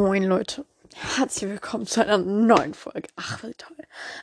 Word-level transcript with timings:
Moin 0.00 0.24
Leute, 0.24 0.64
herzlich 0.94 1.50
willkommen 1.50 1.86
zu 1.86 2.00
einer 2.00 2.16
neuen 2.16 2.72
Folge. 2.72 3.10
Ach, 3.16 3.42
wie 3.42 3.52
toll. 3.52 3.76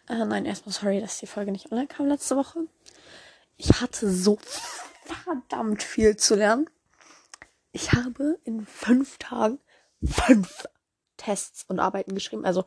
Äh, 0.10 0.26
nein, 0.26 0.48
erstmal 0.48 0.74
sorry, 0.74 1.00
dass 1.00 1.20
die 1.20 1.28
Folge 1.28 1.52
nicht 1.52 1.72
online 1.72 1.86
kam 1.86 2.08
letzte 2.08 2.36
Woche. 2.36 2.62
Ich 3.58 3.80
hatte 3.80 4.10
so 4.10 4.40
verdammt 5.06 5.84
viel 5.84 6.18
zu 6.18 6.34
lernen. 6.34 6.68
Ich 7.74 7.94
habe 7.94 8.40
in 8.44 8.66
fünf 8.66 9.20
Tagen 9.20 9.60
fünf 10.04 10.68
Tests 11.16 11.64
und 11.68 11.80
Arbeiten 11.80 12.16
geschrieben. 12.16 12.44
Also 12.44 12.66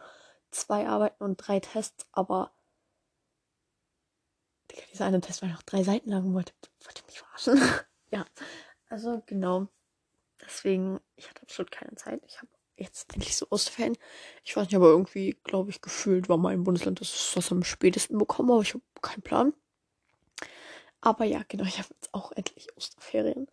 zwei 0.52 0.86
Arbeiten 0.86 1.24
und 1.24 1.36
drei 1.36 1.58
Tests, 1.58 2.06
aber 2.12 2.52
dieser 4.92 5.06
eine 5.06 5.20
Test 5.20 5.42
war 5.42 5.48
noch 5.48 5.64
drei 5.64 5.82
Seiten 5.82 6.10
lang. 6.10 6.32
Wollte, 6.32 6.52
wollte 6.84 7.02
mich 7.06 7.18
verarschen. 7.18 7.60
ja, 8.12 8.24
also 8.88 9.20
genau. 9.26 9.66
Deswegen, 10.40 11.00
ich 11.16 11.28
hatte 11.28 11.42
absolut 11.42 11.72
keine 11.72 11.96
Zeit. 11.96 12.22
Ich 12.24 12.38
habe 12.38 12.48
jetzt 12.80 13.12
endlich 13.14 13.36
so 13.36 13.46
Ostferien. 13.50 13.96
Ich 14.44 14.56
weiß 14.56 14.66
nicht, 14.66 14.76
aber 14.76 14.88
irgendwie, 14.88 15.38
glaube 15.44 15.70
ich, 15.70 15.80
gefühlt 15.80 16.28
war 16.28 16.38
mein 16.38 16.64
Bundesland 16.64 17.00
das, 17.00 17.36
was 17.36 17.52
am 17.52 17.64
spätesten 17.64 18.18
bekommen, 18.18 18.50
aber 18.50 18.62
ich 18.62 18.74
habe 18.74 18.82
keinen 19.02 19.22
Plan. 19.22 19.52
Aber 21.00 21.24
ja, 21.24 21.42
genau, 21.48 21.64
ich 21.64 21.78
habe 21.78 21.88
jetzt 21.94 22.12
auch 22.12 22.32
endlich 22.32 22.68
Osterferien. 22.76 23.46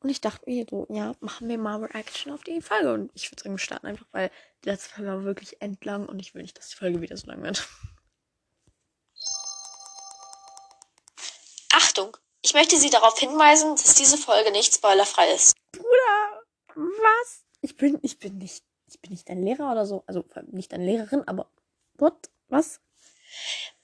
Und 0.00 0.10
ich 0.10 0.20
dachte 0.20 0.50
mir 0.50 0.66
so, 0.68 0.86
ja, 0.90 1.14
machen 1.20 1.48
wir 1.48 1.58
mal 1.58 1.84
Reaction 1.84 2.32
auf 2.32 2.42
die 2.42 2.60
Folge. 2.60 2.92
Und 2.92 3.12
ich 3.14 3.30
würde 3.30 3.42
sagen, 3.42 3.54
wir 3.54 3.58
starten 3.58 3.86
einfach, 3.86 4.06
weil 4.10 4.30
die 4.64 4.68
letzte 4.68 4.90
Folge 4.90 5.10
war 5.10 5.24
wirklich 5.24 5.62
endlang 5.62 6.08
und 6.08 6.18
ich 6.18 6.34
will 6.34 6.42
nicht, 6.42 6.58
dass 6.58 6.68
die 6.70 6.76
Folge 6.76 7.00
wieder 7.00 7.16
so 7.16 7.28
lang 7.28 7.42
wird. 7.42 7.68
Achtung! 11.72 12.16
Ich 12.44 12.54
möchte 12.54 12.76
Sie 12.76 12.90
darauf 12.90 13.16
hinweisen, 13.18 13.76
dass 13.76 13.94
diese 13.94 14.18
Folge 14.18 14.50
nicht 14.50 14.74
spoilerfrei 14.74 15.32
ist. 15.32 15.54
Bruder, 15.70 16.42
was? 16.74 17.44
Ich 17.62 17.76
bin, 17.76 17.98
ich 18.02 18.18
bin 18.18 18.38
nicht, 18.38 18.64
ich 18.88 19.00
bin 19.00 19.12
nicht 19.12 19.28
dein 19.28 19.42
Lehrer 19.42 19.70
oder 19.70 19.86
so. 19.86 20.02
Also 20.06 20.24
nicht 20.50 20.72
deine 20.72 20.84
Lehrerin, 20.84 21.26
aber 21.26 21.46
what? 21.94 22.28
Was? 22.48 22.80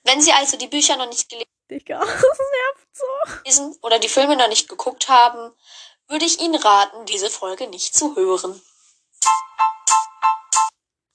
Wenn 0.03 0.21
Sie 0.21 0.31
also 0.33 0.57
die 0.57 0.67
Bücher 0.67 0.97
noch 0.97 1.07
nicht 1.07 1.31
Digga, 1.71 1.99
das 1.99 2.09
nervt 2.21 2.87
so. 2.91 3.05
gelesen 3.43 3.75
oder 3.81 3.99
die 3.99 4.09
Filme 4.09 4.35
noch 4.35 4.49
nicht 4.49 4.67
geguckt 4.67 5.07
haben, 5.07 5.53
würde 6.07 6.25
ich 6.25 6.41
Ihnen 6.41 6.55
raten, 6.55 7.05
diese 7.05 7.29
Folge 7.29 7.67
nicht 7.67 7.95
zu 7.95 8.15
hören. 8.15 8.61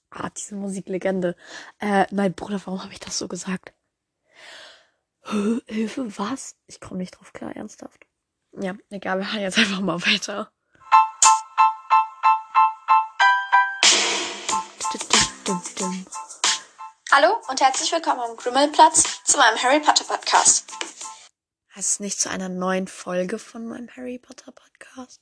Ah, 0.09 0.29
diese 0.29 0.55
Musiklegende. 0.55 1.35
Äh, 1.79 2.07
nein, 2.11 2.33
Bruder, 2.33 2.61
warum 2.65 2.81
habe 2.81 2.93
ich 2.93 2.99
das 2.99 3.17
so 3.17 3.27
gesagt? 3.27 3.73
Hilfe, 5.67 6.17
was? 6.17 6.55
Ich 6.67 6.79
komme 6.79 6.99
nicht 6.99 7.11
drauf 7.11 7.33
klar, 7.33 7.55
ernsthaft. 7.55 8.05
Ja, 8.53 8.75
egal, 8.89 9.19
wir 9.19 9.31
hören 9.31 9.41
jetzt 9.41 9.57
einfach 9.57 9.81
mal 9.81 10.01
weiter. 10.01 10.51
Dum, 15.45 15.61
dum. 15.77 16.07
Hallo 17.11 17.37
und 17.49 17.61
herzlich 17.61 17.91
willkommen 17.91 18.19
am 18.19 18.35
Grimmelplatz 18.35 19.23
zu 19.25 19.37
meinem 19.37 19.61
Harry 19.61 19.79
Potter 19.79 20.03
Podcast. 20.03 20.65
Heißt 21.75 21.91
es 21.91 21.99
nicht 21.99 22.19
zu 22.19 22.31
einer 22.31 22.49
neuen 22.49 22.87
Folge 22.87 23.37
von 23.37 23.67
meinem 23.67 23.87
Harry 23.95 24.17
Potter 24.17 24.51
Podcast? 24.51 25.21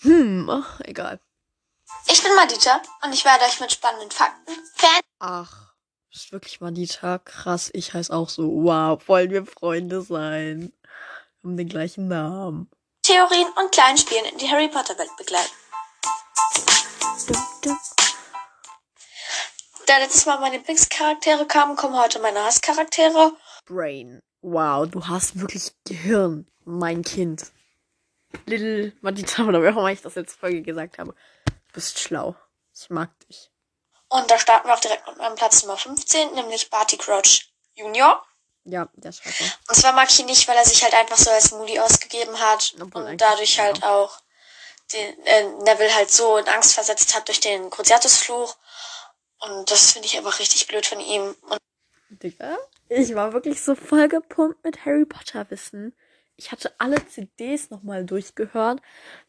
Hm, 0.00 0.48
ach, 0.48 0.80
egal. 0.80 1.20
Ich 2.06 2.22
bin 2.22 2.34
Madita 2.36 2.80
und 3.02 3.12
ich 3.12 3.26
werde 3.26 3.44
euch 3.44 3.60
mit 3.60 3.70
spannenden 3.70 4.10
Fakten, 4.10 4.54
Fan 4.76 5.00
Ach, 5.18 5.74
ist 6.10 6.32
wirklich 6.32 6.62
Madita. 6.62 7.18
Krass, 7.18 7.68
ich 7.74 7.92
heiße 7.92 8.10
auch 8.10 8.30
so. 8.30 8.44
Wow, 8.44 9.06
wollen 9.08 9.30
wir 9.30 9.44
Freunde 9.44 10.00
sein? 10.00 10.72
Wir 11.42 11.50
haben 11.50 11.56
den 11.58 11.68
gleichen 11.68 12.08
Namen. 12.08 12.70
Theorien 13.02 13.48
und 13.56 13.72
kleinen 13.72 13.98
Spielen 13.98 14.24
in 14.24 14.38
die 14.38 14.50
Harry 14.50 14.68
Potter 14.68 14.96
Welt 14.96 15.14
begleiten. 15.18 15.52
Dum, 17.26 17.46
dum. 17.62 17.78
Da 19.88 19.96
letztes 19.96 20.26
Mal 20.26 20.38
meine 20.38 20.58
Lieblingscharaktere 20.58 21.46
kamen, 21.46 21.74
kommen 21.74 21.98
heute 21.98 22.18
meine 22.18 22.44
Hasscharaktere. 22.44 23.32
Brain. 23.64 24.20
Wow, 24.42 24.86
du 24.86 25.06
hast 25.06 25.40
wirklich 25.40 25.72
Gehirn, 25.86 26.46
mein 26.66 27.00
Kind. 27.00 27.46
Little 28.44 28.92
Madita, 29.00 29.44
oder 29.44 29.62
wie 29.62 29.68
auch 29.68 29.78
immer 29.78 29.90
ich 29.90 30.02
das 30.02 30.14
jetzt 30.14 30.38
Folge 30.38 30.60
gesagt 30.60 30.98
habe. 30.98 31.14
Du 31.46 31.72
bist 31.72 31.98
schlau. 31.98 32.36
Ich 32.78 32.90
mag 32.90 33.08
dich. 33.20 33.50
Und 34.10 34.30
da 34.30 34.38
starten 34.38 34.68
wir 34.68 34.74
auch 34.74 34.80
direkt 34.80 35.06
mit 35.06 35.16
meinem 35.16 35.36
Platz 35.36 35.62
Nummer 35.62 35.78
15, 35.78 36.34
nämlich 36.34 36.68
Barty 36.68 36.98
Crouch 36.98 37.50
Junior. 37.74 38.22
Ja, 38.64 38.90
der 38.92 39.08
ist 39.08 39.22
scheiße. 39.22 39.44
Und 39.70 39.74
zwar 39.74 39.94
mag 39.94 40.10
ich 40.10 40.20
ihn 40.20 40.26
nicht, 40.26 40.46
weil 40.48 40.56
er 40.58 40.66
sich 40.66 40.82
halt 40.82 40.92
einfach 40.92 41.16
so 41.16 41.30
als 41.30 41.52
Moody 41.52 41.80
ausgegeben 41.80 42.38
hat 42.38 42.74
Obwohl 42.78 43.04
und 43.04 43.18
dadurch 43.18 43.56
ja. 43.56 43.64
halt 43.64 43.82
auch 43.82 44.20
den 44.92 45.24
äh, 45.24 45.44
Neville 45.64 45.94
halt 45.94 46.10
so 46.10 46.36
in 46.36 46.48
Angst 46.48 46.74
versetzt 46.74 47.16
hat 47.16 47.26
durch 47.28 47.40
den 47.40 47.70
Cruciatus-Fluch. 47.70 48.54
Und 49.40 49.70
das 49.70 49.92
finde 49.92 50.06
ich 50.06 50.16
einfach 50.16 50.38
richtig 50.40 50.66
blöd 50.66 50.86
von 50.86 51.00
ihm. 51.00 51.34
Und 51.48 52.22
Digga, 52.22 52.56
ich 52.88 53.14
war 53.14 53.32
wirklich 53.32 53.60
so 53.60 53.74
voll 53.74 54.08
gepumpt 54.08 54.64
mit 54.64 54.84
Harry 54.84 55.04
Potter 55.04 55.50
Wissen. 55.50 55.94
Ich 56.36 56.52
hatte 56.52 56.72
alle 56.78 57.04
CDs 57.06 57.70
nochmal 57.70 58.04
durchgehört. 58.04 58.80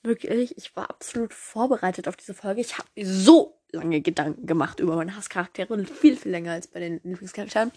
Wirklich, 0.04 0.58
ich 0.58 0.76
war 0.76 0.90
absolut 0.90 1.34
vorbereitet 1.34 2.08
auf 2.08 2.16
diese 2.16 2.34
Folge. 2.34 2.62
Ich 2.62 2.78
habe 2.78 2.88
mir 2.96 3.06
so 3.08 3.60
lange 3.72 4.02
Gedanken 4.02 4.46
gemacht 4.46 4.80
über 4.80 4.96
meine 4.96 5.16
Hasscharaktere. 5.16 5.86
Viel, 5.86 6.16
viel 6.16 6.32
länger 6.32 6.54
als 6.54 6.68
bei 6.68 6.80
den 6.80 7.02
Lieblingscharakteren. 7.04 7.72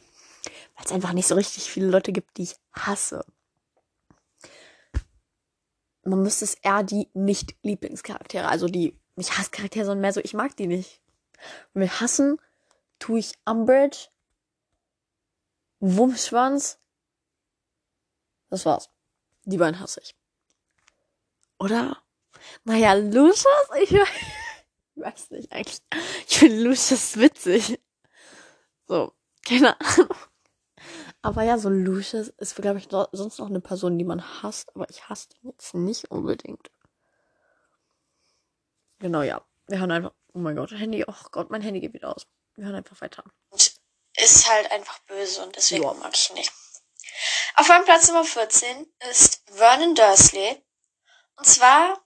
Weil 0.76 0.84
es 0.84 0.92
einfach 0.92 1.12
nicht 1.12 1.26
so 1.26 1.34
richtig 1.34 1.64
viele 1.64 1.88
Leute 1.88 2.12
gibt, 2.12 2.36
die 2.36 2.44
ich 2.44 2.56
hasse. 2.72 3.24
Man 6.04 6.22
müsste 6.22 6.44
es 6.44 6.54
eher 6.54 6.82
die 6.82 7.08
Nicht-Lieblingscharaktere, 7.14 8.48
also 8.48 8.66
die 8.66 8.98
nicht 9.16 9.38
Hasscharaktere, 9.38 9.84
sondern 9.84 10.00
mehr 10.00 10.12
so, 10.12 10.20
ich 10.22 10.34
mag 10.34 10.56
die 10.56 10.66
nicht. 10.66 11.01
Und 11.74 11.80
mit 11.80 12.00
hassen 12.00 12.38
tue 12.98 13.18
ich 13.20 13.32
Umbridge, 13.44 14.08
Wummschwanz. 15.80 16.78
Das 18.50 18.64
war's. 18.66 18.90
Die 19.44 19.56
beiden 19.56 19.80
hasse 19.80 20.00
ich. 20.02 20.14
Oder? 21.58 22.02
Naja, 22.64 22.92
Lucius? 22.94 23.46
Ich 23.80 23.90
we- 23.92 24.04
ich 24.96 25.02
weiß 25.02 25.30
nicht 25.30 25.52
eigentlich. 25.52 25.80
Ich 26.28 26.38
finde 26.38 26.62
Lucius 26.62 27.16
witzig. 27.16 27.80
So, 28.86 29.12
keine 29.46 29.78
Ahnung. 29.80 30.14
Aber 31.22 31.42
ja, 31.44 31.56
so 31.58 31.68
Lucius 31.68 32.28
ist, 32.28 32.56
glaube 32.56 32.78
ich, 32.78 32.90
no- 32.90 33.08
sonst 33.12 33.38
noch 33.38 33.46
eine 33.48 33.60
Person, 33.60 33.96
die 33.98 34.04
man 34.04 34.42
hasst. 34.42 34.74
Aber 34.74 34.88
ich 34.90 35.08
hasse 35.08 35.28
ihn 35.40 35.50
jetzt 35.50 35.74
nicht 35.74 36.10
unbedingt. 36.10 36.70
Genau, 38.98 39.22
ja. 39.22 39.44
Wir 39.68 39.78
hören 39.80 39.90
einfach. 39.92 40.12
Oh 40.34 40.38
mein 40.38 40.56
Gott, 40.56 40.70
Handy. 40.72 41.04
Oh 41.06 41.14
Gott, 41.30 41.50
mein 41.50 41.62
Handy 41.62 41.80
geht 41.80 41.92
wieder 41.94 42.14
aus. 42.14 42.26
Wir 42.54 42.66
hören 42.66 42.76
einfach 42.76 43.00
weiter. 43.00 43.24
ist 44.16 44.48
halt 44.50 44.70
einfach 44.70 44.98
böse 45.00 45.42
und 45.42 45.56
deswegen 45.56 45.84
Ja. 45.84 45.94
mag 45.94 46.14
ich 46.14 46.28
ihn 46.30 46.36
nicht. 46.36 46.52
Auf 47.56 47.68
meinem 47.68 47.84
Platz 47.84 48.08
Nummer 48.08 48.24
14 48.24 48.86
ist 49.10 49.42
Vernon 49.50 49.94
Dursley. 49.94 50.62
Und 51.36 51.46
zwar, 51.46 51.98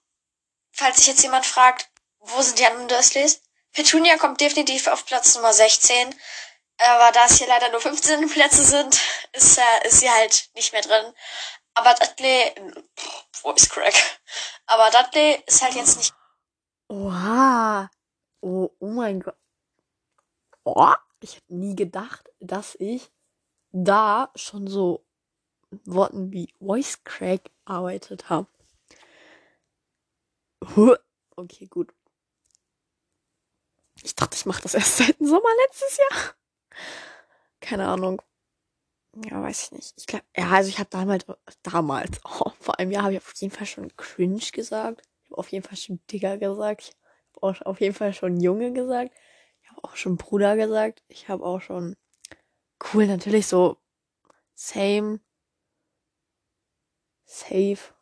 falls 0.73 0.99
sich 0.99 1.09
jetzt 1.09 1.23
jemand 1.23 1.47
fragt, 1.47 1.89
wo 2.19 2.41
sind 2.43 2.59
die 2.59 2.67
anderen 2.67 2.89
Dursleys? 2.89 3.43
Petunia 3.73 4.17
kommt 4.19 4.41
definitiv 4.41 4.87
auf 4.87 5.05
Platz 5.05 5.35
Nummer 5.35 5.53
16. 5.53 6.15
Aber 6.79 7.11
da 7.13 7.25
es 7.27 7.39
hier 7.39 7.47
leider 7.49 7.71
nur 7.71 7.81
15 7.81 8.29
Plätze 8.29 8.65
sind, 8.65 9.01
ist, 9.33 9.59
äh, 9.59 9.87
ist 9.89 10.01
sie 10.01 10.11
halt 10.11 10.51
nicht 10.55 10.73
mehr 10.73 10.83
drin. 10.83 11.13
Aber 11.75 11.95
Dudley, 11.95 12.55
Voice 13.33 13.69
Crack. 13.69 13.95
Aber 14.67 14.91
Dudley 14.91 15.43
ist 15.47 15.63
halt 15.63 15.75
jetzt 15.75 15.97
nicht 15.99 16.15
Oha. 16.89 17.91
Oh, 18.41 18.71
oh 18.79 18.89
mein 18.89 19.21
Gott. 19.21 19.37
Oh, 20.65 20.93
ich 21.21 21.37
hätte 21.37 21.55
nie 21.55 21.77
gedacht, 21.77 22.31
dass 22.41 22.75
ich 22.77 23.11
da 23.73 24.31
schon 24.35 24.67
so 24.67 25.05
Worten 25.85 26.33
wie 26.33 26.53
Voice 26.61 27.03
Crack 27.05 27.51
arbeitet 27.65 28.31
habe. 28.31 28.49
Okay, 31.37 31.67
gut. 31.67 31.93
Ich 34.03 34.15
dachte, 34.15 34.37
ich 34.37 34.47
mache 34.47 34.63
das 34.63 34.75
erst 34.75 34.97
seit 34.99 35.19
dem 35.21 35.27
Sommer 35.27 35.49
letztes 35.65 35.99
Jahr. 35.99 36.35
Keine 37.61 37.89
Ahnung. 37.89 38.23
Ja, 39.25 39.43
weiß 39.43 39.65
ich 39.65 39.73
nicht. 39.73 39.95
Ich 39.97 40.07
glaube, 40.07 40.25
ja, 40.37 40.51
also 40.51 40.69
ich 40.69 40.79
habe 40.79 40.91
damals, 40.91 41.25
damals, 41.63 42.21
oh, 42.25 42.51
vor 42.61 42.79
einem 42.79 42.91
Jahr 42.91 43.05
habe 43.05 43.15
ich 43.15 43.19
auf 43.19 43.35
jeden 43.35 43.55
Fall 43.55 43.67
schon 43.67 43.95
cringe 43.97 44.41
gesagt. 44.53 45.03
Ich 45.23 45.31
habe 45.31 45.39
auf 45.39 45.49
jeden 45.51 45.67
Fall 45.67 45.77
schon 45.77 46.01
Digger 46.11 46.39
gesagt. 46.39 46.97
Auch 47.41 47.61
auf 47.63 47.81
jeden 47.81 47.95
Fall 47.95 48.13
schon 48.15 48.41
Junge 48.41 48.73
gesagt. 48.73 49.13
Ich 49.63 49.71
habe 49.71 49.85
auch 49.85 49.97
schon 49.97 50.17
Bruder 50.17 50.57
gesagt. 50.57 51.03
Ich 51.09 51.29
habe 51.29 51.45
auch 51.45 51.61
schon 51.61 51.97
cool 52.93 53.07
natürlich 53.07 53.47
so 53.47 53.79
same, 54.55 55.21
safe. 57.27 57.95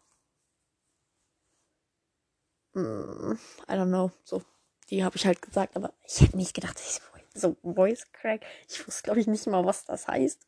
Mm, 2.75 3.39
I 3.69 3.73
don't 3.77 3.89
know. 3.89 4.11
So, 4.25 4.43
die 4.91 5.05
habe 5.05 5.17
ich 5.17 5.27
halt 5.27 5.41
gesagt, 5.43 5.77
aber 5.77 5.93
ich 6.07 6.21
hätte 6.21 6.37
nicht 6.37 6.55
gedacht, 6.55 6.77
dass 6.77 6.97
ich 6.99 7.03
so 7.41 7.57
Voice 7.63 8.11
Crack. 8.13 8.45
Ich 8.69 8.87
wusste, 8.87 9.03
glaube 9.03 9.21
ich, 9.21 9.27
nicht 9.27 9.47
mal, 9.47 9.65
was 9.65 9.85
das 9.85 10.09
heißt. 10.09 10.47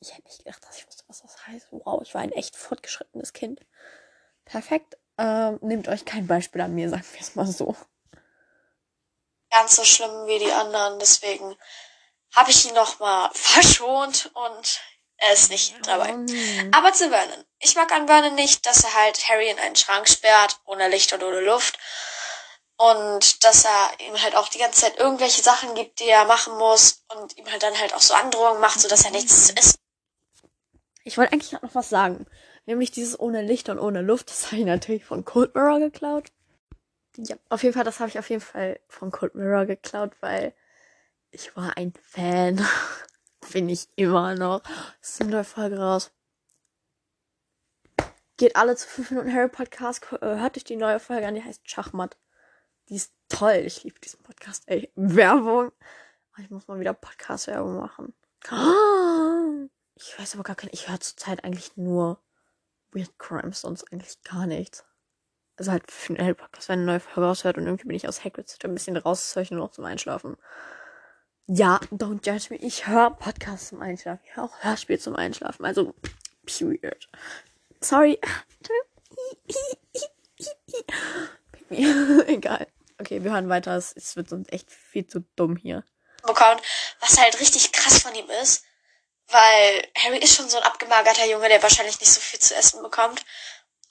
Ich 0.00 0.12
hätte 0.12 0.28
nicht 0.28 0.38
gedacht, 0.44 0.64
dass 0.64 0.78
ich 0.78 0.86
wusste, 0.86 1.04
was 1.08 1.22
das 1.22 1.46
heißt. 1.46 1.68
Wow, 1.70 2.02
ich 2.02 2.14
war 2.14 2.22
ein 2.22 2.32
echt 2.32 2.56
fortgeschrittenes 2.56 3.32
Kind. 3.32 3.60
Perfekt. 4.44 4.98
Ähm, 5.20 5.58
nehmt 5.60 5.86
euch 5.88 6.06
kein 6.06 6.26
Beispiel 6.26 6.62
an 6.62 6.74
mir, 6.74 6.88
sagen 6.88 7.04
wir 7.12 7.20
es 7.20 7.34
mal 7.34 7.46
so. 7.46 7.76
ganz 9.50 9.76
so 9.76 9.84
schlimm 9.84 10.26
wie 10.26 10.38
die 10.38 10.52
anderen. 10.52 10.98
Deswegen 10.98 11.56
habe 12.34 12.50
ich 12.50 12.66
ihn 12.66 12.74
nochmal 12.74 13.28
verschont 13.34 14.30
und 14.32 14.80
er 15.18 15.34
ist 15.34 15.50
nicht 15.50 15.74
dabei. 15.86 16.12
Mhm. 16.14 16.70
Aber 16.74 16.94
zu 16.94 17.10
Vernon. 17.10 17.44
Ich 17.58 17.74
mag 17.76 17.92
an 17.92 18.06
Vernon 18.06 18.34
nicht, 18.34 18.64
dass 18.64 18.82
er 18.82 18.94
halt 18.94 19.28
Harry 19.28 19.50
in 19.50 19.58
einen 19.58 19.76
Schrank 19.76 20.08
sperrt, 20.08 20.58
ohne 20.64 20.88
Licht 20.88 21.12
und 21.12 21.22
ohne 21.22 21.40
Luft. 21.40 21.78
Und 22.78 23.44
dass 23.44 23.66
er 23.66 23.90
ihm 24.06 24.22
halt 24.22 24.34
auch 24.36 24.48
die 24.48 24.58
ganze 24.58 24.80
Zeit 24.80 24.98
irgendwelche 24.98 25.42
Sachen 25.42 25.74
gibt, 25.74 26.00
die 26.00 26.08
er 26.08 26.24
machen 26.24 26.56
muss 26.56 27.04
und 27.14 27.36
ihm 27.36 27.50
halt 27.50 27.62
dann 27.62 27.78
halt 27.78 27.92
auch 27.92 28.00
so 28.00 28.14
Androhungen 28.14 28.62
macht, 28.62 28.80
sodass 28.80 29.04
er 29.04 29.10
nichts 29.10 29.48
zu 29.48 29.56
essen 29.56 29.78
Ich 31.04 31.18
wollte 31.18 31.34
eigentlich 31.34 31.52
noch 31.52 31.74
was 31.74 31.90
sagen. 31.90 32.26
Nämlich 32.66 32.90
dieses 32.90 33.18
ohne 33.18 33.42
Licht 33.42 33.68
und 33.68 33.78
ohne 33.78 34.02
Luft, 34.02 34.30
das 34.30 34.46
habe 34.46 34.56
ich 34.56 34.66
natürlich 34.66 35.04
von 35.04 35.24
Cold 35.24 35.54
Mirror 35.54 35.80
geklaut. 35.80 36.30
Ja, 37.16 37.36
auf 37.48 37.62
jeden 37.62 37.74
Fall, 37.74 37.84
das 37.84 38.00
habe 38.00 38.08
ich 38.08 38.18
auf 38.18 38.30
jeden 38.30 38.42
Fall 38.42 38.78
von 38.88 39.10
Cold 39.10 39.34
Mirror 39.34 39.66
geklaut, 39.66 40.12
weil 40.20 40.54
ich 41.30 41.56
war 41.56 41.76
ein 41.76 41.92
Fan. 42.02 42.64
Bin 43.52 43.68
ich 43.68 43.88
immer 43.96 44.34
noch. 44.34 44.62
Es 45.00 45.10
ist 45.10 45.22
eine 45.22 45.30
neue 45.30 45.44
Folge 45.44 45.78
raus. 45.78 46.12
Geht 48.36 48.56
alle 48.56 48.76
zu 48.76 48.86
5 48.86 49.10
Minuten 49.10 49.34
Harry 49.34 49.48
Podcast, 49.48 50.04
äh, 50.12 50.18
hört 50.38 50.56
euch 50.56 50.64
die 50.64 50.76
neue 50.76 51.00
Folge 51.00 51.26
an, 51.26 51.34
die 51.34 51.42
heißt 51.42 51.68
Schachmatt. 51.68 52.16
Die 52.88 52.96
ist 52.96 53.12
toll. 53.28 53.62
Ich 53.66 53.84
liebe 53.84 54.00
diesen 54.00 54.22
Podcast. 54.22 54.64
Ey, 54.66 54.90
Werbung. 54.94 55.70
Oh, 55.70 56.40
Ich 56.40 56.50
muss 56.50 56.68
mal 56.68 56.80
wieder 56.80 56.94
Podcast-Werbung 56.94 57.76
machen. 57.76 58.14
Ich 60.02 60.18
weiß 60.18 60.34
aber 60.34 60.44
gar 60.44 60.56
keine. 60.56 60.72
Ich 60.72 60.88
höre 60.88 60.98
zurzeit 60.98 61.44
eigentlich 61.44 61.76
nur 61.76 62.22
Weird 62.92 63.18
Crimes, 63.18 63.60
sonst 63.60 63.90
eigentlich 63.92 64.22
gar 64.22 64.46
nichts. 64.46 64.84
Also 65.56 65.72
halt 65.72 65.90
für 65.90 66.14
den 66.14 66.34
Podcast, 66.34 66.68
wenn 66.68 66.78
eine 66.78 66.86
neue 66.86 67.00
Folge 67.00 67.28
raushört 67.28 67.58
und 67.58 67.66
irgendwie 67.66 67.88
bin 67.88 67.96
ich 67.96 68.08
aus 68.08 68.24
Hagrid's 68.24 68.58
ein 68.64 68.72
bisschen 68.72 68.96
raus, 68.96 69.34
höre 69.36 69.42
ich 69.42 69.50
nur 69.50 69.60
noch 69.60 69.72
zum 69.72 69.84
Einschlafen. 69.84 70.36
Ja, 71.46 71.80
don't 71.90 72.24
judge 72.24 72.46
me. 72.50 72.56
Ich 72.56 72.86
höre 72.86 73.10
Podcasts 73.10 73.68
zum 73.68 73.82
Einschlafen. 73.82 74.22
Ich 74.24 74.36
höre 74.36 74.44
auch 74.44 74.62
Hörspiel 74.62 74.98
zum 74.98 75.16
Einschlafen. 75.16 75.66
Also, 75.66 75.94
period. 76.46 77.08
Sorry. 77.80 78.20
Egal. 81.70 82.66
Okay, 83.00 83.24
wir 83.24 83.32
hören 83.32 83.48
weiter. 83.48 83.76
Es, 83.76 84.16
wird 84.16 84.28
sonst 84.28 84.52
echt 84.52 84.70
viel 84.70 85.06
zu 85.06 85.24
dumm 85.36 85.56
hier. 85.56 85.84
bekommt, 86.22 86.62
was 87.00 87.18
halt 87.18 87.40
richtig 87.40 87.72
krass 87.72 88.00
von 88.02 88.14
ihm 88.14 88.30
ist, 88.42 88.64
weil 89.30 89.88
Harry 89.96 90.18
ist 90.18 90.36
schon 90.36 90.48
so 90.48 90.58
ein 90.58 90.62
abgemagerter 90.64 91.26
Junge, 91.26 91.48
der 91.48 91.62
wahrscheinlich 91.62 91.98
nicht 92.00 92.12
so 92.12 92.20
viel 92.20 92.40
zu 92.40 92.54
essen 92.54 92.82
bekommt. 92.82 93.24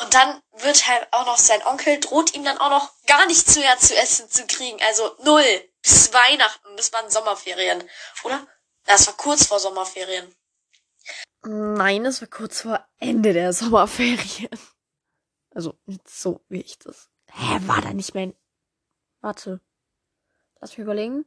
Und 0.02 0.14
dann 0.14 0.42
wird 0.54 0.88
halt 0.88 1.08
auch 1.12 1.26
noch 1.26 1.38
sein 1.38 1.62
Onkel, 1.66 2.00
droht 2.00 2.34
ihm 2.34 2.44
dann 2.44 2.58
auch 2.58 2.70
noch 2.70 2.92
gar 3.06 3.26
nichts 3.26 3.58
mehr 3.58 3.78
zu 3.78 3.96
essen 3.96 4.30
zu 4.30 4.48
kriegen. 4.48 4.80
Also 4.82 5.16
null. 5.24 5.70
Bis 5.82 6.14
Weihnachten. 6.14 6.76
Das 6.78 6.92
waren 6.94 7.10
Sommerferien. 7.10 7.84
Oder? 8.24 8.46
Das 8.86 9.08
war 9.08 9.14
kurz 9.16 9.46
vor 9.46 9.60
Sommerferien. 9.60 10.34
Nein, 11.44 12.06
es 12.06 12.22
war 12.22 12.28
kurz 12.28 12.62
vor 12.62 12.86
Ende 13.00 13.34
der 13.34 13.54
Sommerferien. 13.54 14.50
Also, 15.52 15.74
nicht 15.88 16.08
so 16.08 16.46
wie 16.48 16.62
ich 16.62 16.78
das. 16.78 17.10
Hä, 17.32 17.58
war 17.62 17.82
da 17.82 17.92
nicht 17.92 18.14
mehr 18.14 18.28
ein... 18.28 18.36
Warte. 19.20 19.60
Lass 20.62 20.70
mich 20.70 20.80
überlegen. 20.80 21.26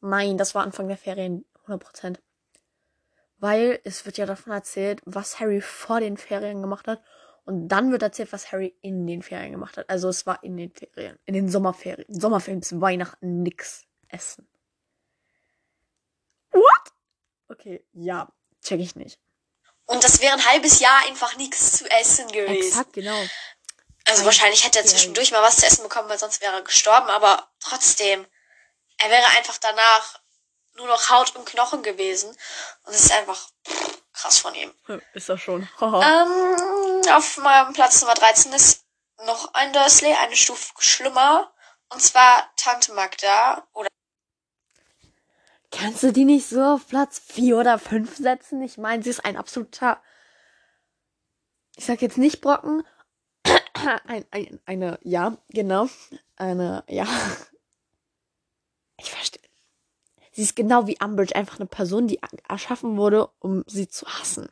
Nein, 0.00 0.36
das 0.36 0.54
war 0.54 0.62
Anfang 0.62 0.86
der 0.86 0.98
Ferien, 0.98 1.46
100%. 1.66 2.18
Weil 3.38 3.80
es 3.84 4.04
wird 4.04 4.18
ja 4.18 4.26
davon 4.26 4.52
erzählt, 4.52 5.00
was 5.04 5.40
Harry 5.40 5.60
vor 5.60 6.00
den 6.00 6.16
Ferien 6.16 6.60
gemacht 6.60 6.88
hat. 6.88 7.02
Und 7.44 7.68
dann 7.68 7.92
wird 7.92 8.02
erzählt, 8.02 8.32
was 8.32 8.52
Harry 8.52 8.76
in 8.82 9.06
den 9.06 9.22
Ferien 9.22 9.52
gemacht 9.52 9.76
hat. 9.76 9.88
Also 9.88 10.08
es 10.08 10.26
war 10.26 10.42
in 10.42 10.56
den 10.56 10.72
Ferien. 10.72 11.18
In 11.24 11.34
den 11.34 11.48
Sommerferien. 11.48 12.04
Sommerferien 12.08 12.60
bis 12.60 12.80
Weihnachten 12.80 13.42
nix 13.42 13.86
essen. 14.08 14.48
What? 16.50 16.92
Okay, 17.48 17.84
ja. 17.92 18.30
Check 18.62 18.80
ich 18.80 18.96
nicht. 18.96 19.18
Und 19.86 20.04
das 20.04 20.20
wäre 20.20 20.34
ein 20.34 20.44
halbes 20.44 20.80
Jahr 20.80 21.06
einfach 21.06 21.36
nichts 21.36 21.78
zu 21.78 21.90
essen 21.90 22.28
gewesen. 22.28 22.66
Exakt, 22.66 22.92
genau. 22.92 23.18
Also 24.04 24.24
wahrscheinlich 24.24 24.64
hätte 24.64 24.78
er 24.78 24.84
zwischendurch 24.84 25.32
mal 25.32 25.42
was 25.42 25.56
zu 25.56 25.66
essen 25.66 25.82
bekommen, 25.82 26.08
weil 26.08 26.18
sonst 26.18 26.42
wäre 26.42 26.56
er 26.56 26.62
gestorben, 26.62 27.08
aber 27.08 27.48
trotzdem. 27.60 28.26
Er 28.98 29.10
wäre 29.10 29.26
einfach 29.38 29.58
danach 29.58 30.20
nur 30.78 30.86
noch 30.86 31.10
Haut 31.10 31.36
und 31.36 31.46
Knochen 31.46 31.82
gewesen. 31.82 32.30
Und 32.84 32.94
es 32.94 33.04
ist 33.04 33.12
einfach 33.12 33.50
krass 34.12 34.38
von 34.38 34.54
ihm. 34.54 34.72
Ist 35.12 35.28
das 35.28 35.40
schon. 35.40 35.68
Ähm, 35.80 37.12
auf 37.12 37.36
meinem 37.38 37.72
Platz 37.72 38.00
Nummer 38.00 38.14
13 38.14 38.52
ist 38.52 38.84
noch 39.26 39.52
ein 39.54 39.72
Dursley, 39.72 40.14
eine 40.14 40.36
Stufe 40.36 40.72
schlimmer. 40.78 41.52
Und 41.90 42.00
zwar 42.02 42.50
Tante 42.56 42.92
Magda 42.92 43.66
oder 43.72 43.88
Kannst 45.70 46.02
du 46.02 46.12
die 46.12 46.24
nicht 46.24 46.48
so 46.48 46.62
auf 46.62 46.88
Platz 46.88 47.18
4 47.18 47.58
oder 47.58 47.78
5 47.78 48.16
setzen? 48.16 48.62
Ich 48.62 48.78
meine, 48.78 49.02
sie 49.02 49.10
ist 49.10 49.24
ein 49.24 49.36
absoluter. 49.36 50.02
Ich 51.76 51.84
sag 51.84 52.00
jetzt 52.02 52.18
nicht 52.18 52.40
Brocken. 52.40 52.84
Ein, 54.08 54.26
ein, 54.32 54.60
eine, 54.66 54.98
ja, 55.02 55.36
genau. 55.50 55.88
Eine, 56.34 56.82
ja. 56.88 57.06
Ich 58.96 59.12
verstehe. 59.12 59.47
Sie 60.38 60.44
ist 60.44 60.54
genau 60.54 60.86
wie 60.86 60.96
Umbridge, 61.02 61.34
einfach 61.34 61.58
eine 61.58 61.66
Person, 61.66 62.06
die 62.06 62.20
erschaffen 62.48 62.96
wurde, 62.96 63.28
um 63.40 63.64
sie 63.66 63.88
zu 63.88 64.06
hassen. 64.06 64.48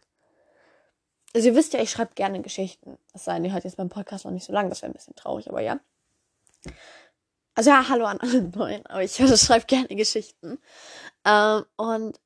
Also 1.32 1.46
ihr 1.46 1.54
wisst 1.54 1.74
ja, 1.74 1.80
ich 1.80 1.92
schreibe 1.92 2.14
gerne 2.16 2.42
Geschichten. 2.42 2.98
Es 3.12 3.22
sei 3.22 3.34
denn, 3.34 3.44
ihr 3.44 3.52
hört 3.52 3.62
jetzt 3.62 3.76
beim 3.76 3.88
Podcast 3.88 4.24
noch 4.24 4.32
nicht 4.32 4.44
so 4.44 4.52
lang, 4.52 4.68
das 4.68 4.82
wäre 4.82 4.90
ein 4.90 4.94
bisschen 4.94 5.14
traurig, 5.14 5.48
aber 5.48 5.60
ja. 5.60 5.78
Also 7.54 7.70
ja, 7.70 7.88
hallo 7.88 8.04
an 8.06 8.18
alle 8.18 8.42
Neuen, 8.42 8.84
aber 8.86 9.04
ich 9.04 9.12
schreibe 9.40 9.66
gerne 9.66 9.86
Geschichten. 9.86 10.58
Ähm, 11.24 11.64
und 11.76 12.18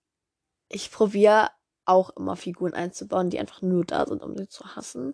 ich 0.71 0.91
probiere 0.91 1.51
auch 1.85 2.09
immer 2.17 2.37
Figuren 2.37 2.73
einzubauen, 2.73 3.29
die 3.29 3.41
einfach 3.41 3.61
nur 3.61 3.85
da 3.85 4.07
sind, 4.07 4.23
um 4.23 4.39
sie 4.39 4.49
zu 4.49 4.75
hassen. 4.75 5.13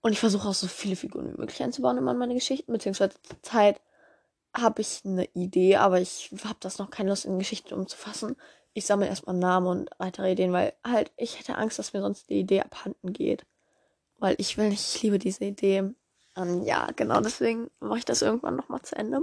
Und 0.00 0.12
ich 0.12 0.20
versuche 0.20 0.48
auch 0.48 0.54
so 0.54 0.68
viele 0.68 0.96
Figuren 0.96 1.34
wie 1.34 1.38
möglich 1.38 1.62
einzubauen 1.62 1.98
immer 1.98 2.12
in 2.12 2.18
meine 2.18 2.34
Geschichten, 2.34 2.72
beziehungsweise 2.72 3.20
zur 3.22 3.42
Zeit 3.42 3.82
habe 4.56 4.80
ich 4.82 5.02
eine 5.04 5.26
Idee, 5.34 5.76
aber 5.76 6.00
ich 6.00 6.30
habe 6.44 6.58
das 6.60 6.78
noch 6.78 6.90
keine 6.90 7.10
Lust 7.10 7.24
in 7.24 7.38
Geschichten 7.38 7.74
umzufassen. 7.74 8.36
Ich 8.72 8.86
sammle 8.86 9.06
erstmal 9.08 9.36
Namen 9.36 9.66
und 9.66 9.90
weitere 9.98 10.32
Ideen, 10.32 10.52
weil 10.52 10.74
halt 10.84 11.12
ich 11.16 11.38
hätte 11.38 11.56
Angst, 11.56 11.78
dass 11.78 11.92
mir 11.92 12.00
sonst 12.00 12.28
die 12.28 12.40
Idee 12.40 12.62
abhanden 12.62 13.12
geht. 13.12 13.46
Weil 14.18 14.34
ich 14.38 14.56
will 14.56 14.68
nicht, 14.68 14.96
ich 14.96 15.02
liebe 15.02 15.18
diese 15.18 15.44
Idee. 15.44 15.94
Ähm, 16.36 16.62
ja, 16.62 16.88
genau 16.96 17.20
deswegen 17.20 17.70
mache 17.80 17.98
ich 17.98 18.04
das 18.04 18.22
irgendwann 18.22 18.56
nochmal 18.56 18.82
zu 18.82 18.96
Ende. 18.96 19.22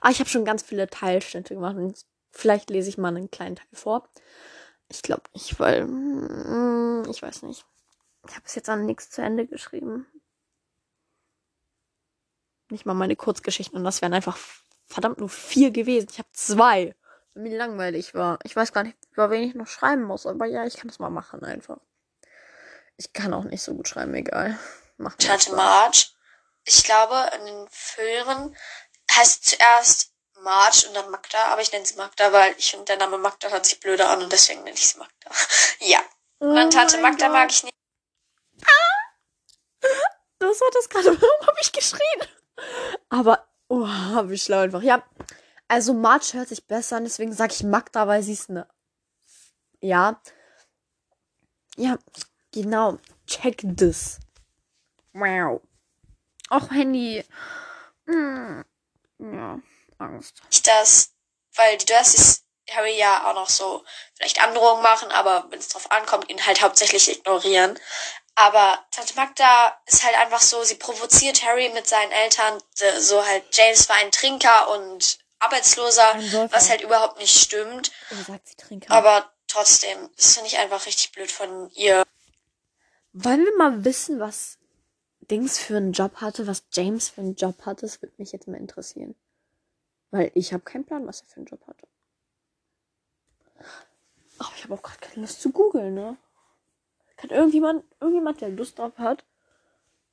Aber 0.00 0.10
ich 0.10 0.20
habe 0.20 0.30
schon 0.30 0.44
ganz 0.44 0.62
viele 0.62 0.88
Teilschnitte 0.88 1.54
gemacht 1.54 1.76
und 1.76 2.04
vielleicht 2.30 2.70
lese 2.70 2.88
ich 2.88 2.98
mal 2.98 3.08
einen 3.08 3.30
kleinen 3.30 3.56
Teil 3.56 3.66
vor. 3.72 4.08
Ich 4.88 5.02
glaube 5.02 5.22
nicht, 5.34 5.58
weil 5.58 5.86
mm, 5.86 7.04
ich 7.10 7.22
weiß 7.22 7.42
nicht. 7.42 7.64
Ich 8.26 8.32
habe 8.32 8.42
bis 8.42 8.54
jetzt 8.54 8.68
an 8.68 8.86
nichts 8.86 9.10
zu 9.10 9.22
Ende 9.22 9.46
geschrieben. 9.46 10.06
Nicht 12.74 12.86
mal 12.86 12.94
meine 12.94 13.14
Kurzgeschichten 13.14 13.78
und 13.78 13.84
das 13.84 14.02
wären 14.02 14.14
einfach 14.14 14.36
verdammt 14.88 15.18
nur 15.18 15.28
vier 15.28 15.70
gewesen. 15.70 16.08
Ich 16.10 16.18
habe 16.18 16.28
zwei, 16.32 16.92
weil 17.34 17.44
mir 17.44 17.56
langweilig 17.56 18.14
war. 18.14 18.40
Ich 18.42 18.56
weiß 18.56 18.72
gar 18.72 18.82
nicht, 18.82 18.96
über 19.12 19.30
wen 19.30 19.48
ich 19.48 19.54
noch 19.54 19.68
schreiben 19.68 20.02
muss, 20.02 20.26
aber 20.26 20.46
ja, 20.46 20.66
ich 20.66 20.76
kann 20.76 20.88
das 20.88 20.98
mal 20.98 21.08
machen 21.08 21.44
einfach. 21.44 21.78
Ich 22.96 23.12
kann 23.12 23.32
auch 23.32 23.44
nicht 23.44 23.62
so 23.62 23.74
gut 23.74 23.86
schreiben, 23.86 24.12
egal. 24.14 24.58
Macht 24.96 25.20
Tante 25.20 25.44
Spaß. 25.44 25.54
Marge. 25.54 26.06
Ich 26.64 26.82
glaube, 26.82 27.30
in 27.38 27.46
den 27.46 27.68
Filmen 27.70 28.56
heißt 29.12 29.44
zuerst 29.44 30.12
Marge 30.40 30.88
und 30.88 30.94
dann 30.94 31.12
Magda, 31.12 31.44
aber 31.52 31.62
ich 31.62 31.70
nenne 31.70 31.86
sie 31.86 31.94
Magda, 31.94 32.32
weil 32.32 32.56
ich 32.58 32.72
finde, 32.72 32.86
der 32.86 32.96
Name 32.96 33.18
Magda 33.18 33.50
hört 33.50 33.66
sich 33.66 33.78
blöder 33.78 34.10
an 34.10 34.20
und 34.20 34.32
deswegen 34.32 34.64
nenne 34.64 34.74
ich 34.74 34.88
sie 34.88 34.98
Magda. 34.98 35.30
ja. 35.78 36.00
Und 36.40 36.56
dann 36.56 36.66
Oh 36.66 36.70
Tante 36.70 36.98
Magda 36.98 37.26
Gott. 37.26 37.34
mag 37.34 37.50
ich 37.52 37.62
nicht. 37.62 37.74
Das 40.40 40.60
war 40.60 40.70
das 40.72 40.88
gerade. 40.88 41.06
Warum 41.22 41.46
habe 41.46 41.56
ich 41.62 41.72
geschrien? 41.72 42.28
Aber, 43.08 43.46
oh, 43.68 43.86
wie 44.24 44.38
schlau 44.38 44.60
einfach. 44.60 44.82
Ja, 44.82 45.02
also 45.68 45.94
Marge 45.94 46.32
hört 46.34 46.48
sich 46.48 46.66
besser 46.66 46.96
an, 46.96 47.04
deswegen 47.04 47.32
sage 47.32 47.52
ich 47.52 47.62
Magda, 47.62 48.06
weil 48.06 48.22
sie 48.22 48.32
ist 48.32 48.50
eine. 48.50 48.68
Ja. 49.80 50.20
Ja, 51.76 51.98
genau. 52.52 52.98
Check 53.26 53.64
this. 53.76 54.20
Wow. 55.12 55.60
Och, 56.50 56.70
Handy. 56.70 57.24
Hm. 58.06 58.64
Ja, 59.18 59.58
Angst. 59.98 60.42
nicht 60.50 60.66
das, 60.66 61.14
weil 61.54 61.78
die 61.78 61.86
Dursleys 61.86 62.44
Harry 62.70 62.96
ja 62.98 63.28
auch 63.28 63.34
noch 63.34 63.48
so 63.48 63.84
vielleicht 64.14 64.40
Androhungen 64.42 64.82
machen, 64.82 65.10
aber 65.10 65.46
wenn 65.50 65.58
es 65.58 65.68
drauf 65.68 65.90
ankommt, 65.90 66.30
ihn 66.30 66.46
halt 66.46 66.62
hauptsächlich 66.62 67.10
ignorieren. 67.10 67.78
Aber 68.36 68.84
Tante 68.90 69.14
Magda 69.14 69.80
ist 69.86 70.04
halt 70.04 70.16
einfach 70.16 70.40
so, 70.40 70.62
sie 70.64 70.74
provoziert 70.74 71.44
Harry 71.44 71.68
mit 71.70 71.86
seinen 71.86 72.10
Eltern, 72.10 72.60
so 72.98 73.24
halt 73.24 73.44
James 73.52 73.88
war 73.88 73.96
ein 73.96 74.10
Trinker 74.10 74.70
und 74.70 75.18
Arbeitsloser, 75.38 76.14
Ein 76.14 76.50
was 76.50 76.70
halt 76.70 76.80
überhaupt 76.80 77.18
nicht 77.18 77.38
stimmt. 77.38 77.92
Aber 78.88 79.30
trotzdem, 79.46 80.10
das 80.16 80.34
finde 80.34 80.48
ich 80.48 80.58
einfach 80.58 80.84
richtig 80.86 81.12
blöd 81.12 81.30
von 81.30 81.70
ihr. 81.70 82.02
Wollen 83.12 83.44
wir 83.44 83.56
mal 83.56 83.84
wissen, 83.84 84.18
was 84.18 84.58
Dings 85.20 85.58
für 85.58 85.76
einen 85.76 85.92
Job 85.92 86.16
hatte, 86.16 86.46
was 86.46 86.64
James 86.72 87.10
für 87.10 87.20
einen 87.20 87.36
Job 87.36 87.64
hatte? 87.64 87.82
Das 87.82 88.02
würde 88.02 88.14
mich 88.18 88.32
jetzt 88.32 88.48
mal 88.48 88.56
interessieren. 88.56 89.14
Weil 90.10 90.32
ich 90.34 90.52
habe 90.52 90.64
keinen 90.64 90.84
Plan, 90.84 91.06
was 91.06 91.20
er 91.20 91.28
für 91.28 91.36
einen 91.36 91.46
Job 91.46 91.60
hatte. 91.68 91.86
Aber 94.38 94.52
ich 94.56 94.64
habe 94.64 94.74
auch 94.74 94.82
gerade 94.82 94.98
keine 94.98 95.22
Lust 95.22 95.40
zu 95.40 95.50
googeln, 95.50 95.94
ne? 95.94 96.16
Kann 97.24 97.38
irgendjemand, 97.38 97.84
irgendjemand, 98.00 98.40
der 98.42 98.50
Lust 98.50 98.78
drauf 98.78 98.92
hat, 98.98 99.24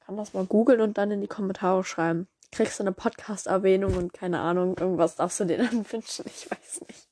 kann 0.05 0.15
das 0.15 0.33
mal 0.33 0.45
googeln 0.45 0.79
und 0.79 0.97
dann 0.97 1.11
in 1.11 1.19
die 1.19 1.27
Kommentare 1.27 1.83
schreiben. 1.83 2.29
Kriegst 2.53 2.79
du 2.79 2.83
eine 2.83 2.93
Podcast-Erwähnung 2.93 3.95
und 3.97 4.13
keine 4.13 4.39
Ahnung, 4.39 4.77
irgendwas 4.77 5.17
darfst 5.17 5.41
du 5.41 5.45
dir 5.45 5.57
dann 5.57 5.85
wünschen. 5.91 6.25
Ich 6.27 6.49
weiß 6.49 6.81
nicht. 6.87 7.07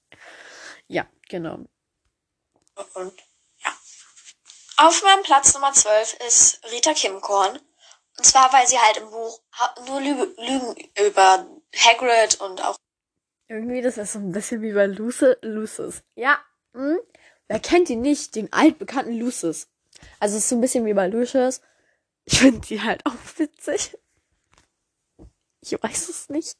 Ja, 0.87 1.05
genau. 1.27 1.59
Und 2.93 3.13
ja. 3.57 3.71
Auf 4.77 5.03
meinem 5.03 5.23
Platz 5.23 5.53
Nummer 5.53 5.73
12 5.73 6.17
ist 6.25 6.61
Rita 6.71 6.93
Kimkorn. 6.93 7.59
Und 8.17 8.25
zwar, 8.25 8.53
weil 8.53 8.67
sie 8.67 8.79
halt 8.79 8.97
im 8.97 9.09
Buch 9.09 9.41
nur 9.85 9.99
Lüge, 9.99 10.33
Lügen 10.37 10.89
über 11.07 11.45
Hagrid 11.75 12.39
und 12.39 12.63
auch. 12.63 12.77
Irgendwie, 13.49 13.81
das 13.81 13.97
ist 13.97 14.13
so 14.13 14.19
ein 14.19 14.31
bisschen 14.31 14.61
wie 14.61 14.71
bei 14.71 14.85
Lucy, 14.85 15.35
Lucis. 15.41 16.03
Ja. 16.15 16.39
Hm? 16.73 16.99
Wer 17.49 17.59
kennt 17.59 17.89
ihn 17.89 18.01
nicht? 18.01 18.35
Den 18.35 18.53
altbekannten 18.53 19.19
Lucis. 19.19 19.67
Also, 20.19 20.37
es 20.37 20.43
ist 20.43 20.49
so 20.49 20.55
ein 20.55 20.61
bisschen 20.61 20.85
wie 20.85 20.93
bei 20.93 21.07
Lucius. 21.07 21.61
Ich 22.25 22.39
finde 22.39 22.65
sie 22.65 22.81
halt 22.81 23.05
auch 23.05 23.15
witzig. 23.37 23.97
Ich 25.61 25.71
weiß 25.71 26.09
es 26.09 26.29
nicht. 26.29 26.57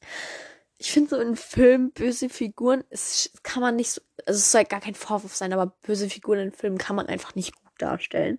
Ich 0.78 0.92
finde 0.92 1.10
so 1.10 1.20
in 1.20 1.36
Filmen 1.36 1.92
böse 1.92 2.30
Figuren, 2.30 2.84
es 2.88 3.30
kann 3.42 3.60
man 3.60 3.76
nicht 3.76 3.90
so, 3.90 4.00
also 4.24 4.38
es 4.38 4.50
soll 4.50 4.64
gar 4.64 4.80
kein 4.80 4.94
Vorwurf 4.94 5.36
sein, 5.36 5.52
aber 5.52 5.66
böse 5.82 6.08
Figuren 6.08 6.38
in 6.38 6.52
Filmen 6.52 6.78
kann 6.78 6.96
man 6.96 7.06
einfach 7.06 7.34
nicht 7.34 7.54
gut 7.54 7.72
darstellen. 7.76 8.38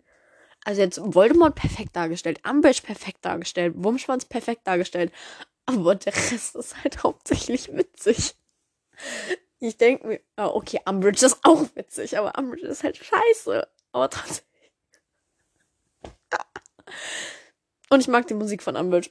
Also 0.64 0.82
jetzt 0.82 1.00
Voldemort 1.02 1.54
perfekt 1.54 1.96
dargestellt, 1.96 2.42
Umbridge 2.48 2.82
perfekt 2.82 3.26
dargestellt, 3.26 3.76
Wurmschwanz 3.78 4.26
perfekt 4.26 4.66
dargestellt, 4.66 5.12
aber 5.68 5.94
der 5.94 6.16
Rest 6.16 6.56
ist 6.56 6.84
halt 6.84 7.04
hauptsächlich 7.04 7.74
witzig. 7.74 8.36
Ich 9.60 9.78
denke 9.78 10.08
mir, 10.08 10.20
oh, 10.38 10.52
okay, 10.56 10.80
Umbridge 10.86 11.24
ist 11.24 11.40
auch 11.44 11.64
witzig, 11.76 12.18
aber 12.18 12.40
Umbridge 12.40 12.66
ist 12.66 12.84
halt 12.84 12.98
scheiße. 12.98 13.68
Aber 13.92 14.10
trotzdem. 14.10 14.46
Und 17.90 18.00
ich 18.00 18.08
mag 18.08 18.28
die 18.28 18.34
Musik 18.34 18.64
von 18.64 18.76
Umbridge. 18.76 19.10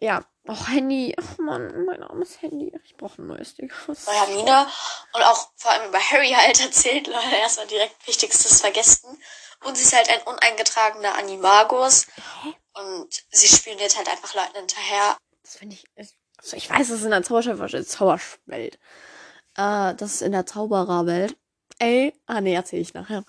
Ja. 0.00 0.24
Oh, 0.48 0.66
Handy. 0.66 1.14
Oh 1.20 1.42
Mann, 1.42 1.84
mein 1.84 2.02
armes 2.02 2.40
Handy. 2.40 2.72
Ich 2.84 2.96
brauche 2.96 3.20
ein 3.20 3.26
neues 3.26 3.54
Ding. 3.54 3.70
Bei 3.86 4.12
Hermine 4.12 4.66
und 5.12 5.22
auch 5.22 5.50
vor 5.56 5.72
allem 5.72 5.92
bei 5.92 5.98
Harry 5.98 6.30
halt 6.30 6.60
erzählt, 6.60 7.06
Leute, 7.06 7.36
erstmal 7.36 7.66
direkt 7.66 8.06
Wichtigstes 8.06 8.60
vergessen. 8.60 9.18
Und 9.64 9.76
sie 9.76 9.84
ist 9.84 9.94
halt 9.94 10.08
ein 10.08 10.22
uneingetragener 10.22 11.16
Animagus. 11.16 12.06
Hä? 12.42 12.54
Und 12.74 13.22
sie 13.30 13.48
spioniert 13.48 13.96
halt 13.96 14.08
einfach 14.08 14.34
Leuten 14.34 14.56
hinterher. 14.56 15.16
Das 15.42 15.56
finde 15.56 15.74
ich. 15.74 15.84
Also 16.38 16.56
ich 16.56 16.70
weiß, 16.70 16.88
es 16.88 17.00
ist 17.00 17.04
in 17.04 17.10
der 17.10 17.22
Zauberwelt. 17.22 18.78
Äh, 19.56 19.94
das 19.94 20.14
ist 20.14 20.22
in 20.22 20.32
der 20.32 20.46
Zaubererwelt. 20.46 21.36
Ey, 21.78 22.14
ah 22.26 22.40
nee, 22.40 22.54
erzähle 22.54 22.82
ich 22.82 22.94
nachher. 22.94 23.24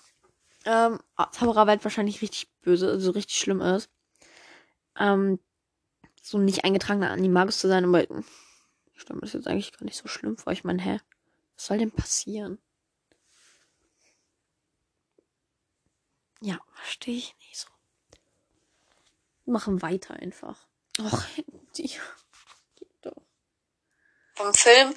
Ähm, 0.64 1.00
ah, 1.16 1.30
Zaubererwelt 1.30 1.82
wahrscheinlich 1.84 2.22
richtig 2.22 2.50
böse, 2.62 2.88
also 2.88 3.10
richtig 3.10 3.38
schlimm 3.38 3.60
ist. 3.60 3.90
Ähm, 4.98 5.38
so 6.22 6.38
nicht 6.38 6.64
eingetragener 6.64 7.10
Animagus 7.10 7.58
zu 7.58 7.68
sein, 7.68 7.84
aber 7.84 8.02
ich 8.02 8.08
mir 9.08 9.20
das 9.20 9.32
jetzt 9.32 9.48
eigentlich 9.48 9.72
gar 9.72 9.84
nicht 9.84 9.96
so 9.96 10.08
schlimm 10.08 10.36
vor. 10.36 10.52
Ich 10.52 10.64
meine, 10.64 10.80
hä? 10.80 11.00
Was 11.56 11.66
soll 11.66 11.78
denn 11.78 11.90
passieren? 11.90 12.58
Ja, 16.40 16.58
verstehe 16.74 17.16
ich 17.16 17.36
nicht 17.38 17.56
so. 17.56 17.68
Machen 19.44 19.82
weiter 19.82 20.14
einfach. 20.14 20.66
Och, 20.98 21.24
die. 21.76 21.88
Geht 22.76 22.88
doch. 23.02 23.22
Vom 24.34 24.54
Film 24.54 24.94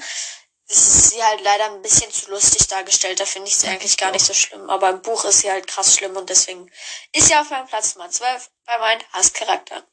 ist 0.68 1.12
sie 1.12 1.24
halt 1.24 1.42
leider 1.44 1.66
ein 1.66 1.82
bisschen 1.82 2.12
zu 2.12 2.32
lustig 2.32 2.68
dargestellt. 2.68 3.20
Da 3.20 3.26
finde 3.26 3.48
ich 3.48 3.56
sie 3.56 3.68
eigentlich 3.68 3.98
gar 3.98 4.12
nicht 4.12 4.26
so 4.26 4.34
schlimm. 4.34 4.70
Aber 4.70 4.90
im 4.90 5.02
Buch 5.02 5.26
ist 5.26 5.40
sie 5.40 5.52
halt 5.52 5.68
krass 5.68 5.96
schlimm 5.96 6.16
und 6.16 6.30
deswegen 6.30 6.70
ist 7.12 7.28
sie 7.28 7.36
auf 7.36 7.50
meinem 7.50 7.68
Platz 7.68 7.96
Nummer 7.96 8.10
12 8.10 8.52
bei 8.66 8.78
meinen 8.80 9.04
Hasscharakteren. 9.12 9.84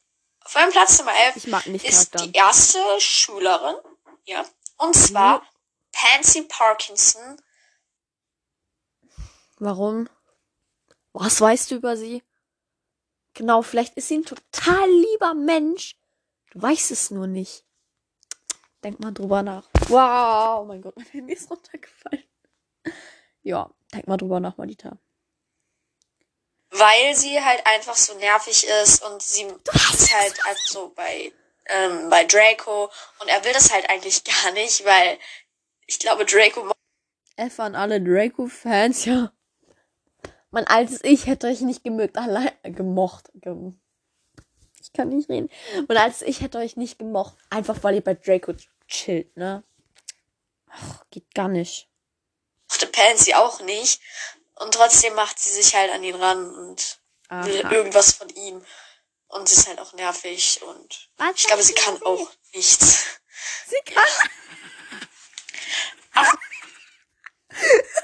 Auf 0.43 0.55
meinem 0.55 0.71
Platz 0.71 0.97
Nummer 0.97 1.15
11 1.15 1.35
ist 1.35 2.11
Charakter. 2.11 2.27
die 2.27 2.33
erste 2.33 2.79
Schülerin. 2.99 3.75
Ja. 4.25 4.45
Und 4.77 4.95
zwar 4.95 5.39
mhm. 5.39 5.45
Pansy 5.91 6.41
Parkinson. 6.43 7.41
Warum? 9.59 10.09
Was 11.13 11.39
weißt 11.39 11.69
du 11.71 11.75
über 11.75 11.95
sie? 11.95 12.23
Genau, 13.35 13.61
vielleicht 13.61 13.95
ist 13.95 14.07
sie 14.07 14.17
ein 14.17 14.25
total 14.25 14.89
lieber 14.89 15.33
Mensch. 15.35 15.95
Du 16.51 16.61
weißt 16.61 16.91
es 16.91 17.11
nur 17.11 17.27
nicht. 17.27 17.63
Denk 18.83 18.99
mal 18.99 19.11
drüber 19.11 19.43
nach. 19.43 19.69
Wow, 19.87 20.61
oh 20.61 20.65
mein 20.65 20.81
Gott, 20.81 20.95
mein 20.97 21.05
Handy 21.07 21.33
ist 21.33 21.49
runtergefallen. 21.49 22.23
Ja, 23.41 23.69
denk 23.93 24.07
mal 24.07 24.17
drüber 24.17 24.39
nach, 24.39 24.57
Malita. 24.57 24.97
Weil 26.69 27.15
sie 27.15 27.39
halt 27.39 27.65
einfach 27.65 27.95
so 27.95 28.17
nervig 28.17 28.65
ist 28.81 29.03
und 29.03 29.21
sie 29.21 29.43
ist 29.43 30.13
halt 30.13 30.39
also 30.47 30.89
bei, 30.95 31.31
ähm, 31.67 32.09
bei 32.09 32.25
Draco 32.25 32.89
und 33.19 33.27
er 33.27 33.43
will 33.45 33.53
das 33.53 33.71
halt 33.71 33.89
eigentlich 33.89 34.23
gar 34.43 34.51
nicht, 34.53 34.83
weil 34.85 35.17
ich 35.85 35.99
glaube 35.99 36.25
Draco 36.25 36.73
F 37.35 37.59
an 37.59 37.75
alle 37.75 38.01
Draco-Fans, 38.01 39.05
ja. 39.05 39.31
Mein 40.51 40.67
altes 40.67 41.03
Ich 41.03 41.25
hätte 41.25 41.47
euch 41.47 41.61
nicht 41.61 41.83
gemögt, 41.83 42.17
allein, 42.17 42.51
äh, 42.61 42.71
gemocht. 42.71 43.31
Gem 43.33 43.79
ich 44.79 44.91
kann 44.91 45.09
nicht 45.09 45.29
reden. 45.29 45.49
Mein 45.87 45.97
altes 45.97 46.21
Ich 46.21 46.41
hätte 46.41 46.59
euch 46.59 46.77
nicht 46.77 46.99
gemocht. 46.99 47.37
Einfach 47.49 47.83
weil 47.83 47.95
ihr 47.95 48.03
bei 48.03 48.13
Draco 48.13 48.53
chillt, 48.93 49.35
ne? 49.35 49.63
Ach, 50.69 51.03
geht 51.09 51.33
gar 51.35 51.47
nicht. 51.47 51.89
Mochte 52.69 52.87
Pansy 52.87 53.33
auch 53.33 53.59
nicht. 53.61 54.01
Und 54.55 54.73
trotzdem 54.73 55.13
macht 55.15 55.37
sie 55.39 55.49
sich 55.49 55.75
halt 55.75 55.91
an 55.91 56.03
ihn 56.03 56.15
ran 56.15 56.53
und 56.55 56.99
Aha. 57.27 57.45
will 57.45 57.59
irgendwas 57.71 58.13
von 58.13 58.29
ihm. 58.29 58.63
Und 59.27 59.49
sie 59.49 59.55
ist 59.55 59.67
halt 59.67 59.79
auch 59.79 59.93
nervig 59.93 60.61
und 60.61 61.09
Was 61.17 61.35
ich 61.35 61.47
glaube, 61.47 61.63
sie 61.63 61.73
kann 61.73 62.01
auch 62.03 62.31
nichts. 62.53 63.05
Sie 63.67 63.91
kann. 63.91 64.03
Ach. 66.13 66.33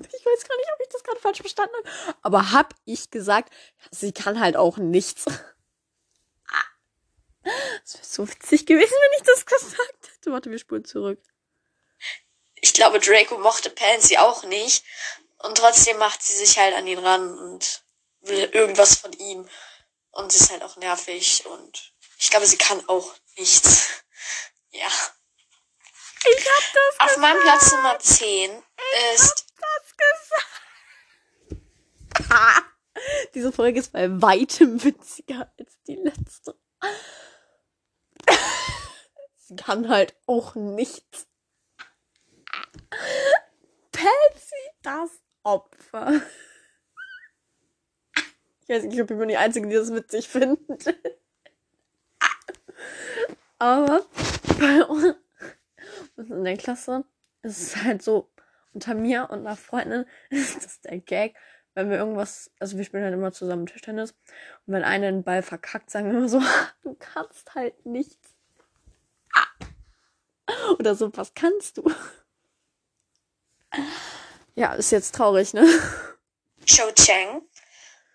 Ich 0.00 0.24
weiß 0.24 0.48
gar 0.48 0.56
nicht, 0.56 0.70
ob 0.74 0.80
ich 0.80 0.88
das 0.88 1.02
gerade 1.02 1.20
falsch 1.20 1.40
verstanden 1.40 1.74
habe. 1.76 2.18
Aber 2.22 2.52
hab 2.52 2.74
ich 2.84 3.10
gesagt, 3.10 3.52
sie 3.90 4.12
kann 4.12 4.40
halt 4.40 4.56
auch 4.56 4.76
nichts. 4.76 5.24
Das 7.82 7.94
wäre 7.94 8.04
so 8.04 8.28
witzig 8.28 8.66
gewesen, 8.66 8.92
wenn 8.92 9.18
ich 9.20 9.26
das 9.26 9.46
gesagt 9.46 10.08
hätte. 10.12 10.32
Warte, 10.32 10.50
wir 10.50 10.58
spulen 10.58 10.84
zurück. 10.84 11.20
Ich 12.56 12.74
glaube, 12.74 12.98
Draco 13.00 13.38
mochte 13.38 13.70
Pansy 13.70 14.16
auch 14.16 14.42
nicht. 14.44 14.84
Und 15.38 15.58
trotzdem 15.58 15.98
macht 15.98 16.22
sie 16.22 16.34
sich 16.34 16.58
halt 16.58 16.74
an 16.74 16.86
ihn 16.86 16.98
ran 16.98 17.38
und 17.38 17.82
will 18.22 18.48
irgendwas 18.52 18.96
von 18.96 19.12
ihm. 19.12 19.48
Und 20.10 20.32
sie 20.32 20.38
ist 20.38 20.50
halt 20.50 20.62
auch 20.62 20.76
nervig 20.76 21.44
und 21.46 21.92
ich 22.18 22.30
glaube, 22.30 22.46
sie 22.46 22.56
kann 22.56 22.82
auch 22.88 23.14
nichts. 23.36 23.88
Ja. 24.70 24.86
Ich 24.86 26.46
hab 26.46 26.72
das 26.74 26.98
Auf 26.98 27.06
gesagt. 27.06 27.20
meinem 27.20 27.40
Platz 27.40 27.70
Nummer 27.72 27.98
10 27.98 28.50
ich 28.50 29.14
ist. 29.14 29.46
Hab 29.62 29.82
das 29.82 29.96
gesagt. 29.96 30.46
Ah, 32.30 32.60
diese 33.34 33.50
Folge 33.50 33.80
ist 33.80 33.92
bei 33.92 34.10
weitem 34.20 34.84
witziger 34.84 35.50
als 35.58 35.78
die 35.86 35.96
letzte. 35.96 36.54
Kann 39.56 39.88
halt 39.88 40.14
auch 40.26 40.54
nichts. 40.54 41.26
Patsy, 43.92 44.54
das 44.82 45.22
Opfer. 45.42 46.20
Ich 48.62 48.68
weiß 48.68 48.84
nicht, 48.84 49.00
ob 49.00 49.10
ich 49.10 49.16
bin 49.16 49.28
die 49.28 49.36
Einzige, 49.36 49.66
die 49.66 49.74
das 49.74 49.92
witzig 49.92 50.28
findet. 50.28 50.94
Aber 53.58 54.06
bei 54.58 54.84
uns 54.84 55.16
in 56.16 56.44
der 56.44 56.56
Klasse 56.56 57.04
ist 57.42 57.60
es 57.60 57.76
halt 57.82 58.02
so, 58.02 58.30
unter 58.72 58.94
mir 58.94 59.28
und 59.30 59.40
einer 59.40 59.56
Freundin 59.56 60.04
ist 60.30 60.64
das 60.64 60.80
der 60.80 60.98
Gag, 60.98 61.34
wenn 61.74 61.90
wir 61.90 61.96
irgendwas, 61.96 62.50
also 62.58 62.76
wir 62.76 62.84
spielen 62.84 63.04
halt 63.04 63.14
immer 63.14 63.32
zusammen 63.32 63.66
Tischtennis 63.66 64.12
und 64.66 64.74
wenn 64.74 64.84
einer 64.84 65.10
den 65.10 65.24
Ball 65.24 65.42
verkackt, 65.42 65.90
sagen 65.90 66.10
wir 66.10 66.18
immer 66.18 66.28
so, 66.28 66.40
du 66.82 66.94
kannst 66.94 67.54
halt 67.54 67.86
nichts. 67.86 68.27
Oder 70.78 70.94
so, 70.94 71.10
was 71.14 71.32
kannst 71.34 71.78
du? 71.78 71.90
Ja, 74.54 74.74
ist 74.74 74.90
jetzt 74.90 75.14
traurig, 75.14 75.54
ne? 75.54 75.66
Cho 76.66 76.90
Chang. 76.92 77.42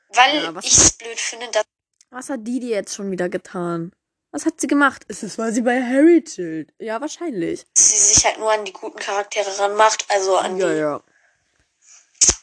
Weil 0.09 0.43
ja, 0.43 0.53
ich 0.61 0.77
es 0.77 0.91
blöd 0.93 1.19
finde, 1.19 1.47
dass. 1.51 1.63
Was 2.09 2.29
hat 2.29 2.41
die 2.43 2.59
dir 2.59 2.75
jetzt 2.75 2.93
schon 2.93 3.09
wieder 3.11 3.29
getan? 3.29 3.91
Was 4.31 4.45
hat 4.45 4.59
sie 4.59 4.67
gemacht? 4.67 5.03
Ist 5.07 5.23
es, 5.23 5.37
weil 5.37 5.53
sie 5.53 5.61
bei 5.61 5.81
Harry 5.81 6.23
chillt? 6.23 6.73
Ja, 6.79 6.99
wahrscheinlich. 6.99 7.65
Sie 7.75 7.97
sich 7.97 8.25
halt 8.25 8.39
nur 8.39 8.51
an 8.51 8.65
die 8.65 8.73
guten 8.73 8.99
Charaktere 8.99 9.57
ranmacht, 9.59 10.05
also 10.09 10.37
an 10.37 10.57
ja, 10.57 10.67
die. 10.67 10.79
Ja. 10.79 11.01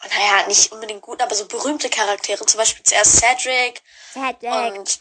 Naja, 0.08 0.46
nicht 0.46 0.72
unbedingt 0.72 1.02
gut, 1.02 1.20
aber 1.20 1.34
so 1.34 1.46
berühmte 1.46 1.90
Charaktere. 1.90 2.44
Zum 2.46 2.58
Beispiel 2.58 2.84
zuerst 2.84 3.16
Cedric. 3.16 3.82
Cedric. 4.12 4.78
Und 4.78 5.00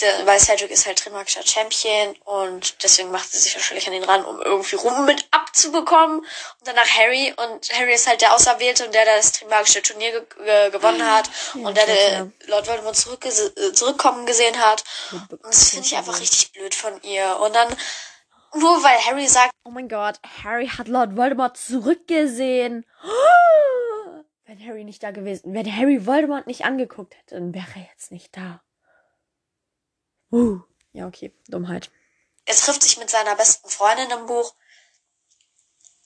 der, 0.00 0.26
weil 0.26 0.40
Cedric 0.40 0.70
ist 0.70 0.86
halt 0.86 0.98
Trimagischer 0.98 1.42
Champion 1.42 2.16
und 2.24 2.82
deswegen 2.82 3.10
macht 3.10 3.30
sie 3.30 3.38
sich 3.38 3.54
wahrscheinlich 3.54 3.86
an 3.86 3.92
ihn 3.92 4.04
ran, 4.04 4.24
um 4.24 4.40
irgendwie 4.40 4.76
rum 4.76 5.04
mit 5.04 5.26
abzubekommen. 5.30 6.20
Und 6.20 6.66
danach 6.66 6.88
Harry 6.88 7.34
und 7.36 7.72
Harry 7.78 7.94
ist 7.94 8.08
halt 8.08 8.22
der 8.22 8.34
Auserwählte 8.34 8.86
und 8.86 8.94
der, 8.94 9.04
der 9.04 9.16
das 9.16 9.32
Trimagische 9.32 9.82
Turnier 9.82 10.12
ge 10.12 10.22
ge 10.44 10.70
gewonnen 10.70 11.04
hat 11.04 11.28
Ja, 11.54 11.66
und 11.66 11.76
der, 11.76 11.86
der 11.86 12.12
ja. 12.12 12.26
Lord 12.46 12.66
Voldemort 12.66 12.96
zurück 12.96 13.26
zurückkommen 13.74 14.26
gesehen 14.26 14.58
hat. 14.58 14.84
Und 15.12 15.44
das 15.44 15.70
finde 15.70 15.86
ich 15.86 15.96
einfach 15.96 16.18
richtig 16.20 16.52
blöd 16.52 16.74
von 16.74 17.00
ihr. 17.02 17.38
Und 17.40 17.54
dann, 17.54 17.68
nur 18.54 18.82
weil 18.82 18.98
Harry 19.04 19.28
sagt, 19.28 19.52
Oh 19.64 19.70
mein 19.70 19.88
Gott, 19.88 20.18
Harry 20.42 20.68
hat 20.68 20.88
Lord 20.88 21.16
Voldemort 21.16 21.56
zurückgesehen. 21.56 22.86
Wenn 24.44 24.66
Harry 24.66 24.84
nicht 24.84 25.02
da 25.02 25.12
gewesen, 25.12 25.54
wenn 25.54 25.76
Harry 25.76 26.04
Voldemort 26.04 26.46
nicht 26.46 26.64
angeguckt 26.66 27.14
hätte, 27.16 27.36
dann 27.36 27.54
wäre 27.54 27.64
er 27.74 27.88
jetzt 27.90 28.10
nicht 28.10 28.36
da. 28.36 28.60
Uh. 30.32 30.60
Ja, 30.92 31.06
okay, 31.06 31.32
Dummheit. 31.48 31.90
er 32.44 32.56
trifft 32.56 32.82
sich 32.82 32.96
mit 32.98 33.10
seiner 33.10 33.36
besten 33.36 33.68
Freundin 33.68 34.10
im 34.10 34.26
Buch, 34.26 34.54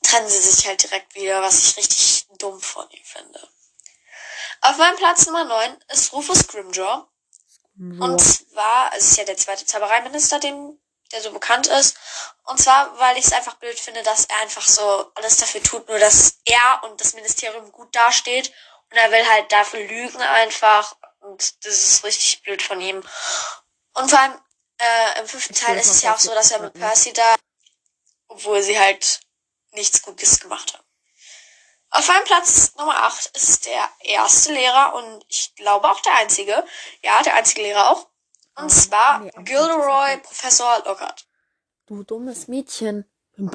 trennen 0.03 0.29
sie 0.29 0.39
sich 0.39 0.67
halt 0.67 0.83
direkt 0.83 1.15
wieder, 1.15 1.43
was 1.43 1.59
ich 1.59 1.77
richtig 1.77 2.27
dumm 2.39 2.61
von 2.61 2.89
ihm 2.91 3.05
finde. 3.05 3.49
Auf 4.61 4.77
meinem 4.79 4.97
Platz 4.97 5.27
Nummer 5.27 5.45
9 5.45 5.77
ist 5.89 6.13
Rufus 6.13 6.47
Grimjaw. 6.47 7.07
Und 7.79 8.19
zwar, 8.19 8.91
es 8.97 9.11
ist 9.11 9.19
ja 9.19 9.25
der 9.25 9.37
zweite 9.37 9.67
Zaubereiminister, 9.67 10.41
den, 10.41 10.81
der 11.13 11.21
so 11.21 11.31
bekannt 11.31 11.67
ist. 11.67 11.97
Und 12.45 12.59
zwar, 12.59 12.99
weil 12.99 13.19
ich 13.19 13.27
es 13.27 13.33
einfach 13.33 13.57
blöd 13.57 13.79
finde, 13.79 14.03
dass 14.03 14.25
er 14.25 14.39
einfach 14.39 14.67
so 14.67 15.11
alles 15.15 15.37
dafür 15.37 15.63
tut, 15.63 15.87
nur 15.87 15.99
dass 15.99 16.39
er 16.47 16.83
und 16.85 16.99
das 17.01 17.13
Ministerium 17.15 17.71
gut 17.73 17.95
dasteht. 17.95 18.51
Und 18.91 18.97
er 18.97 19.11
will 19.11 19.29
halt 19.29 19.53
dafür 19.53 19.81
lügen 19.81 20.23
einfach. 20.23 20.97
Und 21.21 21.67
das 21.67 21.75
ist 21.75 22.05
richtig 22.05 22.43
blöd 22.43 22.63
von 22.63 22.81
ihm. 22.81 23.03
Und 23.97 24.11
vor 24.11 24.19
allem, 24.21 24.35
äh, 24.79 25.21
im 25.21 25.27
fünften 25.27 25.55
Teil 25.55 25.79
ist 25.79 25.91
es 25.91 26.03
ja 26.03 26.15
auch 26.15 26.19
so, 26.19 26.33
dass 26.35 26.51
er 26.51 26.61
mit. 26.61 26.75
Percy 26.75 27.13
da, 27.13 27.35
obwohl 28.29 28.63
sie 28.63 28.79
halt 28.79 29.21
nichts 29.73 30.03
Gutes 30.03 30.41
gemacht 30.41 30.75
haben. 30.75 30.85
Auf 31.91 32.09
meinem 32.09 32.25
Platz 32.25 32.75
Nummer 32.77 32.97
8 33.05 33.37
ist 33.37 33.67
der 33.67 33.89
erste 34.01 34.53
Lehrer 34.53 34.95
und 34.95 35.25
ich 35.29 35.55
glaube 35.55 35.89
auch 35.89 36.01
der 36.01 36.17
einzige. 36.17 36.65
Ja, 37.03 37.23
der 37.23 37.35
einzige 37.35 37.63
Lehrer 37.63 37.91
auch. 37.91 38.09
Und 38.57 38.65
Ah, 38.65 38.69
zwar 38.69 39.19
nee, 39.21 39.31
Gilderoy 39.37 40.19
Professor 40.19 40.83
Lockhart. 40.85 41.27
Du 41.87 42.03
dummes 42.03 42.49
Mädchen. 42.49 43.05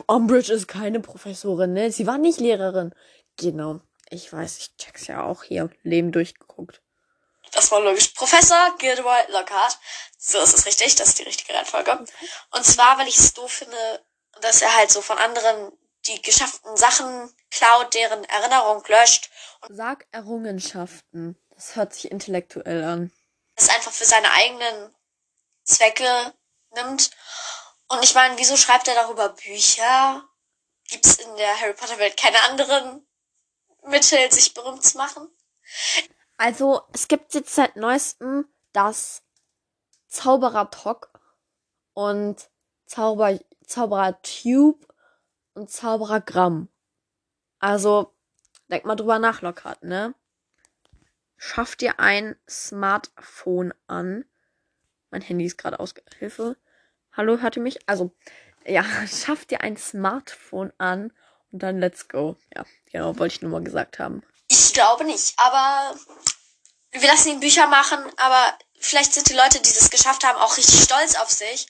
Umbridge 0.08 0.54
ist 0.54 0.68
keine 0.68 1.00
Professorin, 1.00 1.74
ne? 1.74 1.92
Sie 1.92 2.08
war 2.08 2.18
nicht 2.18 2.40
Lehrerin. 2.40 2.94
Genau. 3.38 3.82
Ich 4.10 4.32
weiß, 4.32 4.58
ich 4.60 4.78
check's 4.78 5.08
ja 5.08 5.24
auch 5.24 5.44
hier. 5.44 5.70
Leben 5.84 6.12
durchgeguckt. 6.12 6.82
Das 7.52 7.72
war 7.72 7.82
logisch. 7.82 8.10
Professor 8.10 8.76
Gilderoy 8.78 9.32
Lockhart. 9.32 9.78
So 10.18 10.40
ist 10.40 10.54
es 10.54 10.66
richtig, 10.66 10.96
das 10.96 11.10
ist 11.10 11.20
die 11.20 11.24
richtige 11.24 11.54
Reihenfolge. 11.54 12.06
Und 12.52 12.66
zwar, 12.66 12.98
weil 12.98 13.08
ich 13.08 13.18
es 13.18 13.34
doof 13.34 13.52
finde, 13.52 14.06
dass 14.42 14.62
er 14.62 14.76
halt 14.76 14.92
so 14.92 15.02
von 15.02 15.18
anderen 15.18 15.72
die 16.08 16.22
geschafften 16.22 16.76
Sachen 16.78 17.34
klaut, 17.52 17.94
deren 17.94 18.24
Erinnerung 18.26 18.84
löscht 18.88 19.30
Sag 19.70 20.08
Errungenschaften. 20.12 21.38
Das 21.52 21.76
hört 21.76 21.94
sich 21.94 22.10
intellektuell 22.10 22.84
an. 22.84 23.12
es 23.56 23.70
einfach 23.70 23.92
für 23.92 24.06
seine 24.06 24.32
eigenen 24.32 24.96
Zwecke 25.64 26.34
nimmt. 26.72 27.12
Und 27.88 28.04
ich 28.04 28.16
meine, 28.16 28.38
wieso 28.38 28.58
schreibt 28.58 28.88
er 28.88 28.96
darüber 28.96 29.30
Bücher? 29.30 30.28
Gibt 30.90 31.06
es 31.06 31.18
in 31.18 31.36
der 31.38 31.60
Harry 31.60 31.74
Potter 31.74 32.00
Welt 32.00 32.18
keine 32.18 32.42
anderen 32.44 33.08
Mittel, 33.84 34.32
sich 34.32 34.54
berühmt 34.54 34.84
zu 34.84 34.98
machen? 34.98 35.30
Also, 36.44 36.82
es 36.92 37.08
gibt 37.08 37.36
jetzt 37.36 37.54
seit 37.54 37.76
neuestem 37.76 38.48
das 38.74 39.22
Zauberer 40.08 40.72
Talk 40.72 41.12
und 41.94 42.50
Zauber, 42.88 43.40
Zauberer 43.64 44.20
Tube 44.24 44.88
und 45.54 45.70
Zauberer 45.70 46.20
Gramm. 46.20 46.68
Also, 47.60 48.16
denk 48.72 48.86
mal 48.86 48.96
drüber 48.96 49.20
nach, 49.20 49.44
Lockhart, 49.44 49.84
ne? 49.84 50.16
Schaff 51.38 51.76
dir 51.76 52.00
ein 52.00 52.36
Smartphone 52.50 53.72
an. 53.86 54.26
Mein 55.12 55.22
Handy 55.22 55.46
ist 55.46 55.60
gerade 55.60 55.80
aus. 55.80 55.94
Hilfe. 56.18 56.58
Hallo, 57.12 57.38
hört 57.38 57.58
ihr 57.58 57.62
mich? 57.62 57.88
Also, 57.88 58.16
ja, 58.66 58.84
schaff 59.06 59.46
dir 59.46 59.62
ein 59.62 59.78
Smartphone 59.78 60.74
an 60.80 61.14
und 61.52 61.62
dann 61.62 61.78
let's 61.78 62.08
go. 62.08 62.36
Ja, 62.56 62.66
genau, 62.92 63.20
wollte 63.20 63.36
ich 63.36 63.42
nur 63.44 63.52
mal 63.52 63.64
gesagt 63.64 64.00
haben. 64.00 64.24
Ich 64.52 64.74
glaube 64.74 65.06
nicht, 65.06 65.34
aber 65.38 65.96
wir 66.92 67.08
lassen 67.08 67.30
ihn 67.30 67.40
Bücher 67.40 67.68
machen, 67.68 68.00
aber 68.18 68.58
vielleicht 68.80 69.14
sind 69.14 69.30
die 69.30 69.36
Leute, 69.36 69.62
die 69.62 69.70
es 69.70 69.90
geschafft 69.90 70.24
haben, 70.24 70.40
auch 70.40 70.58
richtig 70.58 70.82
stolz 70.82 71.16
auf 71.16 71.30
sich. 71.30 71.68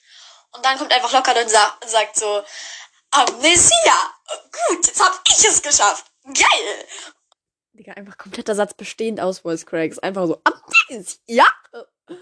Und 0.52 0.64
dann 0.64 0.78
kommt 0.78 0.92
einfach 0.92 1.12
Lockhart 1.12 1.38
und 1.38 1.50
sa 1.50 1.78
sagt 1.86 2.16
so, 2.16 2.42
Amnesia, 3.10 4.14
gut, 4.68 4.86
jetzt 4.86 5.00
hab 5.00 5.20
ich 5.26 5.44
es 5.44 5.62
geschafft. 5.62 6.06
Geil. 6.24 6.86
Digga, 7.72 7.92
einfach 7.92 8.18
kompletter 8.18 8.54
Satz 8.54 8.74
bestehend 8.74 9.20
aus 9.20 9.40
Voice 9.40 9.66
Cracks. 9.66 9.98
Einfach 9.98 10.26
so, 10.26 10.42
Amnesia. 10.44 11.46
Du 12.06 12.16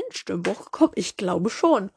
in 0.00 0.12
Stimmbuch 0.12 0.66
gekommen? 0.66 0.92
Ich 0.96 1.16
glaube 1.16 1.50
schon. 1.50 1.90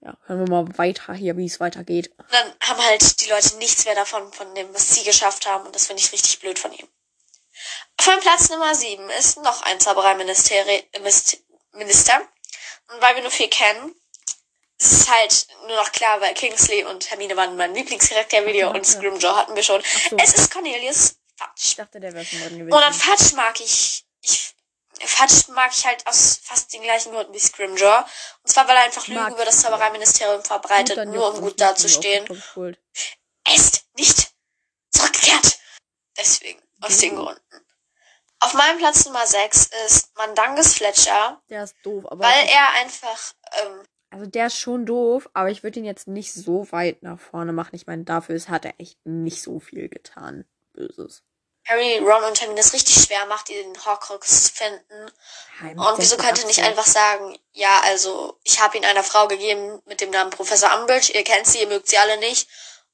Ja, 0.00 0.16
hören 0.26 0.46
wir 0.46 0.50
mal 0.50 0.78
weiter 0.78 1.14
hier, 1.14 1.36
wie 1.36 1.46
es 1.46 1.60
weitergeht. 1.60 2.10
Und 2.18 2.32
dann 2.32 2.52
haben 2.60 2.84
halt 2.84 3.20
die 3.20 3.30
Leute 3.30 3.56
nichts 3.56 3.84
mehr 3.86 3.94
davon, 3.94 4.30
von 4.32 4.54
dem, 4.54 4.72
was 4.74 4.94
sie 4.94 5.04
geschafft 5.04 5.46
haben. 5.46 5.64
Und 5.64 5.74
das 5.74 5.86
finde 5.86 6.02
ich 6.02 6.12
richtig 6.12 6.40
blöd 6.40 6.58
von 6.58 6.72
ihm. 6.72 6.86
Meinem 8.06 8.20
Platz 8.20 8.48
Nummer 8.50 8.74
7 8.74 9.08
ist 9.10 9.38
noch 9.42 9.62
ein 9.62 9.80
Zaubereiminister. 9.80 10.64
Und 12.88 13.00
weil 13.00 13.14
wir 13.14 13.22
nur 13.22 13.30
viel 13.30 13.48
kennen, 13.48 13.94
ist 14.78 14.92
es 14.92 15.08
halt 15.08 15.46
nur 15.66 15.76
noch 15.76 15.92
klar, 15.92 16.20
weil 16.20 16.34
Kingsley 16.34 16.84
und 16.84 17.10
Hermine 17.10 17.36
waren 17.36 17.56
mein 17.56 17.74
Lieblingscharakter-Video 17.74 18.70
Ach, 18.70 18.74
und. 18.74 18.86
Scrimgeour 18.86 19.36
hatten 19.36 19.56
wir 19.56 19.62
schon. 19.62 19.82
So. 20.10 20.16
Es 20.18 20.34
ist 20.34 20.50
Cornelius 20.50 21.16
Fudge. 21.36 21.52
Ich 21.56 21.76
dachte, 21.76 22.00
der 22.00 22.12
wäre 22.12 22.24
schon 22.24 22.40
drin 22.40 22.58
gewesen. 22.58 22.72
Und 22.74 22.82
an 22.82 22.92
Fudge 22.92 23.34
mag 23.36 23.58
ich, 23.60 24.04
ich, 24.20 24.54
Fudge 25.00 25.52
mag 25.52 25.72
ich 25.76 25.86
halt 25.86 26.06
aus 26.06 26.40
fast 26.42 26.72
den 26.72 26.82
gleichen 26.82 27.12
Gründen 27.12 27.32
wie 27.32 27.40
Scrimgeour. 27.40 28.06
Und 28.42 28.50
zwar, 28.50 28.68
weil 28.68 28.76
er 28.76 28.84
einfach 28.84 29.06
Lügen 29.06 29.32
über 29.32 29.44
das. 29.44 29.62
Zaubereiministerium 29.62 30.44
verbreitet, 30.44 31.08
nur 31.08 31.32
um 31.34 31.40
gut 31.40 31.60
dazustehen. 31.60 32.26
Er 33.44 33.54
ist 33.54 33.84
nicht 33.96 34.28
zurückgekehrt. 34.90 35.58
Deswegen, 36.16 36.62
aus 36.80 36.98
den 36.98 37.14
Mhm. 37.14 37.18
Gründen. 37.18 37.63
Auf 38.40 38.54
meinem 38.54 38.78
Platz 38.78 39.06
Nummer 39.06 39.26
6 39.26 39.70
ist 39.86 40.16
Mandangus 40.16 40.74
Fletcher, 40.74 41.40
Der 41.48 41.64
ist 41.64 41.76
doof, 41.82 42.04
aber. 42.10 42.24
weil 42.24 42.46
er 42.48 42.70
einfach, 42.82 43.32
ähm, 43.62 43.82
also 44.10 44.26
der 44.26 44.46
ist 44.48 44.58
schon 44.58 44.84
doof, 44.86 45.28
aber 45.32 45.50
ich 45.50 45.62
würde 45.62 45.78
ihn 45.80 45.84
jetzt 45.86 46.06
nicht 46.08 46.32
so 46.34 46.70
weit 46.72 47.02
nach 47.02 47.18
vorne 47.18 47.52
machen. 47.52 47.74
Ich 47.74 47.86
meine, 47.86 48.04
dafür 48.04 48.34
ist, 48.36 48.48
hat 48.48 48.64
er 48.64 48.74
echt 48.78 48.98
nicht 49.04 49.42
so 49.42 49.60
viel 49.60 49.88
getan. 49.88 50.44
Böses. 50.72 51.22
Harry, 51.66 51.98
Ron 51.98 52.24
und 52.24 52.38
Hermine 52.40 52.60
es 52.60 52.74
richtig 52.74 52.94
schwer 53.02 53.24
macht, 53.26 53.48
die 53.48 53.54
den 53.54 53.72
Horcrux 53.86 54.50
finden. 54.50 55.10
Heim 55.60 55.78
Und 55.78 55.98
wieso 55.98 56.16
könnte 56.16 56.46
nicht 56.46 56.56
86. 56.56 56.64
einfach 56.64 56.84
sagen, 56.86 57.38
ja, 57.52 57.80
also 57.84 58.38
ich 58.44 58.60
habe 58.60 58.76
ihn 58.76 58.84
einer 58.84 59.02
Frau 59.02 59.26
gegeben 59.28 59.80
mit 59.86 60.02
dem 60.02 60.10
Namen 60.10 60.28
Professor 60.30 60.78
Umbridge, 60.78 61.12
ihr 61.14 61.24
kennt 61.24 61.46
sie, 61.46 61.60
ihr 61.60 61.68
mögt 61.68 61.88
sie 61.88 61.96
alle 61.96 62.18
nicht. 62.18 62.48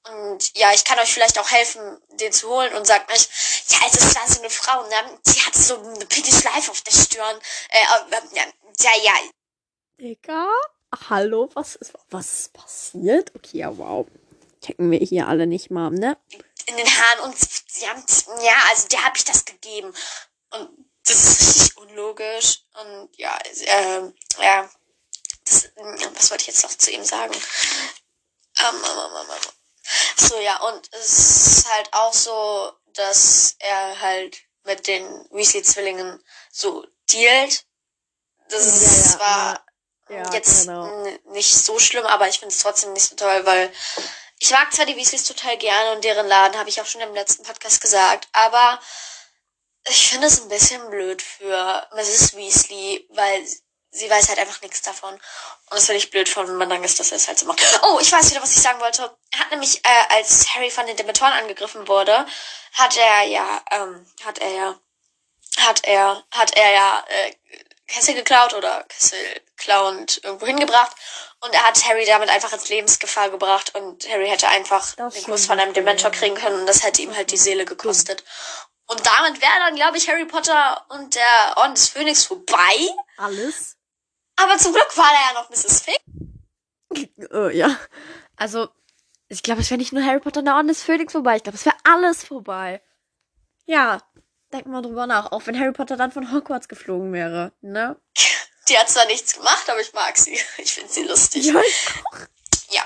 Und 0.08 0.56
ja, 0.56 0.72
ich 0.72 0.84
kann 0.84 0.98
euch 0.98 1.12
vielleicht 1.12 1.38
auch 1.38 1.50
helfen, 1.50 2.00
den 2.12 2.32
zu 2.32 2.48
holen 2.48 2.74
und 2.74 2.86
sagt 2.86 3.10
nicht, 3.10 3.28
ja, 3.68 3.78
es 3.86 4.14
war 4.14 4.26
so 4.26 4.40
eine 4.40 4.50
Frau, 4.50 4.82
ne? 4.88 5.20
Die 5.26 5.40
hatte 5.40 5.60
so 5.60 5.78
eine 5.78 6.06
pinke 6.06 6.32
Schleife 6.32 6.70
auf 6.70 6.80
der 6.80 6.92
Stirn. 6.92 7.38
Äh, 7.68 7.78
äh, 7.78 8.36
ja, 8.36 8.44
ja, 8.80 9.02
ja, 9.02 9.12
Digga, 10.00 10.48
hallo, 11.10 11.50
was 11.54 11.76
ist, 11.76 11.92
was 12.08 12.32
ist 12.32 12.52
passiert? 12.54 13.32
Okay, 13.36 13.58
ja, 13.58 13.76
wow. 13.76 14.06
Checken 14.64 14.90
wir 14.90 14.98
hier 14.98 15.28
alle 15.28 15.46
nicht 15.46 15.70
mal, 15.70 15.90
ne? 15.90 16.16
in 16.70 16.76
den 16.76 16.86
Haaren 16.86 17.20
und 17.20 17.36
sie 17.38 17.88
haben, 17.88 18.04
ja, 18.42 18.54
also 18.70 18.88
der 18.88 19.04
habe 19.04 19.16
ich 19.16 19.24
das 19.24 19.44
gegeben. 19.44 19.92
Und 20.50 20.86
das 21.04 21.16
ist 21.16 21.40
richtig 21.40 21.76
unlogisch. 21.78 22.64
Und 22.80 23.16
ja, 23.16 23.38
ähm, 23.66 24.14
ja, 24.40 24.70
das, 25.44 25.70
was 26.14 26.30
wollte 26.30 26.42
ich 26.42 26.48
jetzt 26.48 26.62
noch 26.62 26.70
zu 26.70 26.90
ihm 26.90 27.04
sagen? 27.04 27.34
Ähm, 27.34 28.74
ähm, 28.74 28.98
ähm, 29.16 29.26
ähm, 29.30 29.52
ähm. 30.22 30.28
So, 30.28 30.38
ja, 30.40 30.56
und 30.61 30.92
es 30.92 31.46
ist 31.46 31.72
halt 31.72 31.88
auch 31.92 32.12
so, 32.12 32.72
dass 32.94 33.56
er 33.59 34.00
halt 34.00 34.38
mit 34.64 34.87
den 34.87 35.04
Weasley-Zwillingen 35.30 36.22
so 36.50 36.87
dealt. 37.12 37.64
Das 38.48 38.66
ist 38.66 39.12
zwar 39.12 39.64
ja, 40.09 40.33
jetzt 40.33 40.66
genau. 40.66 40.87
nicht 41.26 41.54
so 41.54 41.78
schlimm, 41.78 42.04
aber 42.06 42.28
ich 42.28 42.38
finde 42.38 42.54
es 42.54 42.62
trotzdem 42.62 42.92
nicht 42.92 43.09
so 43.09 43.16
toll, 43.16 43.46
weil 43.46 43.72
ich 44.40 44.50
mag 44.50 44.72
zwar 44.72 44.87
die 44.87 44.96
Weasleys 44.96 45.24
total 45.24 45.56
gerne 45.59 45.92
und 45.92 46.04
deren 46.04 46.26
Laden 46.26 46.59
habe 46.59 46.68
ich 46.68 46.80
auch 46.80 46.87
schon 46.87 47.02
im 47.02 47.14
letzten 47.14 47.44
Podcast 47.44 47.80
gesagt, 47.80 48.28
aber 48.33 48.80
ich 49.88 50.11
finde 50.11 50.26
es 50.26 50.40
ein 50.40 50.48
bisschen 50.48 50.90
blöd 50.90 51.22
für 51.22 51.88
Mrs. 51.94 52.37
Weasley, 52.37 53.06
weil 53.11 53.46
sie 53.90 54.09
weiß 54.09 54.29
halt 54.29 54.38
einfach 54.38 54.61
nichts 54.62 54.83
davon. 54.83 55.12
Und 55.14 55.20
das 55.70 55.87
finde 55.87 55.98
ich 55.98 56.11
blöd 56.11 56.29
von 56.29 56.57
Mandanges, 56.57 56.96
dass 56.96 57.11
er 57.11 57.16
es 57.16 57.29
halt 57.29 57.38
so 57.38 57.46
macht. 57.46 57.61
Oh, 57.83 57.98
ich 58.00 58.11
weiß 58.11 58.31
wieder, 58.31 58.42
was 58.42 58.57
ich 58.57 58.62
sagen 58.62 58.81
wollte. 58.81 59.16
Er 59.33 59.38
hat 59.40 59.50
nämlich, 59.50 59.85
äh, 59.85 60.14
als 60.14 60.55
Harry 60.55 60.70
von 60.70 60.87
den 60.87 60.96
Dementoren 60.96 61.33
angegriffen 61.33 61.88
wurde, 61.88 62.26
hat 62.74 62.96
er 62.96 63.22
ja, 63.22 63.62
ähm, 63.70 64.07
hat 64.24 64.38
er 64.38 64.50
ja, 64.50 64.81
hat 65.59 65.85
er, 65.85 66.24
hat 66.31 66.57
er 66.57 66.72
ja, 66.72 67.05
äh, 67.09 67.35
Kessel 67.90 68.14
geklaut 68.14 68.55
oder 68.55 68.85
Kessel 68.85 69.18
klauend 69.57 70.20
irgendwo 70.22 70.46
hingebracht. 70.46 70.96
Und 71.40 71.53
er 71.53 71.64
hat 71.66 71.85
Harry 71.85 72.05
damit 72.05 72.29
einfach 72.29 72.53
ins 72.53 72.68
Lebensgefahr 72.68 73.31
gebracht 73.31 73.74
und 73.74 74.09
Harry 74.09 74.29
hätte 74.29 74.48
einfach 74.48 74.94
Das 74.94 75.14
den 75.14 75.24
Kuss 75.24 75.46
von 75.46 75.59
einem 75.59 75.72
Dementor 75.72 76.11
kriegen 76.11 76.37
können 76.37 76.61
und 76.61 76.66
das 76.66 76.85
hätte 76.85 77.03
ihm 77.03 77.16
halt 77.16 77.31
die 77.33 77.37
Seele 77.37 77.64
gekostet. 77.64 78.22
Und 78.87 79.05
damit 79.07 79.40
wäre 79.40 79.59
dann, 79.61 79.76
glaube 79.76 79.96
ich, 79.96 80.09
Harry 80.09 80.26
Potter 80.26 80.85
und 80.90 81.14
der 81.14 81.55
Orden 81.57 81.74
des 81.74 81.88
Phönix 81.88 82.24
vorbei. 82.24 82.88
Alles? 83.16 83.76
Aber 84.42 84.59
zum 84.59 84.72
Glück 84.72 84.96
war 84.96 85.09
da 85.11 85.35
ja 85.35 85.40
noch 85.40 85.50
Mrs. 85.50 85.83
Fig. 85.83 87.11
Äh, 87.33 87.57
ja. 87.57 87.76
Also, 88.37 88.68
ich 89.29 89.42
glaube, 89.42 89.61
es 89.61 89.70
wäre 89.70 89.79
nicht 89.79 89.92
nur 89.92 90.05
Harry 90.05 90.20
Potter 90.20 90.40
und 90.40 90.46
der 90.46 90.57
Orden 90.57 90.68
des 90.68 90.83
Phönix 90.83 91.12
vorbei. 91.12 91.37
Ich 91.37 91.42
glaube, 91.42 91.57
es 91.57 91.64
wäre 91.66 91.76
alles 91.85 92.24
vorbei. 92.24 92.83
Ja, 93.66 94.00
denk 94.53 94.66
mal 94.66 94.83
drüber 94.83 95.07
nach. 95.07 95.31
Auch 95.33 95.46
wenn 95.46 95.59
Harry 95.59 95.72
Potter 95.72 95.96
dann 95.96 96.11
von 96.12 96.33
Hogwarts 96.33 96.68
geflogen 96.68 97.12
wäre, 97.12 97.53
ne? 97.61 98.00
Die 98.68 98.79
hat 98.79 98.88
zwar 98.88 99.07
nichts 99.07 99.35
gemacht, 99.35 99.68
aber 99.68 99.81
ich 99.81 99.92
mag 99.92 100.16
sie. 100.16 100.38
Ich 100.59 100.74
finde 100.74 100.92
sie 100.92 101.05
lustig. 101.05 101.44
Ja, 101.46 101.61
Ja, 102.70 102.85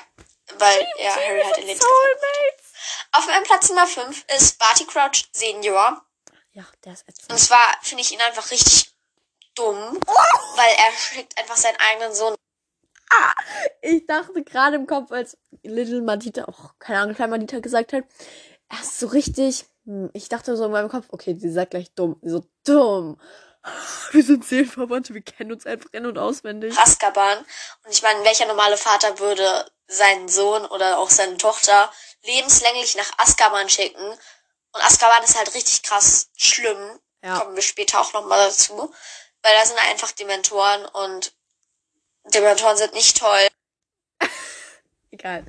weil 0.58 0.86
ja, 0.98 1.14
Harry 1.14 1.42
halt 1.42 1.58
in 1.58 1.66
Lebensgefahr. 1.66 1.96
Soulmates. 1.96 2.72
Auf 3.12 3.26
meinem 3.26 3.44
Platz 3.44 3.68
Nummer 3.68 3.86
5 3.86 4.24
ist 4.36 4.58
Barty 4.58 4.84
Crouch 4.86 5.24
Senior. 5.32 6.04
Ja, 6.52 6.64
der 6.84 6.92
ist 6.92 7.02
Und 7.08 7.14
ätzend. 7.14 7.38
zwar 7.40 7.78
finde 7.82 8.02
ich 8.02 8.12
ihn 8.12 8.20
einfach 8.20 8.50
richtig 8.50 8.93
dumm, 9.54 9.98
weil 10.56 10.74
er 10.76 10.92
schickt 10.92 11.38
einfach 11.38 11.56
seinen 11.56 11.76
eigenen 11.78 12.14
Sohn. 12.14 12.34
Ich 13.80 14.06
dachte 14.06 14.42
gerade 14.42 14.76
im 14.76 14.86
Kopf, 14.86 15.12
als 15.12 15.36
Little 15.62 16.02
Madita, 16.02 16.46
oh, 16.48 16.70
keine 16.78 17.00
Ahnung, 17.00 17.14
kleine 17.14 17.30
Madita 17.30 17.60
gesagt 17.60 17.92
hat, 17.92 18.04
er 18.68 18.80
ist 18.80 18.98
so 18.98 19.06
richtig, 19.08 19.66
hm, 19.84 20.10
ich 20.14 20.28
dachte 20.28 20.56
so 20.56 20.64
in 20.64 20.72
meinem 20.72 20.88
Kopf, 20.88 21.06
okay, 21.10 21.36
sie 21.38 21.52
sagt 21.52 21.72
gleich 21.72 21.92
dumm. 21.94 22.18
So, 22.22 22.44
dumm. 22.64 23.20
Wir 24.10 24.22
sind 24.22 24.44
Seelenverwandte, 24.44 25.14
wir 25.14 25.22
kennen 25.22 25.52
uns 25.52 25.64
einfach 25.64 25.88
in- 25.92 26.06
und 26.06 26.18
auswendig. 26.18 26.76
Azkaban. 26.76 27.38
Und 27.84 27.90
ich 27.90 28.02
meine, 28.02 28.22
welcher 28.24 28.46
normale 28.46 28.76
Vater 28.76 29.18
würde 29.18 29.70
seinen 29.86 30.28
Sohn 30.28 30.66
oder 30.66 30.98
auch 30.98 31.08
seine 31.08 31.36
Tochter 31.38 31.90
lebenslänglich 32.24 32.96
nach 32.96 33.10
Azkaban 33.18 33.68
schicken? 33.68 34.04
Und 34.72 34.84
Azkaban 34.84 35.24
ist 35.24 35.38
halt 35.38 35.54
richtig 35.54 35.82
krass 35.82 36.30
schlimm. 36.36 37.00
Ja. 37.22 37.38
Kommen 37.38 37.54
wir 37.54 37.62
später 37.62 38.00
auch 38.00 38.12
nochmal 38.12 38.48
dazu. 38.48 38.92
Weil 39.44 39.54
da 39.54 39.66
sind 39.66 39.78
einfach 39.90 40.10
Dementoren 40.12 40.86
und 40.86 41.34
Dementoren 42.24 42.78
sind 42.78 42.94
nicht 42.94 43.18
toll. 43.18 43.46
Egal. 45.10 45.44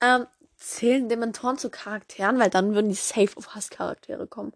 Ähm, 0.00 0.28
zählen 0.56 1.08
Dementoren 1.08 1.58
zu 1.58 1.68
Charakteren, 1.68 2.38
weil 2.38 2.48
dann 2.48 2.74
würden 2.76 2.90
die 2.90 2.94
safe 2.94 3.36
auf 3.36 3.56
Hasscharaktere 3.56 4.28
kommen. 4.28 4.54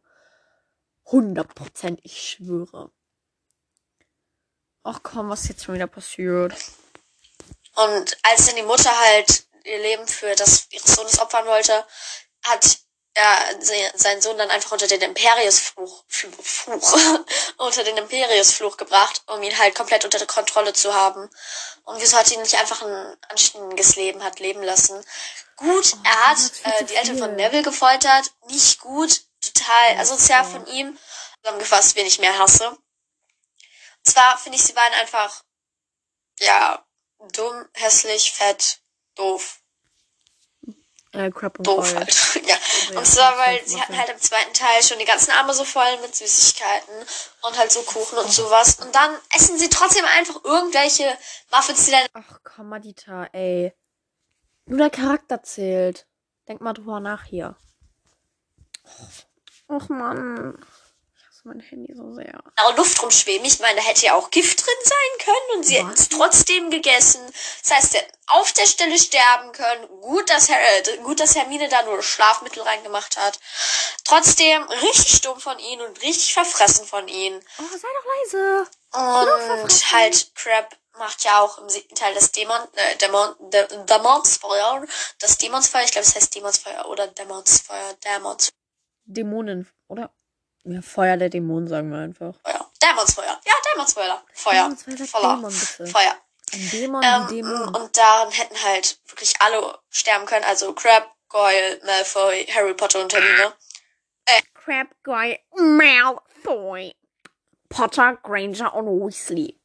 100 1.06 1.52
Prozent, 1.56 2.00
ich 2.04 2.22
schwöre. 2.22 2.92
Ach 4.84 5.00
komm, 5.02 5.28
was 5.28 5.42
ist 5.42 5.48
jetzt 5.48 5.64
schon 5.64 5.74
wieder 5.74 5.88
passiert? 5.88 6.54
Und 7.74 8.16
als 8.22 8.46
dann 8.46 8.54
die 8.54 8.62
Mutter 8.62 8.96
halt 8.96 9.44
ihr 9.64 9.78
Leben 9.78 10.06
für 10.06 10.36
das 10.36 10.68
ihres 10.70 10.94
Sohnes 10.94 11.18
opfern 11.18 11.46
wollte, 11.46 11.84
hat 12.44 12.78
er 13.14 13.62
se- 13.62 13.92
seinen 13.94 14.20
Sohn 14.20 14.36
dann 14.38 14.50
einfach 14.50 14.72
unter 14.72 14.86
den 14.88 15.00
Imperiusfluch 15.00 16.04
Fluch, 16.08 16.98
unter 17.58 17.84
den 17.84 17.96
Imperiusfluch 17.96 18.76
gebracht, 18.76 19.22
um 19.28 19.42
ihn 19.42 19.56
halt 19.58 19.74
komplett 19.74 20.04
unter 20.04 20.18
der 20.18 20.26
Kontrolle 20.26 20.72
zu 20.72 20.92
haben. 20.94 21.30
Und 21.84 22.00
wieso 22.00 22.16
hat 22.16 22.30
ihn 22.32 22.40
nicht 22.42 22.56
einfach 22.56 22.82
ein 22.82 23.16
anständiges 23.28 23.96
Leben 23.96 24.22
hat 24.24 24.40
leben 24.40 24.62
lassen? 24.62 25.04
Gut, 25.56 25.94
Oh, 25.94 25.98
er 26.04 26.26
hat 26.28 26.38
äh, 26.64 26.84
die 26.84 26.96
Eltern 26.96 27.18
von. 27.18 27.36
Neville 27.36 27.62
gefoltert, 27.62 28.32
nicht 28.48 28.80
gut, 28.80 29.22
total 29.40 29.94
Ja, 29.94 30.00
asozial 30.00 30.42
ja. 30.42 30.50
von 30.50 30.66
ihm. 30.66 30.98
Zusammengefasst, 31.42 31.94
wen 31.94 32.06
ich 32.06 32.18
mehr 32.18 32.36
hasse. 32.38 32.70
Und 32.70 32.80
zwar 34.04 34.36
finde 34.38 34.58
ich 34.58 34.64
sie 34.64 34.72
beiden 34.72 34.94
einfach, 34.98 35.44
ja, 36.40 36.84
dumm, 37.32 37.68
hässlich, 37.74 38.32
fett, 38.32 38.80
doof, 39.14 39.60
Äh, 41.14 41.30
Crap 41.30 41.58
und 41.58 41.66
doof 41.66 41.76
Gold. 41.76 41.96
halt. 41.96 42.34
ja. 42.46 42.56
ja, 42.90 42.98
Und 42.98 43.06
zwar, 43.06 43.38
weil 43.38 43.64
sie 43.66 43.80
hatten 43.80 43.96
halt 43.96 44.08
im 44.10 44.18
zweiten 44.18 44.52
Teil 44.52 44.82
schon 44.82 44.98
die 44.98 45.04
ganzen 45.04 45.30
Arme 45.30 45.54
so 45.54 45.64
voll 45.64 45.98
mit 46.02 46.14
Süßigkeiten 46.14 46.94
und 47.42 47.58
halt 47.58 47.70
so 47.70 47.82
Kuchen 47.82 48.18
und 48.18 48.30
sowas. 48.32 48.80
Und 48.80 48.94
dann 48.94 49.16
essen 49.34 49.56
sie 49.58 49.68
trotzdem 49.68 50.04
einfach 50.04 50.42
irgendwelche 50.44 51.16
Muffins, 51.52 51.84
die 51.84 51.92
dann 51.92 52.06
Ach 52.14 52.40
komm, 52.42 52.68
Madita, 52.68 53.28
ey. 53.32 53.72
Nur 54.66 54.78
der 54.78 54.90
Charakter 54.90 55.42
zählt. 55.42 56.06
Denk 56.48 56.60
mal 56.60 56.72
drüber 56.72 56.98
nach 57.00 57.24
hier. 57.24 57.56
Ach 59.68 59.88
Mann. 59.88 60.58
Mein 61.46 61.60
Handy 61.60 61.92
so 61.94 62.14
sehr. 62.14 62.42
der 62.58 62.76
Luft 62.76 63.02
rumschweben. 63.02 63.46
Ich 63.46 63.60
meine, 63.60 63.76
da 63.78 63.82
hätte 63.86 64.06
ja 64.06 64.14
auch 64.14 64.30
Gift 64.30 64.64
drin 64.64 64.74
sein 64.82 65.26
können 65.26 65.58
und 65.58 65.64
sie 65.64 65.76
hätten 65.76 65.90
es 65.90 66.08
trotzdem 66.08 66.70
gegessen. 66.70 67.20
Das 67.62 67.70
heißt, 67.72 67.92
sie 67.92 67.98
hätten 67.98 68.12
auf 68.28 68.50
der 68.52 68.64
Stelle 68.66 68.98
sterben 68.98 69.52
können. 69.52 69.86
Gut, 70.00 70.30
dass, 70.30 70.48
äh, 70.48 70.96
gut, 71.02 71.20
dass 71.20 71.34
Hermine 71.36 71.68
da 71.68 71.82
nur 71.82 72.02
Schlafmittel 72.02 72.62
reingemacht 72.62 73.18
hat. 73.18 73.38
Trotzdem 74.04 74.62
richtig 74.62 75.20
dumm 75.20 75.38
von 75.38 75.58
ihnen 75.58 75.82
und 75.82 76.00
richtig 76.00 76.32
verfressen 76.32 76.86
von 76.86 77.08
ihnen. 77.08 77.38
Oh, 77.58 77.76
sei 77.76 77.88
doch 77.88 78.06
leise. 78.22 78.70
Und 79.70 79.92
halt, 79.92 80.34
Crab 80.34 80.74
macht 80.96 81.24
ja 81.24 81.40
auch 81.40 81.58
im 81.58 81.68
siebten 81.68 81.94
Teil 81.94 82.14
das 82.14 82.32
Dämon, 82.32 82.56
äh, 82.76 82.96
Dämon, 82.96 83.34
Dä- 83.50 83.84
Dämonsfeuer. 83.84 84.86
Das 85.18 85.36
Dämonsfeuer, 85.36 85.82
ich 85.84 85.90
glaube, 85.92 86.06
es 86.06 86.14
heißt 86.14 86.34
Dämonsfeuer 86.34 86.86
oder 86.86 87.06
Dämonsfeuer, 87.08 87.94
Dämonsfeuer. 88.04 88.54
Dämonen, 89.04 89.70
oder? 89.88 90.10
Ja, 90.64 90.80
Feuer 90.82 91.16
der 91.16 91.28
Dämonen, 91.28 91.68
sagen 91.68 91.90
wir 91.92 91.98
einfach. 91.98 92.34
Dämonsfeuer. 92.82 93.40
Ja, 93.44 93.52
Dämonsfeuer. 93.72 94.22
Feuer. 94.32 94.74
Dämonsfeuer 94.86 95.06
Voller. 95.06 95.36
Dämon, 95.36 95.52
bitte. 95.52 95.86
Feuer. 95.86 96.16
Ein 96.52 96.70
Dämon 96.70 97.02
Ähm, 97.02 97.26
Dämon. 97.28 97.74
und 97.74 97.96
daran 97.96 98.30
hätten 98.30 98.62
halt 98.62 98.98
wirklich 99.08 99.34
alle 99.40 99.78
sterben 99.90 100.26
können. 100.26 100.44
Also 100.44 100.72
Crab, 100.74 101.08
Goyle, 101.28 101.80
Malfoy, 101.84 102.46
Harry 102.54 102.74
Potter 102.74 103.00
und 103.02 103.12
Hermine. 103.12 103.52
Crab 104.54 104.86
Guy, 105.02 105.38
Malfoy, 105.56 106.94
Potter, 107.68 108.16
Granger 108.22 108.72
und 108.74 108.86
Weasley. 108.86 109.58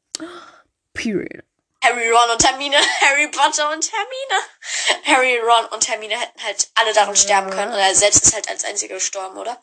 Period. 0.93 1.43
Harry, 1.81 2.09
Ron 2.09 2.29
und 2.33 2.43
Hermine, 2.45 2.75
Harry 3.01 3.27
Potter 3.29 3.71
und 3.71 3.89
Hermine. 3.91 5.05
Harry, 5.05 5.39
Ron 5.39 5.65
und 5.71 5.88
Hermine 5.88 6.15
hätten 6.19 6.43
halt 6.43 6.69
alle 6.75 6.93
daran 6.93 7.15
sterben 7.15 7.49
können. 7.51 7.71
Und 7.71 7.79
er 7.79 7.95
selbst 7.95 8.23
ist 8.25 8.33
halt 8.33 8.49
als 8.49 8.65
einziger 8.65 8.95
gestorben, 8.95 9.38
oder? 9.38 9.57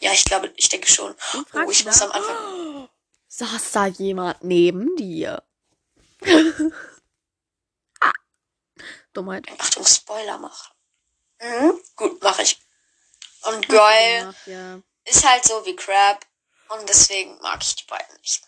Ja, 0.00 0.12
ich 0.12 0.24
glaube, 0.24 0.52
ich 0.56 0.68
denke 0.68 0.88
schon. 0.88 1.14
Oh, 1.54 1.70
ich 1.70 1.84
muss 1.84 1.98
da? 1.98 2.06
am 2.06 2.12
Anfang. 2.12 2.88
Saß 3.28 3.72
da 3.72 3.86
jemand 3.86 4.42
neben 4.42 4.96
dir? 4.96 5.42
ah. 8.00 8.12
Dummheit. 9.12 9.46
Achtung, 9.58 9.84
Spoiler 9.84 10.38
machen. 10.38 10.72
Mhm, 11.40 11.80
gut, 11.96 12.22
mache 12.22 12.42
ich. 12.42 12.58
Und 13.42 13.68
Goyle 13.68 14.34
Ach, 14.34 14.46
ja. 14.46 14.80
ist 15.04 15.28
halt 15.28 15.44
so 15.44 15.64
wie 15.66 15.76
Crab. 15.76 16.24
Und 16.68 16.88
deswegen 16.88 17.38
mag 17.40 17.62
ich 17.62 17.76
die 17.76 17.84
beiden 17.84 18.16
nicht. 18.20 18.42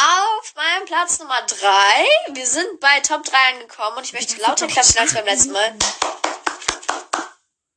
Auf 0.00 0.54
meinem 0.54 0.86
Platz 0.86 1.18
Nummer 1.18 1.42
drei. 1.42 2.06
Wir 2.28 2.46
sind 2.46 2.78
bei 2.80 3.00
Top 3.00 3.24
3 3.24 3.36
angekommen 3.54 3.96
und 3.98 4.04
ich 4.04 4.12
möchte 4.12 4.40
lauter 4.40 4.68
klatschen 4.68 4.98
als 4.98 5.12
beim 5.12 5.24
letzten 5.24 5.52
Mal. 5.52 5.76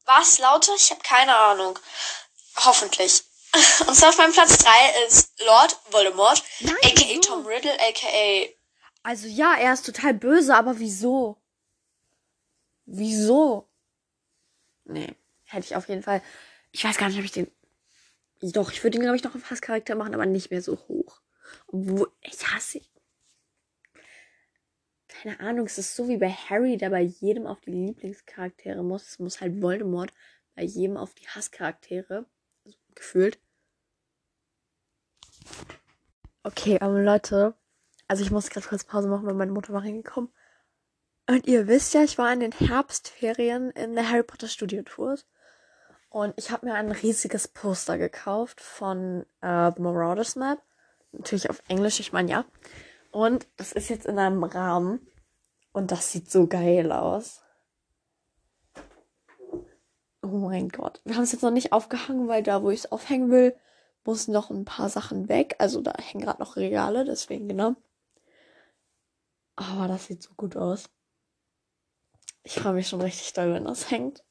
Was 0.06 0.38
lauter? 0.38 0.74
Ich 0.76 0.91
habe 0.91 1.02
keine 1.02 1.36
Ahnung. 1.36 1.80
Hoffentlich. 2.65 3.24
Und 3.88 3.95
zwar 3.95 4.10
auf 4.10 4.17
meinem 4.17 4.32
Platz 4.34 4.58
3 4.60 4.71
ist 5.08 5.34
Lord 5.45 5.78
Voldemort, 5.91 6.43
Nein, 6.62 6.76
aka 6.84 7.06
wieso? 7.08 7.21
Tom 7.21 7.45
Riddle, 7.45 7.74
aka 7.74 8.54
Also 9.04 9.28
ja, 9.28 9.56
er 9.56 9.74
ist 9.74 9.86
total 9.86 10.13
böse, 10.13 10.56
aber 10.56 10.80
wieso? 10.80 11.41
Wieso? 12.86 13.69
Nee, 14.86 15.15
hätte 15.45 15.65
ich 15.65 15.76
auf 15.76 15.89
jeden 15.89 16.04
Fall. 16.04 16.21
Ich 16.71 16.84
weiß 16.84 16.97
gar 16.97 17.10
nicht, 17.10 17.17
ob 17.19 17.26
ich 17.26 17.32
den. 17.32 17.52
Doch, 18.41 18.71
ich 18.71 18.84
würde 18.84 18.97
ihn, 18.97 19.02
glaube 19.02 19.17
ich, 19.17 19.24
noch 19.24 19.36
auf 19.36 19.50
Hasscharakter 19.50 19.95
machen, 19.95 20.13
aber 20.13 20.26
nicht 20.26 20.50
mehr 20.50 20.62
so 20.62 20.78
hoch. 20.88 21.21
Obwohl, 21.67 22.12
ich 22.21 22.45
hasse 22.47 22.80
ihn. 22.80 22.86
Keine 25.08 25.39
Ahnung, 25.39 25.67
es 25.67 25.78
ist 25.78 25.95
so 25.95 26.08
wie 26.08 26.17
bei 26.17 26.32
Harry, 26.32 26.78
der 26.78 26.89
bei 26.89 27.02
jedem 27.02 27.45
auf 27.45 27.62
die 27.62 27.71
Lieblingscharaktere 27.71 28.84
muss. 28.84 29.08
Es 29.10 29.19
muss 29.19 29.41
halt 29.41 29.62
Voldemort 29.62 30.12
bei 30.56 30.63
jedem 30.63 30.97
auf 30.97 31.13
die 31.13 31.28
Hasscharaktere. 31.28 32.26
Gefühlt. 33.02 33.40
Okay, 36.44 36.80
aber 36.80 37.02
Leute, 37.02 37.56
also 38.08 38.24
ich 38.24 38.30
muss 38.30 38.52
gerade 38.52 38.68
kurz 38.68 38.84
Pause 38.84 39.08
machen, 39.08 39.26
weil 39.26 39.34
meine 39.34 39.52
Mutter 39.52 39.74
war 39.74 39.82
reingekommen. 39.82 40.30
Und 41.28 41.48
ihr 41.48 41.68
wisst 41.68 41.96
ja, 41.96 42.04
ich 42.04 42.20
war 42.20 42.32
in 42.32 42.42
den 42.42 42.52
Herbstferien 42.52 43.72
in 43.72 43.96
der 43.96 44.08
Harry 44.08 44.22
Potter 44.22 44.48
Studio 44.48 44.84
Tours. 44.84 45.26
Und 46.10 46.36
ich 46.38 46.52
habe 46.52 46.68
mir 46.68 46.76
ein 46.76 46.92
riesiges 46.92 47.48
Poster 47.48 47.98
gekauft 47.98 48.62
von 48.62 49.26
äh, 49.42 49.72
The 49.76 49.82
Marauders 49.82 50.36
Map. 50.36 50.62
Natürlich 51.12 51.50
auf 51.50 51.64
Englisch, 51.70 52.00
ich 52.00 52.14
meine 52.14 52.30
ja. 52.30 52.46
Und 53.10 53.48
das 53.58 53.72
ist 53.72 53.90
jetzt 53.90 54.06
in 54.06 54.20
einem 54.20 54.44
Rahmen. 54.44 55.08
Und 55.72 55.90
das 55.92 56.12
sieht 56.12 56.30
so 56.30 56.46
geil 56.46 56.92
aus. 56.92 57.42
Oh 60.21 60.27
mein 60.27 60.69
Gott. 60.69 61.01
Wir 61.03 61.15
haben 61.15 61.23
es 61.23 61.31
jetzt 61.31 61.41
noch 61.41 61.51
nicht 61.51 61.71
aufgehangen, 61.71 62.27
weil 62.27 62.43
da, 62.43 62.62
wo 62.62 62.69
ich 62.69 62.81
es 62.81 62.91
aufhängen 62.91 63.31
will, 63.31 63.55
muss 64.03 64.27
noch 64.27 64.49
ein 64.49 64.65
paar 64.65 64.89
Sachen 64.89 65.29
weg. 65.29 65.55
Also 65.57 65.81
da 65.81 65.93
hängen 65.99 66.23
gerade 66.23 66.39
noch 66.41 66.55
Regale, 66.55 67.05
deswegen 67.05 67.47
genau. 67.47 67.75
Aber 69.55 69.88
das 69.88 70.05
sieht 70.05 70.23
so 70.23 70.31
gut 70.36 70.55
aus. 70.55 70.89
Ich 72.43 72.53
freue 72.53 72.73
mich 72.73 72.88
schon 72.88 73.01
richtig 73.01 73.34
doll, 73.34 73.53
wenn 73.53 73.65
das 73.65 73.91
hängt. 73.91 74.23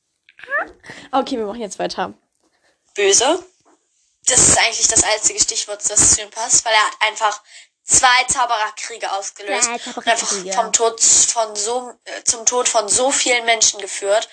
Okay, 1.12 1.38
wir 1.38 1.46
machen 1.46 1.60
jetzt 1.60 1.78
weiter. 1.78 2.14
Böse. 2.94 3.44
Das 4.26 4.48
ist 4.48 4.58
eigentlich 4.58 4.88
das 4.88 5.04
einzige 5.04 5.40
Stichwort, 5.40 5.88
das 5.88 6.14
zu 6.14 6.22
ihm 6.22 6.30
passt, 6.30 6.64
weil 6.64 6.72
er 6.72 6.86
hat 6.86 6.96
einfach 7.08 7.42
zwei 7.82 8.24
Zaubererkriege 8.28 9.10
ausgelöst 9.12 9.64
Zwei 9.64 9.92
und 9.94 10.06
einfach 10.06 10.54
vom 10.54 10.72
Tod 10.72 11.00
von 11.00 11.56
so 11.56 11.92
äh, 12.04 12.22
zum 12.24 12.46
Tod 12.46 12.68
von 12.68 12.88
so 12.88 13.10
vielen 13.10 13.44
Menschen 13.44 13.80
geführt. 13.80 14.28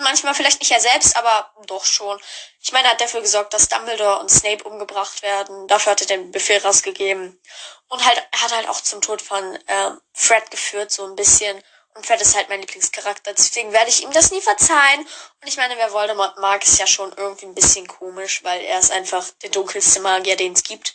Manchmal 0.00 0.34
vielleicht 0.34 0.60
nicht 0.60 0.70
er 0.70 0.80
selbst, 0.80 1.16
aber 1.16 1.52
doch 1.66 1.84
schon. 1.84 2.20
Ich 2.60 2.72
meine, 2.72 2.88
er 2.88 2.92
hat 2.92 3.00
dafür 3.00 3.20
gesorgt, 3.20 3.52
dass 3.54 3.68
Dumbledore 3.68 4.20
und 4.20 4.30
Snape 4.30 4.64
umgebracht 4.64 5.22
werden. 5.22 5.68
Dafür 5.68 5.92
hat 5.92 6.00
er 6.00 6.06
den 6.06 6.32
Befehl 6.32 6.58
rausgegeben. 6.58 7.40
Und 7.88 8.04
halt, 8.04 8.16
er 8.30 8.42
hat 8.42 8.56
halt 8.56 8.68
auch 8.68 8.80
zum 8.80 9.00
Tod 9.00 9.20
von 9.20 9.58
ähm, 9.66 10.00
Fred 10.12 10.50
geführt, 10.50 10.90
so 10.90 11.04
ein 11.04 11.16
bisschen. 11.16 11.62
Und 11.94 12.06
Fred 12.06 12.20
ist 12.20 12.36
halt 12.36 12.48
mein 12.48 12.60
Lieblingscharakter. 12.60 13.34
Deswegen 13.34 13.72
werde 13.72 13.90
ich 13.90 14.02
ihm 14.02 14.12
das 14.12 14.30
nie 14.30 14.40
verzeihen. 14.40 15.00
Und 15.00 15.48
ich 15.48 15.56
meine, 15.56 15.76
wer 15.76 15.92
Voldemort 15.92 16.38
mag, 16.38 16.62
ist 16.62 16.78
ja 16.78 16.86
schon 16.86 17.12
irgendwie 17.16 17.46
ein 17.46 17.54
bisschen 17.54 17.86
komisch, 17.86 18.42
weil 18.44 18.62
er 18.62 18.78
ist 18.78 18.92
einfach 18.92 19.28
der 19.42 19.50
dunkelste 19.50 20.00
Magier, 20.00 20.36
den 20.36 20.52
es 20.52 20.62
gibt. 20.62 20.94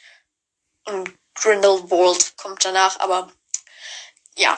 Und 0.86 1.14
Grindelwald 1.36 2.38
kommt 2.38 2.64
danach, 2.64 3.00
aber 3.00 3.32
ja. 4.36 4.58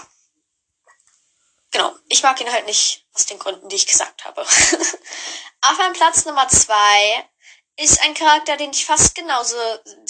Genau. 1.78 1.96
Ich 2.10 2.24
mag 2.24 2.42
ihn 2.42 2.52
halt 2.52 2.66
nicht 2.66 3.06
aus 3.14 3.28
den 3.28 3.38
Gründen, 3.38 3.70
die 3.70 3.76
ich 3.76 3.86
gesagt 3.86 4.26
habe. 4.26 4.42
Auf 5.62 5.78
meinem 5.78 5.94
Platz 5.94 6.26
Nummer 6.26 6.48
zwei 6.48 7.30
ist 7.76 8.02
ein 8.02 8.16
Charakter, 8.16 8.58
den 8.58 8.72
ich 8.72 8.84
fast 8.84 9.14
genauso 9.14 9.56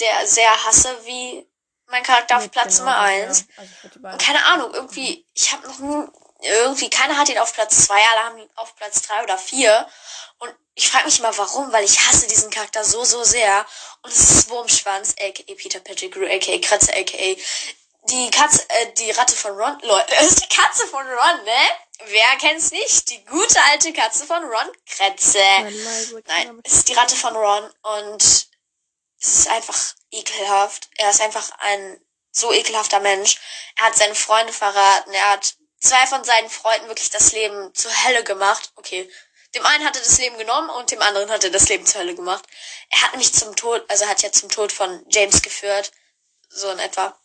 der 0.00 0.26
sehr 0.26 0.64
hasse 0.64 0.96
wie 1.04 1.46
mein 1.88 2.02
Charakter 2.02 2.36
auf 2.36 2.42
Mit 2.44 2.52
Platz 2.52 2.78
genau, 2.78 2.90
Nummer 2.90 2.98
eins. 3.00 3.44
ja. 3.56 3.64
Also 4.02 4.24
keine 4.24 4.44
Ahnung, 4.46 4.72
irgendwie, 4.72 5.26
ich 5.34 5.52
habe 5.52 5.66
noch 5.66 5.78
nie, 5.78 6.08
irgendwie, 6.40 6.88
keiner 6.88 7.18
hat 7.18 7.28
ihn 7.28 7.38
auf 7.38 7.52
Platz 7.52 7.84
zwei, 7.84 8.00
alle 8.12 8.24
haben 8.24 8.38
ihn 8.38 8.50
auf 8.54 8.74
Platz 8.76 9.02
drei 9.02 9.22
oder 9.22 9.36
vier. 9.36 9.86
Und 10.38 10.54
ich 10.74 10.88
frage 10.90 11.04
mich 11.04 11.18
immer, 11.18 11.36
warum, 11.36 11.70
weil 11.72 11.84
ich 11.84 11.98
hasse 12.08 12.26
diesen 12.28 12.50
Charakter 12.50 12.82
so, 12.82 13.04
so 13.04 13.24
sehr. 13.24 13.66
Und 14.02 14.10
es 14.10 14.30
ist 14.30 14.50
Wurmschwanz, 14.50 15.16
aka 15.20 15.54
Peter 15.54 15.80
Pettigrew, 15.80 16.24
aka 16.24 16.58
Kratze, 16.60 16.94
aka 16.94 17.36
die 18.10 18.30
Katze, 18.30 18.64
äh, 18.68 18.92
die 18.94 19.10
Ratte 19.10 19.36
von 19.36 19.52
Ron, 19.52 19.78
Leute, 19.82 20.14
es 20.16 20.26
ist 20.32 20.42
die 20.42 20.56
Katze 20.56 20.86
von 20.86 21.06
Ron, 21.06 21.44
ne? 21.44 21.68
Wer 22.06 22.36
kennt's 22.38 22.70
nicht? 22.70 23.10
Die 23.10 23.24
gute 23.24 23.60
alte 23.70 23.92
Katze 23.92 24.24
von 24.24 24.42
Ron, 24.44 24.72
Kretze. 24.86 25.42
Nein, 26.26 26.60
es 26.64 26.72
ist 26.74 26.88
die 26.88 26.94
Ratte 26.94 27.16
von 27.16 27.34
Ron 27.34 27.70
und 27.82 28.22
es 28.22 28.48
ist 29.20 29.48
einfach 29.48 29.94
ekelhaft. 30.12 30.88
Er 30.96 31.10
ist 31.10 31.20
einfach 31.20 31.50
ein 31.58 32.00
so 32.30 32.52
ekelhafter 32.52 33.00
Mensch. 33.00 33.38
Er 33.76 33.86
hat 33.86 33.96
seine 33.96 34.14
Freunde 34.14 34.52
verraten. 34.52 35.12
Er 35.12 35.30
hat 35.30 35.54
zwei 35.80 36.06
von 36.06 36.22
seinen 36.24 36.48
Freunden 36.48 36.88
wirklich 36.88 37.10
das 37.10 37.32
Leben 37.32 37.74
zur 37.74 37.90
Hölle 38.04 38.22
gemacht. 38.24 38.72
Okay. 38.76 39.10
Dem 39.54 39.64
einen 39.66 39.84
hat 39.84 39.96
er 39.96 40.02
das 40.02 40.18
Leben 40.18 40.38
genommen 40.38 40.70
und 40.70 40.90
dem 40.90 41.02
anderen 41.02 41.30
hat 41.30 41.42
er 41.42 41.50
das 41.50 41.68
Leben 41.68 41.86
zur 41.86 42.02
Hölle 42.02 42.14
gemacht. 42.14 42.44
Er 42.90 43.02
hat 43.02 43.16
mich 43.16 43.32
zum 43.32 43.56
Tod, 43.56 43.84
also 43.88 44.04
er 44.04 44.10
hat 44.10 44.22
ja 44.22 44.30
zum 44.30 44.50
Tod 44.50 44.72
von 44.72 45.04
James 45.08 45.42
geführt. 45.42 45.90
So 46.48 46.70
in 46.70 46.78
etwa. 46.78 47.18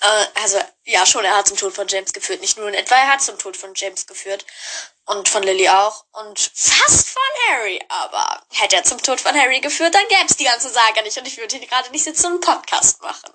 Äh, 0.00 0.26
also, 0.42 0.60
ja, 0.84 1.04
schon, 1.04 1.24
er 1.24 1.36
hat 1.36 1.48
zum 1.48 1.56
Tod 1.56 1.74
von 1.74 1.88
James 1.88 2.12
geführt. 2.12 2.40
Nicht 2.40 2.56
nur 2.56 2.68
in 2.68 2.74
etwa, 2.74 2.94
er 2.94 3.08
hat 3.08 3.22
zum 3.22 3.38
Tod 3.38 3.56
von 3.56 3.72
James 3.74 4.06
geführt. 4.06 4.46
Und 5.06 5.28
von 5.28 5.42
Lily 5.42 5.68
auch. 5.68 6.04
Und 6.12 6.38
fast 6.54 7.08
von 7.08 7.22
Harry. 7.48 7.80
Aber 7.88 8.42
hätte 8.50 8.76
er 8.76 8.84
zum 8.84 9.02
Tod 9.02 9.20
von 9.20 9.34
Harry 9.34 9.60
geführt, 9.60 9.94
dann 9.94 10.06
gäbe 10.08 10.26
es 10.26 10.36
die 10.36 10.44
ganze 10.44 10.68
Saga 10.68 11.02
nicht. 11.02 11.16
Und 11.18 11.26
ich 11.26 11.36
würde 11.38 11.56
hier 11.56 11.66
gerade 11.66 11.90
nicht 11.90 12.04
sitzen 12.04 12.26
und 12.26 12.32
einen 12.46 12.58
Podcast 12.58 13.00
machen. 13.02 13.32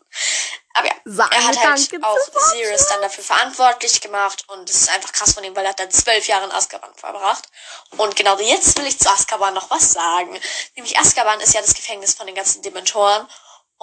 Aber 0.75 0.87
ja, 0.87 0.93
Sage 1.05 1.35
er 1.35 1.43
hat 1.47 1.57
halt 1.63 2.03
auch 2.03 2.17
Sirius 2.51 2.87
dann 2.87 3.01
dafür 3.01 3.23
verantwortlich 3.23 4.01
gemacht. 4.01 4.45
Und 4.49 4.69
es 4.69 4.81
ist 4.81 4.89
einfach 4.89 5.11
krass 5.11 5.33
von 5.33 5.43
ihm, 5.43 5.55
weil 5.55 5.65
er 5.65 5.69
hat 5.71 5.79
dann 5.79 5.91
zwölf 5.91 6.27
Jahre 6.27 6.45
in 6.45 6.51
Azkaban 6.51 6.93
verbracht. 6.95 7.49
Und 7.97 8.15
genau 8.15 8.37
jetzt 8.39 8.77
will 8.77 8.87
ich 8.87 8.99
zu 8.99 9.09
Azkaban 9.09 9.53
noch 9.53 9.69
was 9.69 9.93
sagen. 9.93 10.39
Nämlich 10.75 10.97
Azkaban 10.97 11.41
ist 11.41 11.53
ja 11.53 11.61
das 11.61 11.73
Gefängnis 11.73 12.13
von 12.13 12.25
den 12.25 12.35
ganzen 12.35 12.61
Dementoren. 12.61 13.27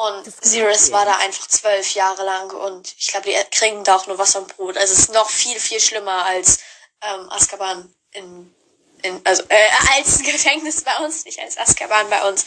Und 0.01 0.33
Sirius 0.43 0.93
war 0.93 1.05
da 1.05 1.19
einfach 1.19 1.47
zwölf 1.47 1.93
Jahre 1.93 2.25
lang 2.25 2.51
und 2.53 2.95
ich 2.97 3.09
glaube, 3.09 3.29
die 3.29 3.37
kriegen 3.51 3.85
da 3.85 3.97
auch 3.97 4.07
nur 4.07 4.17
Wasser 4.17 4.39
und 4.39 4.57
Brot. 4.57 4.79
Also 4.79 4.95
es 4.95 5.01
ist 5.01 5.13
noch 5.13 5.29
viel, 5.29 5.61
viel 5.61 5.79
schlimmer 5.79 6.25
als 6.25 6.61
ähm, 7.03 7.29
Azkaban 7.29 7.95
in, 8.13 8.55
in 9.03 9.21
also 9.25 9.43
äh, 9.51 9.69
als 9.99 10.23
Gefängnis 10.23 10.85
bei 10.85 11.05
uns, 11.05 11.27
nicht 11.27 11.39
als 11.39 11.59
Azkaban 11.59 12.09
bei 12.09 12.27
uns. 12.27 12.47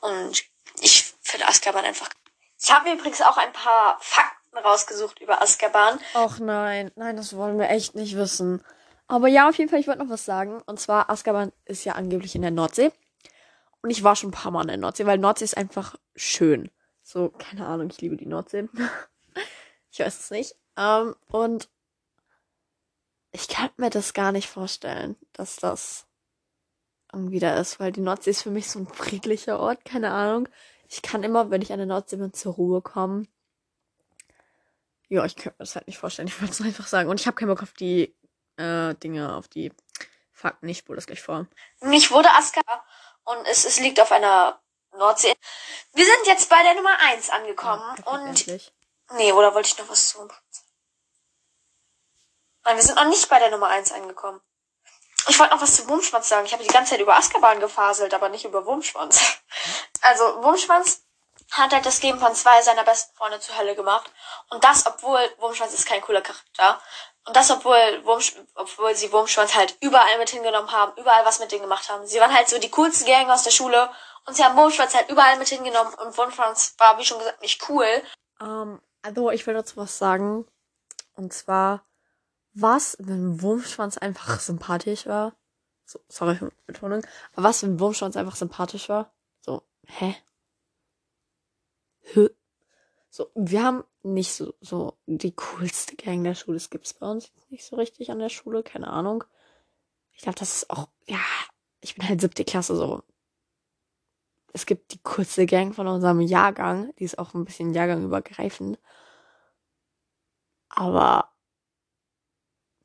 Und 0.00 0.44
ich 0.80 1.12
finde 1.22 1.48
Azkaban 1.48 1.84
einfach. 1.84 2.08
Ich 2.62 2.70
habe 2.70 2.88
mir 2.88 2.94
übrigens 2.94 3.20
auch 3.20 3.36
ein 3.36 3.52
paar 3.52 3.98
Fakten 4.00 4.58
rausgesucht 4.58 5.20
über 5.20 5.42
Azkaban. 5.42 5.98
Och 6.14 6.38
nein, 6.38 6.92
nein, 6.94 7.16
das 7.16 7.36
wollen 7.36 7.58
wir 7.58 7.68
echt 7.68 7.96
nicht 7.96 8.16
wissen. 8.16 8.64
Aber 9.08 9.26
ja, 9.26 9.48
auf 9.48 9.58
jeden 9.58 9.70
Fall, 9.70 9.80
ich 9.80 9.88
wollte 9.88 10.04
noch 10.04 10.10
was 10.10 10.24
sagen. 10.24 10.62
Und 10.66 10.78
zwar, 10.78 11.10
Azkaban 11.10 11.50
ist 11.64 11.84
ja 11.84 11.94
angeblich 11.94 12.36
in 12.36 12.42
der 12.42 12.52
Nordsee. 12.52 12.92
Und 13.82 13.90
ich 13.90 14.04
war 14.04 14.14
schon 14.14 14.28
ein 14.28 14.34
paar 14.34 14.52
Mal 14.52 14.62
in 14.62 14.68
der 14.68 14.76
Nordsee, 14.76 15.04
weil 15.04 15.18
Nordsee 15.18 15.46
ist 15.46 15.56
einfach 15.56 15.96
schön. 16.14 16.70
So, 17.12 17.28
keine 17.28 17.66
Ahnung, 17.66 17.90
ich 17.90 18.00
liebe 18.00 18.16
die 18.16 18.24
Nordsee. 18.24 18.70
ich 19.90 19.98
weiß 19.98 20.18
es 20.18 20.30
nicht. 20.30 20.56
Ähm, 20.78 21.14
und 21.28 21.68
ich 23.32 23.48
kann 23.48 23.68
mir 23.76 23.90
das 23.90 24.14
gar 24.14 24.32
nicht 24.32 24.48
vorstellen, 24.48 25.16
dass 25.34 25.56
das 25.56 26.06
irgendwie 27.12 27.38
da 27.38 27.58
ist, 27.58 27.78
weil 27.78 27.92
die 27.92 28.00
Nordsee 28.00 28.30
ist 28.30 28.40
für 28.40 28.50
mich 28.50 28.70
so 28.70 28.78
ein 28.78 28.86
friedlicher 28.86 29.60
Ort, 29.60 29.84
keine 29.84 30.10
Ahnung. 30.10 30.48
Ich 30.88 31.02
kann 31.02 31.22
immer, 31.22 31.50
wenn 31.50 31.60
ich 31.60 31.70
an 31.70 31.80
der 31.80 31.86
Nordsee 31.86 32.16
bin, 32.16 32.32
zur 32.32 32.54
Ruhe 32.54 32.80
kommen. 32.80 33.28
Ja, 35.10 35.26
ich 35.26 35.36
könnte 35.36 35.50
mir 35.58 35.64
das 35.64 35.76
halt 35.76 35.88
nicht 35.88 35.98
vorstellen. 35.98 36.28
Ich 36.28 36.40
wollte 36.40 36.54
es 36.54 36.62
einfach 36.62 36.86
sagen. 36.86 37.10
Und 37.10 37.20
ich 37.20 37.26
habe 37.26 37.34
keinen 37.34 37.48
Bock 37.48 37.62
auf 37.62 37.74
die 37.74 38.16
äh, 38.56 38.94
Dinge, 38.94 39.36
auf 39.36 39.48
die 39.48 39.70
Fakten. 40.30 40.66
Ich 40.66 40.78
spule 40.78 40.96
das 40.96 41.06
gleich 41.06 41.20
vor. 41.20 41.46
Mich 41.82 42.10
wurde 42.10 42.30
Azkaban 42.30 42.80
und 43.24 43.46
es, 43.50 43.66
es 43.66 43.78
liegt 43.80 44.00
auf 44.00 44.12
einer 44.12 44.62
Nordsee. 44.92 45.34
Wir 45.92 46.04
sind 46.04 46.26
jetzt 46.26 46.48
bei 46.48 46.62
der 46.62 46.74
Nummer 46.74 46.98
eins 47.00 47.30
angekommen 47.30 47.80
Ja, 47.80 47.94
perfekt, 47.94 48.08
und 48.08 48.26
endlich. 48.26 48.72
Nee, 49.12 49.32
oder 49.32 49.54
wollte 49.54 49.68
ich 49.68 49.78
noch 49.78 49.88
was 49.88 50.08
zu? 50.08 50.28
Nein, 52.64 52.76
wir 52.76 52.82
sind 52.82 52.94
noch 52.94 53.04
nicht 53.06 53.28
bei 53.28 53.38
der 53.38 53.50
Nummer 53.50 53.68
1 53.68 53.92
angekommen. 53.92 54.40
Ich 55.28 55.38
wollte 55.38 55.54
noch 55.54 55.62
was 55.62 55.76
zu 55.76 55.88
Wurmschwanz 55.88 56.28
sagen. 56.28 56.46
Ich 56.46 56.52
habe 56.52 56.62
die 56.62 56.68
ganze 56.68 56.92
Zeit 56.92 57.00
über 57.00 57.16
Azkaban 57.16 57.60
gefaselt, 57.60 58.14
aber 58.14 58.28
nicht 58.28 58.44
über 58.44 58.64
Wurmschwanz. 58.66 59.20
Also, 60.04 60.42
Wurmschwanz 60.42 61.04
hat 61.52 61.72
halt 61.72 61.86
das 61.86 62.02
Leben 62.02 62.18
von 62.18 62.34
zwei 62.34 62.60
seiner 62.60 62.82
besten 62.82 63.14
Freunde 63.14 63.38
zur 63.38 63.56
Hölle 63.56 63.76
gemacht. 63.76 64.10
Und 64.50 64.64
das, 64.64 64.84
obwohl 64.84 65.20
Wurmschwanz 65.38 65.72
ist 65.74 65.86
kein 65.86 66.00
cooler 66.00 66.22
Charakter. 66.22 66.82
Und 67.24 67.36
das, 67.36 67.52
obwohl, 67.52 68.04
Wurmsch 68.04 68.34
obwohl 68.56 68.96
sie 68.96 69.12
Wurmschwanz 69.12 69.54
halt 69.54 69.76
überall 69.80 70.18
mit 70.18 70.30
hingenommen 70.30 70.72
haben, 70.72 70.92
überall 70.96 71.24
was 71.24 71.38
mit 71.38 71.52
denen 71.52 71.62
gemacht 71.62 71.88
haben. 71.88 72.04
Sie 72.04 72.18
waren 72.18 72.34
halt 72.34 72.48
so 72.48 72.58
die 72.58 72.70
coolsten 72.70 73.06
Gang 73.06 73.30
aus 73.30 73.44
der 73.44 73.52
Schule. 73.52 73.88
Und 74.24 74.36
sie 74.36 74.44
haben 74.44 74.56
Wurmschwanz 74.56 74.94
halt 74.94 75.10
überall 75.10 75.38
mit 75.38 75.48
hingenommen. 75.48 75.94
Und 75.94 76.16
Wurmschwanz 76.16 76.74
war, 76.78 76.98
wie 76.98 77.04
schon 77.04 77.18
gesagt, 77.18 77.42
nicht 77.42 77.68
cool. 77.68 77.86
Ähm, 78.40 78.80
also, 79.02 79.30
ich 79.30 79.46
will 79.46 79.54
dazu 79.54 79.76
was 79.76 79.98
sagen. 79.98 80.46
Und 81.14 81.32
zwar, 81.32 81.84
was, 82.54 82.96
wenn 83.00 83.42
Wurmschwanz 83.42 83.98
einfach 83.98 84.38
sympathisch 84.40 85.06
war? 85.06 85.34
So, 85.84 86.00
sorry 86.08 86.36
für 86.36 86.50
die 86.50 86.66
Betonung. 86.66 87.04
Aber 87.34 87.48
was, 87.48 87.62
wenn 87.62 87.80
Wurmschwanz 87.80 88.16
einfach 88.16 88.36
sympathisch 88.36 88.88
war? 88.88 89.12
So, 89.40 89.62
hä? 89.86 90.16
Hä? 92.00 92.30
So, 93.10 93.30
wir 93.34 93.62
haben 93.62 93.84
nicht 94.02 94.32
so, 94.32 94.54
so 94.60 94.96
die 95.06 95.34
coolste 95.36 95.96
Gang 95.96 96.24
der 96.24 96.34
Schule. 96.34 96.56
Das 96.56 96.70
gibt's 96.70 96.94
bei 96.94 97.06
uns 97.06 97.30
nicht 97.50 97.64
so 97.64 97.76
richtig 97.76 98.10
an 98.10 98.18
der 98.18 98.30
Schule. 98.30 98.62
Keine 98.62 98.88
Ahnung. 98.88 99.24
Ich 100.14 100.22
glaube, 100.22 100.38
das 100.38 100.56
ist 100.56 100.70
auch, 100.70 100.88
ja, 101.06 101.20
ich 101.80 101.94
bin 101.94 102.08
halt 102.08 102.20
siebte 102.20 102.44
Klasse 102.44 102.76
so. 102.76 103.02
Es 104.52 104.66
gibt 104.66 104.92
die 104.92 105.00
coolste 105.02 105.46
Gang 105.46 105.74
von 105.74 105.88
unserem 105.88 106.20
Jahrgang. 106.20 106.94
Die 106.96 107.04
ist 107.04 107.18
auch 107.18 107.34
ein 107.34 107.44
bisschen 107.44 107.72
jahrgangübergreifend. 107.72 108.78
Aber 110.68 111.32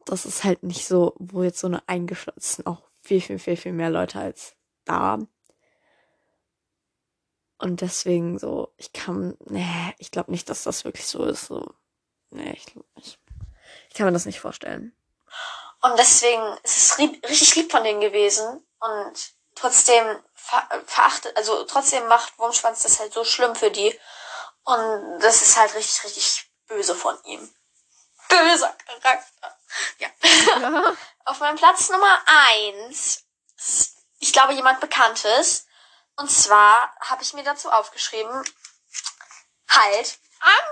das 0.05 0.25
ist 0.25 0.43
halt 0.43 0.63
nicht 0.63 0.85
so, 0.87 1.13
wo 1.17 1.43
jetzt 1.43 1.59
so 1.59 1.67
eine 1.67 1.87
eingeschlossen 1.87 2.65
auch 2.65 2.89
viel, 3.01 3.21
viel, 3.21 3.39
viel, 3.39 3.57
viel 3.57 3.73
mehr 3.73 3.89
Leute 3.89 4.19
als 4.19 4.55
da. 4.85 5.19
Und 7.59 7.81
deswegen 7.81 8.37
so, 8.37 8.73
ich 8.77 8.93
kann, 8.93 9.35
nee, 9.45 9.93
ich 9.97 10.11
glaube 10.11 10.31
nicht, 10.31 10.49
dass 10.49 10.63
das 10.63 10.85
wirklich 10.85 11.07
so 11.07 11.25
ist. 11.25 11.47
So, 11.47 11.73
nee, 12.29 12.53
ich 12.53 12.65
glaube 12.67 12.87
nicht. 12.95 13.19
Ich 13.89 13.95
kann 13.95 14.05
mir 14.05 14.13
das 14.13 14.25
nicht 14.25 14.39
vorstellen. 14.39 14.95
Und 15.81 15.97
deswegen 15.97 16.41
ist 16.63 16.77
es 16.77 16.99
ri- 16.99 17.27
richtig 17.27 17.55
lieb 17.55 17.71
von 17.71 17.83
denen 17.83 17.99
gewesen. 17.99 18.63
Und 18.79 19.36
trotzdem 19.59 20.23
ver 20.35 20.83
verachtet, 20.85 21.35
also 21.35 21.63
trotzdem 21.65 22.07
macht 22.07 22.37
Wurmschwanz 22.37 22.83
das 22.83 22.99
halt 22.99 23.13
so 23.13 23.23
schlimm 23.23 23.55
für 23.55 23.71
die. 23.71 23.99
Und 24.63 25.19
das 25.19 25.41
ist 25.41 25.57
halt 25.57 25.73
richtig, 25.75 26.03
richtig 26.03 26.49
böse 26.67 26.95
von 26.95 27.17
ihm. 27.23 27.53
Böser 28.27 28.75
Charakter. 29.01 29.57
Ja. 29.99 30.09
Auf 31.25 31.39
meinem 31.39 31.57
Platz 31.57 31.89
Nummer 31.89 32.21
eins, 32.25 33.25
ich 34.19 34.33
glaube, 34.33 34.53
jemand 34.53 34.79
Bekanntes. 34.79 35.65
Und 36.17 36.29
zwar 36.29 36.95
habe 37.01 37.23
ich 37.23 37.33
mir 37.33 37.43
dazu 37.43 37.71
aufgeschrieben, 37.71 38.43
halt 39.69 40.19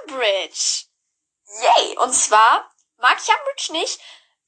Umbridge. 0.07 0.85
Yay! 1.61 1.97
Und 1.97 2.13
zwar 2.13 2.69
mag 2.97 3.17
ich 3.21 3.29
Umbridge 3.29 3.71
nicht, 3.71 3.99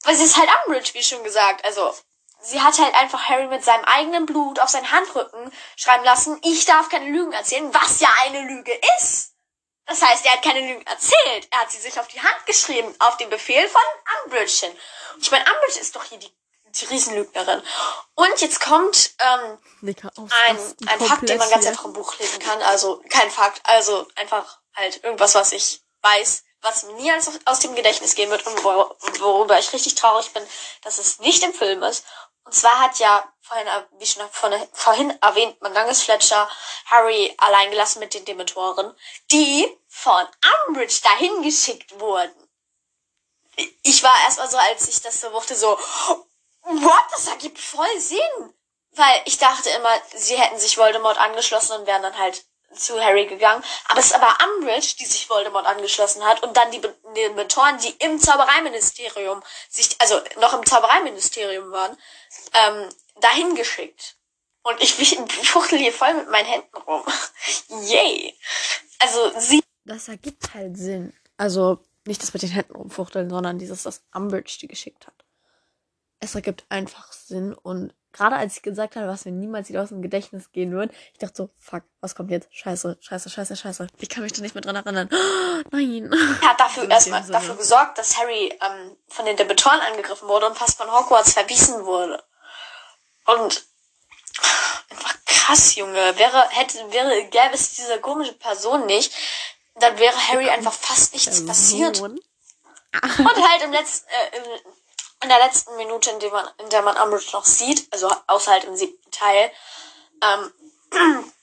weil 0.03 0.15
sie 0.15 0.23
ist 0.23 0.37
halt 0.37 0.49
Umbridge, 0.65 0.93
wie 0.93 1.03
schon 1.03 1.23
gesagt. 1.23 1.63
Also, 1.65 1.95
sie 2.41 2.61
hat 2.61 2.77
halt 2.79 2.93
einfach 2.95 3.29
Harry 3.29 3.47
mit 3.47 3.63
seinem 3.63 3.85
eigenen 3.85 4.25
Blut 4.25 4.59
auf 4.59 4.69
seinen 4.69 4.91
Handrücken 4.91 5.51
schreiben 5.75 6.03
lassen, 6.03 6.39
ich 6.43 6.65
darf 6.65 6.89
keine 6.89 7.09
Lügen 7.09 7.33
erzählen, 7.33 7.73
was 7.73 7.99
ja 7.99 8.09
eine 8.25 8.41
Lüge 8.41 8.73
ist. 8.99 9.33
Das 9.85 10.01
heißt, 10.01 10.25
er 10.25 10.33
hat 10.33 10.43
keine 10.43 10.59
Lügen 10.59 10.85
erzählt. 10.85 11.47
Er 11.49 11.61
hat 11.61 11.71
sie 11.71 11.79
sich 11.79 11.97
auf 11.97 12.07
die 12.09 12.21
Hand 12.21 12.45
geschrieben, 12.45 12.93
auf 12.99 13.15
den 13.17 13.29
Befehl 13.29 13.67
von 13.69 13.81
Umbridge 14.23 14.65
hin. 14.65 14.77
Und 15.15 15.21
ich 15.21 15.31
meine, 15.31 15.45
Umbridge 15.45 15.79
ist 15.79 15.95
doch 15.95 16.03
hier 16.03 16.19
die, 16.19 16.29
die 16.65 16.85
Riesenlügnerin. 16.85 17.63
Und 18.15 18.41
jetzt 18.41 18.59
kommt 18.59 19.15
ähm, 19.19 19.57
Nicker, 19.79 20.11
ein, 20.17 20.57
ein 20.87 20.99
Fakt, 20.99 21.29
den 21.29 21.37
man 21.37 21.49
ganz 21.49 21.65
einfach 21.65 21.85
im 21.85 21.93
Buch 21.93 22.19
lesen 22.19 22.39
kann. 22.39 22.61
Also 22.63 23.01
kein 23.09 23.31
Fakt, 23.31 23.61
also 23.63 24.05
einfach 24.15 24.59
halt 24.75 25.03
irgendwas, 25.05 25.35
was 25.35 25.53
ich 25.53 25.81
weiß, 26.01 26.43
was 26.61 26.83
mir 26.83 26.93
nie 26.93 27.11
aus, 27.45 27.59
dem 27.59 27.75
Gedächtnis 27.75 28.15
gehen 28.15 28.29
wird 28.29 28.45
und 28.45 28.63
wor 28.63 28.95
worüber 29.19 29.57
ich 29.59 29.71
richtig 29.73 29.95
traurig 29.95 30.31
bin, 30.33 30.43
dass 30.83 30.97
es 30.97 31.19
nicht 31.19 31.43
im 31.43 31.53
Film 31.53 31.83
ist. 31.83 32.05
Und 32.43 32.53
zwar 32.53 32.79
hat 32.79 32.97
ja 32.99 33.29
vorhin, 33.41 33.67
wie 33.99 34.05
schon 34.05 34.23
vorhin 34.31 35.17
erwähnt, 35.21 35.61
man 35.61 35.73
langes 35.73 36.01
Fletcher 36.01 36.49
Harry 36.85 37.35
allein 37.37 37.71
gelassen 37.71 37.99
mit 37.99 38.13
den 38.13 38.23
Dementoren, 38.23 38.95
die 39.31 39.67
von 39.87 40.25
Umbridge 40.67 41.01
dahin 41.03 41.41
geschickt 41.41 41.99
wurden. 41.99 42.49
Ich 43.83 44.01
war 44.03 44.13
erstmal 44.23 44.49
so, 44.49 44.57
als 44.57 44.87
ich 44.87 45.01
das 45.01 45.19
so 45.19 45.31
wuchte, 45.33 45.55
so, 45.55 45.77
what? 46.61 47.03
Das 47.11 47.27
ergibt 47.27 47.59
voll 47.59 47.99
Sinn. 47.99 48.53
Weil 48.91 49.21
ich 49.25 49.37
dachte 49.37 49.69
immer, 49.69 49.93
sie 50.15 50.37
hätten 50.37 50.59
sich 50.59 50.77
Voldemort 50.77 51.17
angeschlossen 51.17 51.73
und 51.73 51.85
wären 51.85 52.01
dann 52.01 52.17
halt 52.17 52.45
zu 52.73 52.99
Harry 53.01 53.25
gegangen. 53.25 53.63
Aber 53.87 53.99
es 53.99 54.07
ist 54.07 54.15
aber 54.15 54.37
Umbridge, 54.45 54.95
die 54.99 55.05
sich 55.05 55.29
Voldemort 55.29 55.65
angeschlossen 55.65 56.23
hat 56.23 56.43
und 56.43 56.55
dann 56.55 56.71
die 56.71 56.81
Dementoren, 57.15 57.77
die 57.79 57.91
im 57.99 58.19
Zaubereiministerium 58.19 59.41
sich, 59.69 59.95
also 59.99 60.19
noch 60.39 60.53
im 60.53 60.65
Zaubereiministerium 60.65 61.71
waren, 61.71 61.97
ähm, 62.53 62.89
dahin 63.21 63.55
geschickt. 63.55 64.15
Und 64.63 64.81
ich, 64.81 64.99
ich 65.01 65.17
fuchtel 65.49 65.79
hier 65.79 65.93
voll 65.93 66.13
mit 66.13 66.29
meinen 66.29 66.45
Händen 66.45 66.77
rum. 66.77 67.03
Yay! 67.83 68.37
Also 68.99 69.31
sie. 69.39 69.63
Das 69.85 70.07
ergibt 70.07 70.53
halt 70.53 70.77
Sinn. 70.77 71.13
Also 71.37 71.79
nicht 72.05 72.21
das 72.21 72.33
mit 72.33 72.41
den 72.41 72.49
Händen 72.49 72.75
rumfuchteln, 72.75 73.29
sondern 73.29 73.59
dieses, 73.59 73.83
das 73.83 74.03
Umbridge 74.13 74.57
die 74.61 74.67
geschickt 74.67 75.07
hat. 75.07 75.25
Es 76.19 76.35
ergibt 76.35 76.65
einfach 76.69 77.13
Sinn 77.13 77.53
und 77.53 77.93
gerade 78.17 78.35
als 78.35 78.57
ich 78.57 78.61
gesagt 78.63 78.95
habe, 78.95 79.07
was 79.07 79.25
mir 79.25 79.31
niemals 79.31 79.69
wieder 79.69 79.83
aus 79.83 79.89
dem 79.89 80.01
Gedächtnis 80.01 80.51
gehen 80.51 80.75
wird, 80.75 80.91
ich 81.13 81.19
dachte 81.19 81.35
so, 81.35 81.49
fuck, 81.59 81.83
was 82.01 82.15
kommt 82.15 82.31
jetzt? 82.31 82.47
Scheiße, 82.51 82.97
scheiße, 82.99 83.29
scheiße, 83.29 83.55
scheiße. 83.55 83.87
Ich 83.99 84.09
kann 84.09 84.23
mich 84.23 84.33
da 84.33 84.41
nicht 84.41 84.55
mehr 84.55 84.63
dran 84.63 84.75
erinnern. 84.75 85.09
Oh, 85.11 85.63
nein. 85.71 86.11
Er 86.41 86.49
hat 86.49 86.59
dafür 86.59 86.89
erstmal 86.89 87.23
dafür 87.23 87.55
gesorgt, 87.55 87.97
dass 87.97 88.17
Harry 88.17 88.51
ähm, 88.61 88.97
von 89.07 89.25
den 89.25 89.37
Dementoren 89.37 89.79
angegriffen 89.79 90.27
wurde 90.27 90.47
und 90.47 90.57
fast 90.57 90.77
von 90.77 90.91
Hogwarts 90.91 91.33
verwiesen 91.33 91.85
wurde. 91.85 92.23
Und 93.25 93.65
einfach 94.89 95.15
krass, 95.25 95.75
Junge. 95.75 96.17
Wäre, 96.17 96.49
hätte, 96.49 96.79
wäre, 96.91 97.23
gäbe 97.25 97.53
es 97.53 97.75
diese 97.75 97.99
komische 97.99 98.33
Person 98.33 98.87
nicht, 98.87 99.13
dann 99.75 99.97
wäre 99.99 100.15
Harry 100.29 100.49
einfach 100.49 100.73
fast 100.73 101.13
nichts 101.13 101.45
passiert. 101.45 102.01
Und 102.01 102.19
halt 102.93 103.63
im 103.63 103.71
letzten, 103.71 104.07
äh, 104.09 104.37
im, 104.37 104.43
in 105.21 105.29
der 105.29 105.39
letzten 105.39 105.75
Minute, 105.77 106.11
in 106.11 106.19
der 106.19 106.31
man, 106.31 106.49
in 106.59 106.69
der 106.69 106.81
man 106.81 106.97
Umbridge 106.97 107.31
noch 107.33 107.45
sieht, 107.45 107.91
also 107.91 108.11
außer 108.27 108.51
halt 108.51 108.63
im 108.65 108.75
siebten 108.75 109.11
Teil, 109.11 109.51
ähm, 110.21 110.53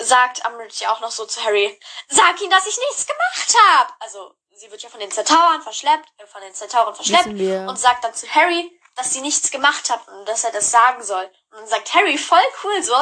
sagt 0.00 0.46
Umbridge 0.46 0.76
ja 0.80 0.92
auch 0.92 1.00
noch 1.00 1.10
so 1.10 1.24
zu 1.26 1.42
Harry, 1.44 1.78
sag 2.08 2.40
ihm, 2.40 2.50
dass 2.50 2.66
ich 2.66 2.78
nichts 2.78 3.06
gemacht 3.06 3.56
habe. 3.68 3.92
Also 4.00 4.34
sie 4.52 4.70
wird 4.70 4.82
ja 4.82 4.88
von 4.88 5.00
den 5.00 5.10
Zertauern 5.10 5.62
verschleppt, 5.62 6.08
äh, 6.18 6.26
von 6.26 6.40
den 6.42 6.54
Zertauern 6.54 6.94
verschleppt 6.94 7.26
und 7.26 7.78
sagt 7.78 8.04
dann 8.04 8.14
zu 8.14 8.28
Harry, 8.34 8.80
dass 8.96 9.12
sie 9.12 9.20
nichts 9.20 9.50
gemacht 9.50 9.90
hat 9.90 10.06
und 10.08 10.28
dass 10.28 10.44
er 10.44 10.52
das 10.52 10.70
sagen 10.70 11.02
soll. 11.02 11.24
Und 11.50 11.58
dann 11.58 11.66
sagt 11.66 11.94
Harry 11.94 12.16
voll 12.18 12.42
cool 12.62 12.82
so, 12.82 12.94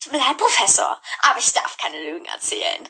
tut 0.00 0.12
mir 0.12 0.18
leid, 0.18 0.38
Professor, 0.38 1.00
aber 1.22 1.38
ich 1.38 1.52
darf 1.52 1.76
keine 1.76 2.02
Lügen 2.02 2.24
erzählen. 2.26 2.88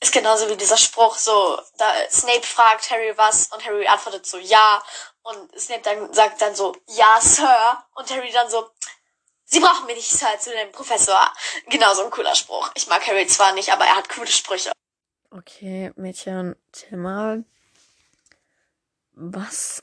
Ist 0.00 0.12
genauso 0.12 0.48
wie 0.48 0.56
dieser 0.56 0.76
Spruch 0.76 1.16
so, 1.16 1.60
da 1.78 1.92
Snape 2.10 2.46
fragt 2.46 2.90
Harry 2.90 3.16
was 3.16 3.48
und 3.48 3.64
Harry 3.64 3.86
antwortet 3.86 4.26
so 4.26 4.38
ja 4.38 4.82
und 5.22 5.58
Snape 5.58 5.82
dann 5.82 6.12
sagt 6.12 6.40
dann 6.40 6.54
so 6.54 6.74
ja, 6.88 7.20
Sir 7.20 7.84
und 7.94 8.10
Harry 8.10 8.30
dann 8.32 8.48
so 8.50 8.70
Sie 9.52 9.58
brauchen 9.58 9.86
mir 9.86 9.94
nicht 9.94 10.08
Sir 10.08 10.38
zu 10.38 10.50
dem 10.50 10.70
Professor. 10.70 11.20
Genau 11.68 11.92
so 11.92 12.04
ein 12.04 12.10
cooler 12.10 12.36
Spruch. 12.36 12.70
Ich 12.76 12.86
mag 12.86 13.04
Harry 13.04 13.26
zwar 13.26 13.52
nicht, 13.52 13.72
aber 13.72 13.84
er 13.84 13.96
hat 13.96 14.08
coole 14.08 14.28
Sprüche. 14.28 14.70
Okay, 15.32 15.92
Mädchen, 15.96 16.54
chill. 16.72 17.44
Was? 19.12 19.82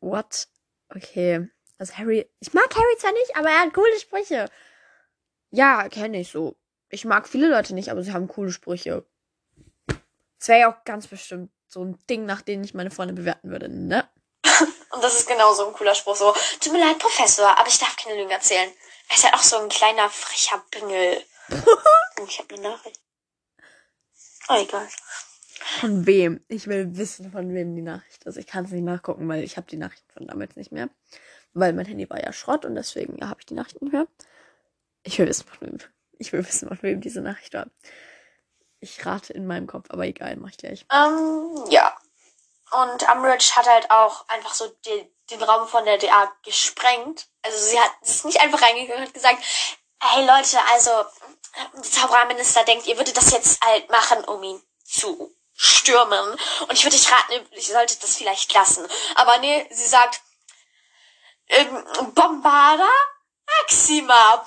What? 0.00 0.48
Okay. 0.94 1.48
Also 1.78 1.94
Harry, 1.94 2.28
ich 2.40 2.52
mag 2.52 2.74
Harry 2.74 2.98
zwar 2.98 3.12
nicht, 3.12 3.36
aber 3.36 3.48
er 3.48 3.60
hat 3.60 3.74
coole 3.74 3.98
Sprüche. 4.00 4.50
Ja, 5.50 5.88
kenne 5.88 6.20
ich 6.20 6.30
so. 6.30 6.56
Ich 6.88 7.04
mag 7.04 7.28
viele 7.28 7.48
Leute 7.48 7.74
nicht, 7.74 7.90
aber 7.90 8.02
sie 8.02 8.12
haben 8.12 8.26
coole 8.26 8.50
Sprüche. 8.50 9.06
Das 10.38 10.48
wäre 10.48 10.60
ja 10.60 10.72
auch 10.72 10.84
ganz 10.84 11.06
bestimmt 11.06 11.52
so 11.70 11.84
ein 11.84 11.98
Ding, 12.08 12.26
nach 12.26 12.42
dem 12.42 12.62
ich 12.62 12.74
meine 12.74 12.90
Freunde 12.90 13.14
bewerten 13.14 13.50
würde, 13.50 13.68
ne? 13.68 14.08
Und 14.90 15.04
das 15.04 15.14
ist 15.14 15.28
genau 15.28 15.54
so 15.54 15.68
ein 15.68 15.72
cooler 15.72 15.94
Spruch. 15.94 16.16
So, 16.16 16.34
tut 16.60 16.72
mir 16.72 16.80
leid, 16.80 16.98
Professor, 16.98 17.56
aber 17.56 17.68
ich 17.68 17.78
darf 17.78 17.96
keine 17.96 18.18
Lügen 18.18 18.30
erzählen. 18.30 18.70
Er 19.08 19.16
ist 19.16 19.24
ja 19.24 19.34
auch 19.34 19.42
so 19.42 19.56
ein 19.58 19.68
kleiner, 19.68 20.10
frecher 20.10 20.62
Bingel. 20.70 21.22
oh, 21.50 22.24
ich 22.26 22.38
habe 22.40 22.54
eine 22.54 22.62
Nachricht. 22.62 23.00
Oh, 24.48 24.56
egal. 24.60 24.88
Von 25.80 26.06
wem? 26.06 26.44
Ich 26.48 26.66
will 26.66 26.96
wissen, 26.96 27.30
von 27.30 27.54
wem 27.54 27.74
die 27.76 27.82
Nachricht 27.82 28.24
ist. 28.24 28.36
Ich 28.36 28.46
kann 28.46 28.64
es 28.64 28.72
nicht 28.72 28.82
nachgucken, 28.82 29.28
weil 29.28 29.44
ich 29.44 29.56
habe 29.56 29.68
die 29.68 29.76
Nachrichten 29.76 30.10
von 30.10 30.26
damals 30.26 30.56
nicht 30.56 30.72
mehr. 30.72 30.88
Weil 31.52 31.72
mein 31.72 31.86
Handy 31.86 32.08
war 32.10 32.20
ja 32.20 32.32
Schrott 32.32 32.64
und 32.64 32.74
deswegen 32.74 33.18
ja, 33.18 33.28
habe 33.28 33.40
ich 33.40 33.46
die 33.46 33.54
Nachrichten 33.54 33.84
nicht 33.84 33.92
mehr. 33.92 34.08
Ich 35.04 35.18
will 35.18 35.28
wissen, 35.28 35.46
von 35.46 35.68
wem. 35.68 35.78
Ich 36.18 36.32
will 36.32 36.46
wissen, 36.46 36.68
von 36.68 36.82
wem 36.82 37.00
diese 37.00 37.20
Nachricht 37.20 37.54
war. 37.54 37.68
Ich 38.80 39.04
rate 39.04 39.32
in 39.32 39.46
meinem 39.46 39.66
Kopf, 39.66 39.86
aber 39.90 40.04
egal, 40.04 40.36
mach 40.36 40.50
ich 40.50 40.56
gleich. 40.56 40.86
Ähm, 40.92 41.64
ja. 41.68 41.96
Und 42.72 43.08
Umbridge 43.10 43.50
hat 43.56 43.66
halt 43.66 43.90
auch 43.90 44.26
einfach 44.28 44.54
so 44.54 44.68
den, 44.86 45.08
den 45.30 45.42
Raum 45.42 45.68
von 45.68 45.84
der 45.84 45.98
DA 45.98 46.32
gesprengt. 46.44 47.26
Also 47.42 47.58
sie 47.58 47.78
hat 47.78 47.90
ist 48.02 48.24
nicht 48.24 48.40
einfach 48.40 48.62
reingegangen 48.62 49.06
und 49.06 49.14
gesagt, 49.14 49.42
hey 50.00 50.24
Leute, 50.24 50.58
also 50.72 50.90
der 51.74 51.82
Zaubererminister 51.82 52.64
denkt, 52.64 52.86
ihr 52.86 52.96
würdet 52.96 53.16
das 53.16 53.32
jetzt 53.32 53.62
halt 53.64 53.90
machen, 53.90 54.24
um 54.24 54.42
ihn 54.42 54.62
zu 54.84 55.34
stürmen. 55.52 56.36
Und 56.68 56.72
ich 56.72 56.84
würde 56.84 56.96
dich 56.96 57.10
raten, 57.10 57.46
ich 57.52 57.66
sollte 57.68 57.98
das 58.00 58.16
vielleicht 58.16 58.52
lassen. 58.54 58.86
Aber 59.16 59.38
nee, 59.38 59.66
sie 59.70 59.86
sagt, 59.86 60.22
ähm, 61.48 61.84
Bombarda 62.14 62.88
Maxima. 63.60 64.44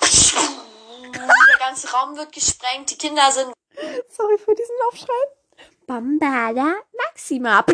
Der 1.12 1.58
ganze 1.58 1.90
Raum 1.92 2.16
wird 2.16 2.32
gesprengt, 2.32 2.90
die 2.90 2.98
Kinder 2.98 3.30
sind. 3.30 3.52
Sorry 4.08 4.38
für 4.38 4.54
diesen 4.54 4.76
Aufschrei. 4.88 5.14
Bombada 5.86 6.74
Maxima. 7.06 7.64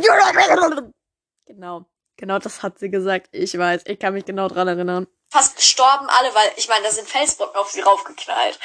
Genau. 1.47 1.85
Genau 2.17 2.39
das 2.39 2.63
hat 2.63 2.79
sie 2.79 2.91
gesagt. 2.91 3.29
Ich 3.33 3.57
weiß. 3.57 3.83
Ich 3.87 3.99
kann 3.99 4.15
mich 4.15 4.25
genau 4.25 4.49
dran 4.49 4.69
erinnern. 4.69 5.07
Fast 5.31 5.57
gestorben 5.57 6.09
alle, 6.09 6.35
weil 6.35 6.53
ich 6.57 6.69
meine, 6.69 6.85
da 6.85 6.91
sind 6.91 7.09
Felsbrocken 7.09 7.57
auf 7.57 7.71
sie 7.71 7.81
raufgeknallt. 7.81 8.59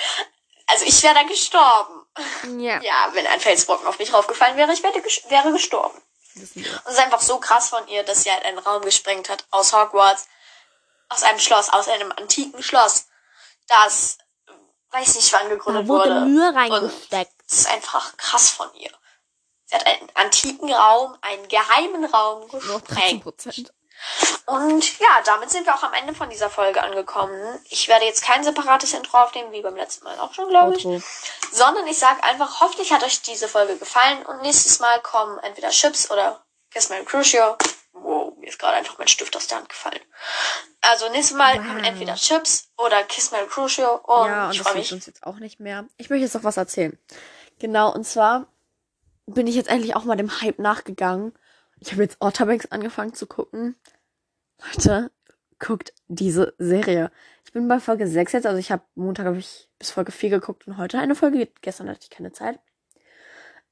Also 0.68 0.86
ich 0.86 1.02
wäre 1.04 1.14
da 1.14 1.24
gestorben. 1.24 2.06
Ja. 2.60 2.82
Ja, 2.82 3.10
wenn 3.14 3.28
ein 3.28 3.40
Felsbrocken 3.40 3.88
auf 3.88 4.00
mich 4.00 4.14
raufgefallen 4.14 4.58
wäre, 4.58 4.74
ich 4.74 4.84
wäre, 4.84 4.96
wäre 5.30 5.52
gestorben. 5.52 5.98
Und 6.36 6.44
es 6.44 6.56
ist 6.56 7.00
einfach 7.00 7.22
so 7.22 7.40
krass 7.40 7.70
von 7.70 7.88
ihr, 7.88 8.04
dass 8.04 8.24
sie 8.24 8.32
halt 8.32 8.44
einen 8.46 8.60
Raum 8.60 8.82
gesprengt 8.82 9.30
hat 9.30 9.46
aus 9.52 9.74
Hogwarts, 9.74 10.28
aus 11.10 11.24
einem 11.24 11.40
Schloss, 11.40 11.70
aus 11.70 11.88
einem 11.88 12.12
antiken 12.12 12.62
Schloss, 12.62 13.08
das 13.68 14.18
weiß 14.92 15.16
nicht 15.16 15.34
wann 15.34 15.50
gegründet 15.50 15.86
da 15.86 15.88
wurde. 15.88 16.10
wurde. 16.12 16.26
Mühe 16.26 16.54
reingesteckt. 16.56 17.34
Das 17.48 17.60
ist 17.60 17.68
einfach 17.70 18.16
krass 18.18 18.50
von 18.50 18.74
ihr. 18.76 18.92
Sie 19.66 19.76
hat 19.76 19.86
einen 19.86 20.10
antiken 20.14 20.72
Raum, 20.72 21.18
einen 21.22 21.48
geheimen 21.48 22.06
Raum 22.06 22.48
gesprengt. 22.48 23.26
Und 24.46 25.00
ja, 25.00 25.22
damit 25.26 25.50
sind 25.50 25.66
wir 25.66 25.74
auch 25.74 25.84
am 25.84 25.94
Ende 25.94 26.14
von 26.14 26.30
dieser 26.30 26.50
Folge 26.50 26.84
angekommen. 26.84 27.60
Ich 27.70 27.88
werde 27.88 28.06
jetzt 28.06 28.24
kein 28.24 28.44
separates 28.44 28.94
Intro 28.94 29.18
aufnehmen, 29.18 29.52
wie 29.52 29.62
beim 29.62 29.76
letzten 29.76 30.04
Mal 30.06 30.20
auch 30.20 30.34
schon, 30.34 30.50
glaube 30.50 30.76
ich. 30.76 30.84
Sondern 31.52 31.88
ich 31.88 31.98
sage 31.98 32.24
einfach, 32.24 32.60
hoffentlich 32.60 32.92
hat 32.92 33.04
euch 33.04 33.22
diese 33.22 33.48
Folge 33.48 33.78
gefallen 33.78 34.24
und 34.26 34.42
nächstes 34.42 34.80
Mal 34.80 35.02
kommen 35.02 35.40
entweder 35.40 35.70
Chips 35.70 36.12
oder 36.12 36.46
Kiss 36.70 36.90
My 36.90 37.04
Crucio. 37.06 37.58
Wow, 37.98 38.38
mir 38.38 38.50
ist 38.50 38.60
gerade 38.60 38.76
einfach 38.78 38.98
mein 38.98 39.08
Stift 39.08 39.36
aus 39.36 39.48
der 39.48 39.60
Hand 39.60 39.70
gefallen. 39.70 40.02
Also 40.82 41.10
nächstes 41.12 41.38
Mal 41.38 41.58
wow. 41.58 41.66
kommen 41.66 41.84
entweder 41.84 42.16
Chips 42.16 42.70
oder 42.78 43.04
Kiss 43.04 43.32
My 43.32 43.40
Crucio 43.48 43.96
und 43.96 44.28
ja, 44.28 44.48
und 44.48 44.54
ich 44.54 44.62
freue 44.62 44.76
mich. 44.76 44.92
uns 44.94 45.06
jetzt 45.06 45.24
auch 45.24 45.40
nicht 45.40 45.60
mehr. 45.60 45.86
Ich 45.98 46.10
möchte 46.10 46.24
jetzt 46.24 46.36
noch 46.36 46.44
was 46.44 46.58
erzählen. 46.58 46.98
Genau, 47.60 47.94
und 47.94 48.06
zwar 48.06 48.48
bin 49.26 49.48
ich 49.48 49.56
jetzt 49.56 49.70
endlich 49.70 49.96
auch 49.96 50.04
mal 50.04 50.18
dem 50.18 50.42
Hype 50.42 50.60
nachgegangen. 50.60 51.34
Ich 51.80 51.92
habe 51.92 52.04
jetzt 52.04 52.18
Otterbanks 52.20 52.68
angefangen 52.72 53.14
zu 53.14 53.28
gucken. 53.28 53.76
Leute, 54.62 55.12
guckt 55.60 55.94
diese 56.08 56.54
Serie. 56.58 57.12
Ich 57.46 57.54
bin 57.54 57.68
bei 57.68 57.80
Folge 57.80 58.08
6 58.08 58.34
jetzt. 58.34 58.46
Also 58.46 58.60
ich 58.60 58.72
habe 58.72 58.84
Montag 58.96 59.26
habe 59.26 59.38
ich 59.38 59.70
bis 59.80 59.92
Folge 59.92 60.12
4 60.12 60.30
geguckt 60.30 60.68
und 60.68 60.78
heute 60.78 61.00
eine 61.00 61.16
Folge. 61.16 61.48
Gestern 61.62 61.90
hatte 61.90 62.02
ich 62.04 62.10
keine 62.10 62.32
Zeit. 62.32 62.60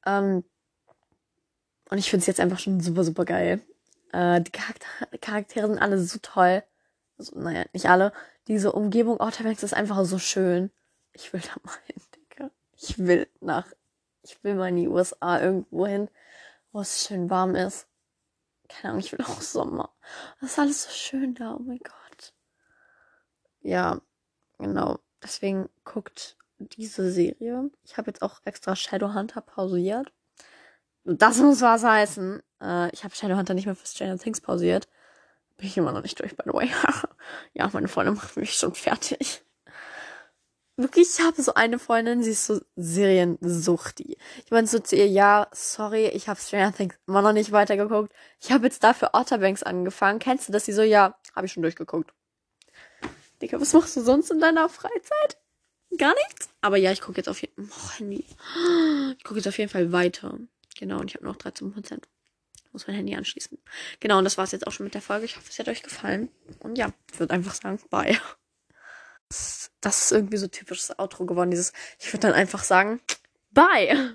Ähm, 0.06 0.44
und 1.90 1.98
ich 1.98 2.10
finde 2.10 2.22
es 2.22 2.28
jetzt 2.28 2.40
einfach 2.40 2.60
schon 2.60 2.80
super, 2.80 3.04
super 3.04 3.26
geil. 3.26 3.62
Äh, 4.14 4.42
die 4.42 4.52
Charakter 4.52 4.88
Charaktere 5.20 5.68
sind 5.68 5.80
alle 5.80 6.00
so 6.00 6.20
toll. 6.22 6.64
Also, 7.18 7.38
naja, 7.38 7.66
nicht 7.74 7.90
alle. 7.90 8.14
Diese 8.48 8.72
Umgebung 8.72 9.20
Outer 9.20 9.44
Banks 9.44 9.64
ist 9.64 9.74
einfach 9.74 10.06
so 10.06 10.20
schön. 10.20 10.72
Ich 11.14 11.34
will 11.34 11.42
da 11.42 11.56
mal 11.64 11.78
hin, 11.86 12.02
Digga. 12.16 12.52
Ich 12.78 12.98
will 13.00 13.28
nach, 13.42 13.68
ich 14.22 14.44
will 14.44 14.56
mal 14.56 14.70
in 14.70 14.78
die 14.78 14.88
USA 14.88 15.42
irgendwo 15.42 15.88
hin, 15.88 16.10
wo 16.72 16.82
es 16.82 17.06
schön 17.06 17.30
warm 17.30 17.56
ist. 17.56 17.88
Keine 18.70 18.92
Ahnung, 18.92 19.00
ich 19.00 19.12
will 19.12 19.22
auch 19.26 19.42
Sommer. 19.42 19.92
Das 20.40 20.52
ist 20.52 20.60
alles 20.60 20.84
so 20.84 20.92
schön 20.92 21.36
da, 21.36 21.56
oh 21.56 21.60
mein 21.60 21.80
Gott. 21.80 22.34
Ja, 23.62 24.02
genau. 24.60 25.00
Deswegen 25.22 25.70
guckt 25.86 26.38
diese 26.60 27.12
Serie. 27.12 27.72
Ich 27.84 27.98
habe 27.98 28.12
jetzt 28.12 28.22
auch 28.22 28.42
extra 28.46 28.76
Shadowhunter 28.76 29.42
pausiert. 29.42 30.12
Das 31.06 31.38
muss 31.38 31.62
was 31.62 31.84
heißen. 31.84 32.42
Äh, 32.62 32.94
ich 32.94 33.04
habe 33.04 33.16
Shadowhunter 33.16 33.54
nicht 33.54 33.66
mehr 33.66 33.76
für 33.76 33.88
Stranger 33.88 34.18
Things 34.18 34.42
pausiert. 34.42 34.88
Bin 35.58 35.68
ich 35.68 35.78
immer 35.78 35.92
noch 35.92 36.02
nicht 36.02 36.20
durch, 36.20 36.36
by 36.36 36.44
the 36.46 36.54
way. 36.54 36.70
ja, 37.54 37.70
meine 37.74 37.88
Freundin 37.88 38.16
macht 38.16 38.38
mich 38.38 38.54
schon 38.54 38.74
fertig. 38.74 39.44
Wirklich, 40.76 41.08
ich 41.20 41.24
habe 41.24 41.40
so 41.40 41.54
eine 41.54 41.78
Freundin, 41.78 42.24
sie 42.24 42.32
ist 42.32 42.48
so 42.48 42.60
Seriensuchti. 42.76 44.18
Ich 44.44 44.50
meine 44.50 44.66
so 44.66 44.80
zu 44.80 44.96
ihr, 44.96 45.08
ja, 45.08 45.48
sorry, 45.52 46.08
ich 46.08 46.28
habe 46.28 46.40
Stranger 46.40 46.74
Things 46.74 46.96
immer 47.06 47.22
noch 47.22 47.34
nicht 47.34 47.52
weitergeguckt. 47.52 48.12
Ich 48.40 48.52
habe 48.52 48.66
jetzt 48.66 48.84
dafür 48.84 49.12
Otterbanks 49.14 49.62
angefangen. 49.62 50.18
Kennst 50.18 50.48
du 50.48 50.52
das? 50.52 50.66
Sie 50.66 50.74
so, 50.74 50.82
ja, 50.82 51.16
habe 51.36 51.46
ich 51.46 51.54
schon 51.54 51.62
durchgeguckt. 51.62 52.12
Digga, 53.42 53.62
was 53.62 53.74
machst 53.74 53.96
du 53.98 54.02
sonst 54.02 54.32
in 54.32 54.40
deiner 54.40 54.68
Freizeit? 54.68 55.38
Gar 55.98 56.16
nichts? 56.16 56.50
Aber 56.62 56.78
ja, 56.78 56.92
ich 56.92 57.02
gucke 57.02 57.18
jetzt 57.18 57.30
auf 57.30 57.42
jeden 57.42 57.68
Fall. 57.68 58.08
Oh. 58.10 59.14
Ich 59.18 59.24
gucke 59.24 59.40
jetzt 59.40 59.48
auf 59.48 59.58
jeden 59.60 59.70
Fall 59.70 59.92
weiter. 59.92 60.40
Genau, 60.78 61.00
und 61.00 61.10
ich 61.10 61.16
habe 61.16 61.26
noch 61.26 61.36
13 61.36 61.72
Prozent. 61.72 62.08
Muss 62.72 62.88
mein 62.88 62.96
Handy 62.96 63.16
anschließen. 63.16 63.60
Genau, 64.00 64.18
und 64.18 64.24
das 64.24 64.38
war's 64.38 64.52
jetzt 64.52 64.66
auch 64.66 64.72
schon 64.72 64.86
mit 64.86 64.96
der 64.96 65.02
Folge. 65.02 65.26
Ich 65.26 65.36
hoffe, 65.38 65.48
es 65.50 65.60
hat 65.60 65.68
euch 65.68 65.84
gefallen. 65.84 66.30
Und 66.60 66.78
ja, 66.78 66.92
ich 67.12 67.20
würde 67.20 67.34
einfach 67.34 67.54
sagen, 67.54 67.80
bye. 67.90 68.20
Das 69.82 70.04
ist 70.06 70.12
irgendwie 70.12 70.38
so 70.38 70.48
typisches 70.48 70.98
Outro 70.98 71.26
geworden, 71.26 71.52
dieses, 71.52 71.74
ich 72.00 72.12
würde 72.14 72.28
dann 72.28 72.34
einfach 72.34 72.64
sagen, 72.64 73.00
bye. 73.52 74.12